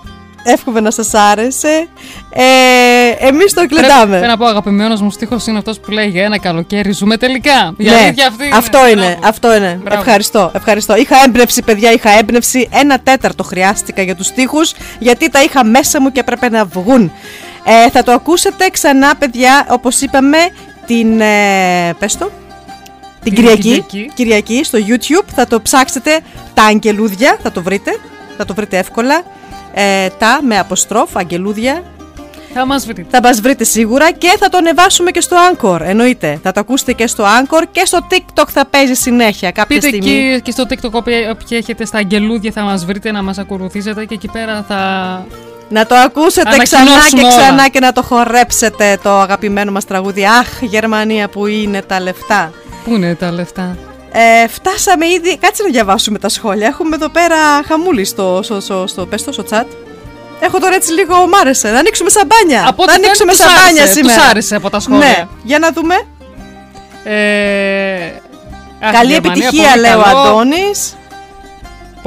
[0.48, 1.88] Εύχομαι να σας άρεσε
[2.30, 6.24] ε, Εμείς το κλειδάμε Πρέπει να πω αγαπημένος μου στίχος είναι αυτός που λέει για
[6.24, 7.74] ένα καλοκαίρι ζούμε τελικά.
[7.78, 8.56] Η Ναι, αλήθεια αυτή είναι.
[8.56, 9.80] αυτό είναι, αυτό είναι.
[9.84, 10.02] Μπράβο.
[10.02, 10.96] Ευχαριστώ, ευχαριστώ.
[10.96, 12.70] Είχα έμπνευση, παιδιά, είχα έμπνευση.
[12.72, 17.12] Ένα τέταρτο χρειάστηκα για τους στίχους, γιατί τα είχα μέσα μου και έπρεπε να βγουν.
[17.64, 20.38] Ε, θα το ακούσετε ξανά, παιδιά, όπως είπαμε,
[20.86, 22.32] την, ε, πες το,
[23.26, 24.12] την Την Κυριακή, Κυριακή.
[24.16, 25.26] Κυριακή στο YouTube.
[25.36, 26.20] Θα το ψάξετε
[26.54, 27.92] τα αγγελούδια, θα το βρείτε,
[28.38, 29.24] θα το βρείτε εύκολα.
[29.74, 31.84] Ε, τα με αποστρόφ, αγγελούδια,
[32.54, 33.06] Θα μας βρείτε.
[33.10, 35.80] θα μας βρείτε σίγουρα και θα το ανεβάσουμε και στο Anchor.
[35.82, 36.40] Εννοείται.
[36.44, 40.10] Θα το ακούσετε και στο Anchor και στο TikTok θα παίζει συνέχεια κάποια Πείτε στιγμή.
[40.10, 44.06] εκεί και στο TikTok όποιοι όποιοι έχετε στα αγγελούδια θα μας βρείτε να μας ακολουθήσετε
[44.06, 44.78] και εκεί πέρα θα...
[45.70, 47.38] Να το ακούσετε ξανά Ανακοινώσουμε και όλα.
[47.38, 50.26] ξανά και να το χορέψετε το αγαπημένο μας τραγούδι.
[50.26, 52.52] Αχ, Γερμανία που είναι τα λεφτά.
[52.86, 53.78] Πού είναι τα λεφτά;
[54.12, 55.38] Ε, φτάσαμε ήδη.
[55.38, 56.68] Κάτσε να διαβάσουμε τα σχόλια.
[56.68, 57.36] Έχουμε εδώ πέρα
[57.68, 59.66] χαμούλη στο, στο, στο, στο, πες το, στο chat.
[60.40, 61.72] Έχω τώρα έτσι λίγο μ' άρεσε.
[61.72, 62.64] Να ανοίξουμε σαμπάνια.
[62.68, 64.16] Από να ό,τι ανοίξουμε φαίνεται, τους σαμπάνια άρεσε, σήμερα.
[64.16, 65.08] τους άρεσε από τα σχόλια.
[65.08, 65.96] Ναι, για να δούμε.
[67.04, 68.06] Ε,
[68.80, 70.20] αχ, Καλή Γερμανία, επιτυχία, πολύ λέει ο καλό.
[70.20, 70.96] Αντώνης.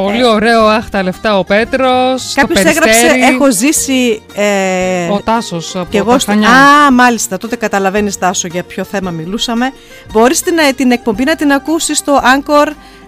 [0.02, 4.22] Πολύ ωραίο, αχ τα λεφτά ο Πέτρος, το Κάποιος έγραψε: Περιστέρι, Έχω ζήσει.
[4.34, 6.30] Ε, ο Τάσος από και εγώ τα στο...
[6.30, 6.48] Χανιά.
[6.48, 7.38] Α, μάλιστα.
[7.38, 9.72] Τότε καταλαβαίνεις, Τάσο, για ποιο θέμα μιλούσαμε.
[10.12, 12.66] Μπορείς την, ε, την εκπομπή να την ακούσεις στο Anchor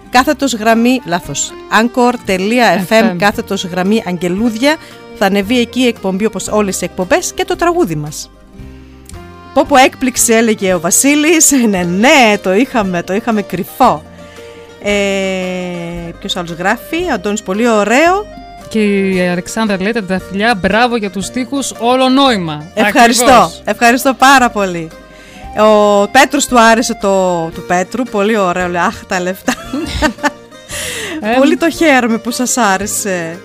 [0.09, 1.01] κάθετος γραμμή.
[1.05, 1.53] Λάθος.
[1.81, 3.15] Anchor.fm FM.
[3.17, 4.75] κάθετος γραμμή Αγγελούδια.
[5.17, 8.31] Θα ανεβεί εκεί η εκπομπή όπως όλες οι εκπομπές και το τραγούδι μας.
[9.53, 14.03] Πω πω έκπληξη έλεγε ο Βασίλης Ναι ναι το είχαμε Το είχαμε κρυφό
[14.83, 14.91] ε,
[16.19, 18.25] Ποιος άλλος γράφει; Ο Αντώνης πολύ ωραίο
[18.67, 18.79] Και
[19.09, 22.65] η Αλεξάνδρα λέει τα φιλιά, μπράβο για τους στίχους, όλο νόημα.
[22.73, 23.61] Ευχαριστώ, Ακριβώς.
[23.65, 24.89] ευχαριστώ πάρα πολύ.
[25.59, 29.53] Ο Πέτρος του άρεσε το του Πέτρου, πολύ ωραίο, λέει, αχ τα λεφτά.
[31.21, 33.39] Ε, πολύ το χαίρομαι που σας άρεσε.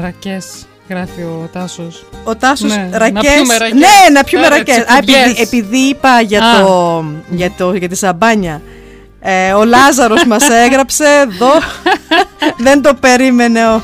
[0.00, 0.46] Ρακές
[0.88, 2.04] γράφει ο Τάσος.
[2.24, 3.32] Ο Τάσος Ναι, να ρακές.
[3.34, 3.78] πιούμε ρακές.
[3.78, 4.76] Ναι, να πιούμε Άρα, ρακές.
[4.76, 5.22] Α, τσικουμπιές.
[5.30, 6.62] επειδή, επειδή είπα για, Α.
[6.62, 8.62] το, για, το, για τη σαμπάνια.
[9.24, 11.52] Ε, ο Λάζαρος μας έγραψε εδώ.
[12.64, 13.82] Δεν το περίμενε ο...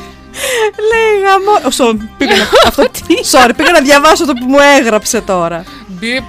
[0.90, 1.66] Λέει γαμό...
[1.66, 2.82] Ο, σο, πήγα να, αυτό,
[3.30, 5.64] sorry, πήγα να διαβάσω το που μου έγραψε τώρα.
[5.86, 6.22] Μπιπ.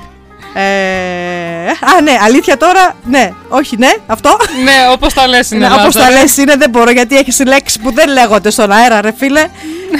[0.53, 2.95] Ε, α, ναι, αλήθεια τώρα.
[3.03, 4.37] Ναι, όχι, ναι, αυτό.
[4.63, 5.67] Ναι, όπως τα λες είναι.
[5.67, 6.21] Ναι, όπως τα Λάζαρε.
[6.21, 9.41] λες είναι, δεν μπορώ γιατί έχεις λέξεις που δεν λέγονται στον αέρα, ρε φίλε.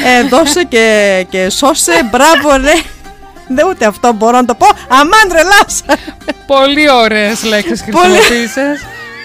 [0.06, 2.73] Ε, δώσε και, και σώσε, μπράβο, ρε.
[3.48, 4.68] Δεν ούτε αυτό μπορώ να το πω.
[4.88, 6.02] Αμάν, ρε, Λάσα.
[6.48, 8.06] Πολύ ωραίες λέξεις Πολύ.
[8.06, 8.80] χρησιμοποίησες.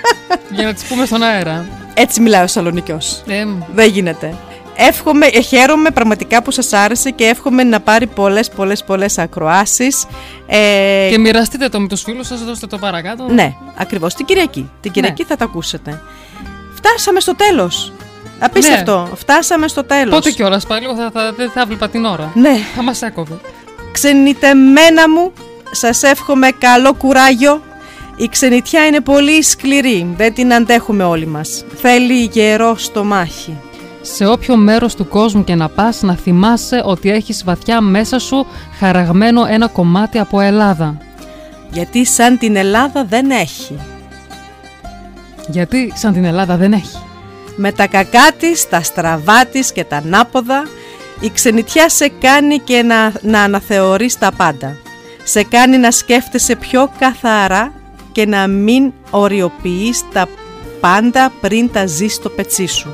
[0.54, 1.66] για να τις πούμε στον αέρα.
[1.94, 3.22] Έτσι μιλάει ο Σαλονικιός.
[3.26, 3.44] Ε,
[3.74, 4.34] Δεν γίνεται.
[4.76, 10.04] Εύχομαι, ε, χαίρομαι πραγματικά που σας άρεσε και εύχομαι να πάρει πολλές πολλές πολλές ακροάσεις.
[10.46, 13.26] Ε, και μοιραστείτε το με τους φίλους σας, δώστε το παρακάτω.
[13.28, 14.14] Ναι, ακριβώς.
[14.14, 14.70] Την Κυριακή.
[14.80, 15.28] Την Κυριακή Ναι.
[15.28, 16.00] θα τα ακούσετε.
[16.74, 17.92] Φτάσαμε στο τέλος.
[18.38, 19.08] Απίστευτο.
[19.14, 20.14] Φτάσαμε στο τέλος.
[20.14, 22.30] Πότε κιόλας πάλι, εγώ θα, θα, δεν θα βλέπα την ώρα.
[22.34, 22.56] Ναι.
[22.76, 23.34] Θα μας έκοβε.
[23.92, 25.32] Ξενιτεμένα μου,
[25.70, 27.62] σας εύχομαι καλό κουράγιο.
[28.16, 31.64] Η ξενιτιά είναι πολύ σκληρή, δεν την αντέχουμε όλοι μας.
[31.76, 33.56] Θέλει γερό στο μάχη.
[34.00, 38.46] Σε όποιο μέρος του κόσμου και να πας, να θυμάσαι ότι έχεις βαθιά μέσα σου
[38.78, 40.98] χαραγμένο ένα κομμάτι από Ελλάδα.
[41.70, 43.78] Γιατί σαν την Ελλάδα δεν έχει.
[45.48, 46.98] Γιατί σαν την Ελλάδα δεν έχει.
[47.56, 50.62] Με τα κακά της, τα στραβά της και τα ανάποδα,
[51.20, 54.76] η ξενιτιά σε κάνει και να, να αναθεωρείς τα πάντα.
[55.24, 57.72] Σε κάνει να σκέφτεσαι πιο καθαρά
[58.14, 60.28] και να μην οριοποιείς τα
[60.80, 62.88] πάντα πριν τα ζεις στο πετσί σου.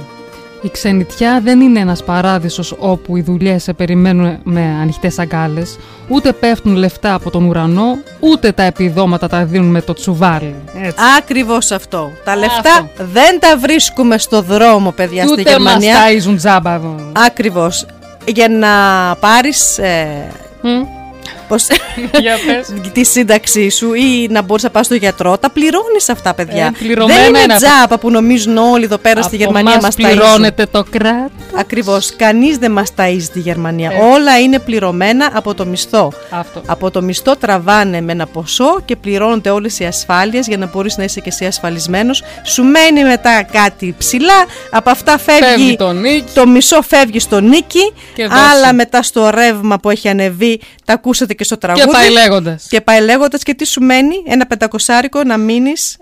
[0.62, 5.78] Η ξενιτιά δεν είναι ένας παράδεισος όπου οι δουλειές σε περιμένουν με ανοιχτές αγκάλες,
[6.08, 10.54] ούτε πέφτουν λεφτά από τον ουρανό, ούτε τα επιδόματα τα δίνουν με το τσουβάλι.
[10.82, 10.96] Έτσι.
[11.18, 12.10] Ακριβώς αυτό.
[12.24, 15.96] Τα λεφτά δεν τα βρίσκουμε στο δρόμο, παιδιά, Και στη ούτε μας Γερμανία.
[15.96, 16.94] ταΐζουν τζάμπα εδώ.
[17.26, 17.86] Ακριβώς.
[18.26, 18.68] Για να
[19.20, 20.26] πάρεις ε,
[20.62, 20.70] πώς,
[22.20, 22.68] Για πες.
[22.94, 26.64] τη σύνταξή σου ή να μπορείς να πας στο γιατρό, τα πληρώνεις αυτά, παιδιά.
[26.66, 27.66] Ε, πληρωμένα δεν είναι είναι αυτά.
[27.68, 31.30] τζάμπα που νομίζουν όλοι εδώ πέρα στη Από Γερμανία μας μας πληρώνεται το κράτος.
[31.54, 32.16] Ακριβώς.
[32.16, 33.90] Κανείς δεν μας ταΐζει στη Γερμανία.
[33.90, 34.02] Έτσι.
[34.12, 36.12] Όλα είναι πληρωμένα από το μισθό.
[36.30, 36.62] Αυτό.
[36.66, 40.96] Από το μισθό τραβάνε με ένα ποσό και πληρώνονται όλες οι ασφάλειες για να μπορείς
[40.96, 42.22] να είσαι και εσύ ασφαλισμένος.
[42.44, 46.24] Σου μένει μετά κάτι ψηλά, από αυτά φεύγει, Φεύγει το νίκη.
[46.34, 48.42] το μισό φεύγει στο νίκη, Και δώσε.
[48.52, 51.86] άλλα μετά στο ρεύμα που έχει ανεβεί, τα ακούσατε και στο τραγούδι.
[51.86, 52.66] Και πάει λέγοντας.
[52.68, 55.96] Και πάει λέγοντας και τι σου μένει, ένα πεντακοσάρικο να μείνεις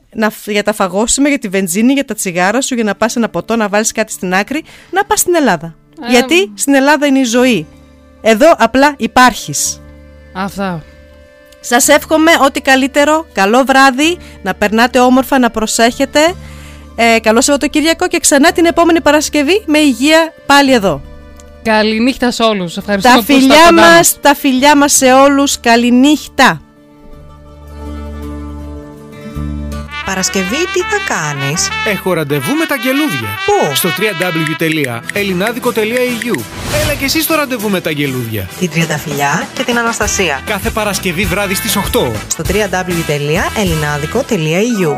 [0.44, 3.56] για τα φαγόσιμα, για τη βενζίνη, για τα τσιγάρα σου, για να πας ένα ποτό,
[3.56, 5.74] να βάλεις κάτι στην άκρη, να πας στην Ελλάδα.
[6.06, 7.66] Ε, Γιατί στην Ελλάδα είναι η ζωή.
[8.20, 9.81] Εδώ απλά υπάρχεις.
[10.32, 10.82] Αυτά.
[11.60, 16.20] Σας εύχομαι ό,τι καλύτερο, καλό βράδυ, να περνάτε όμορφα, να προσέχετε.
[16.97, 21.08] Ε, καλό Σαββατοκύριακο και ξανά την επόμενη Παρασκευή με υγεία πάλι εδώ.
[21.69, 22.77] Καληνύχτα σε όλους.
[22.77, 26.61] Ευχαριστούμε Τα που ήσασταν φιλιά κοντά μας, τα φιλιά μας σε όλους, καληνύχτα.
[30.05, 33.28] Παρασκευή τι θα κάνεις; Έχω ραντεβού με τα γελούδια.
[33.47, 36.40] Πού; Στο www.elinadico.eu
[36.82, 38.49] Έλα και εσύ στο ραντεβού με τα γελούδια.
[38.59, 41.81] Την Τριανταφυλιά και την Αναστασία Κάθε Παρασκευή βράδυ στις 8.
[42.28, 44.97] στο www.elinadico.eu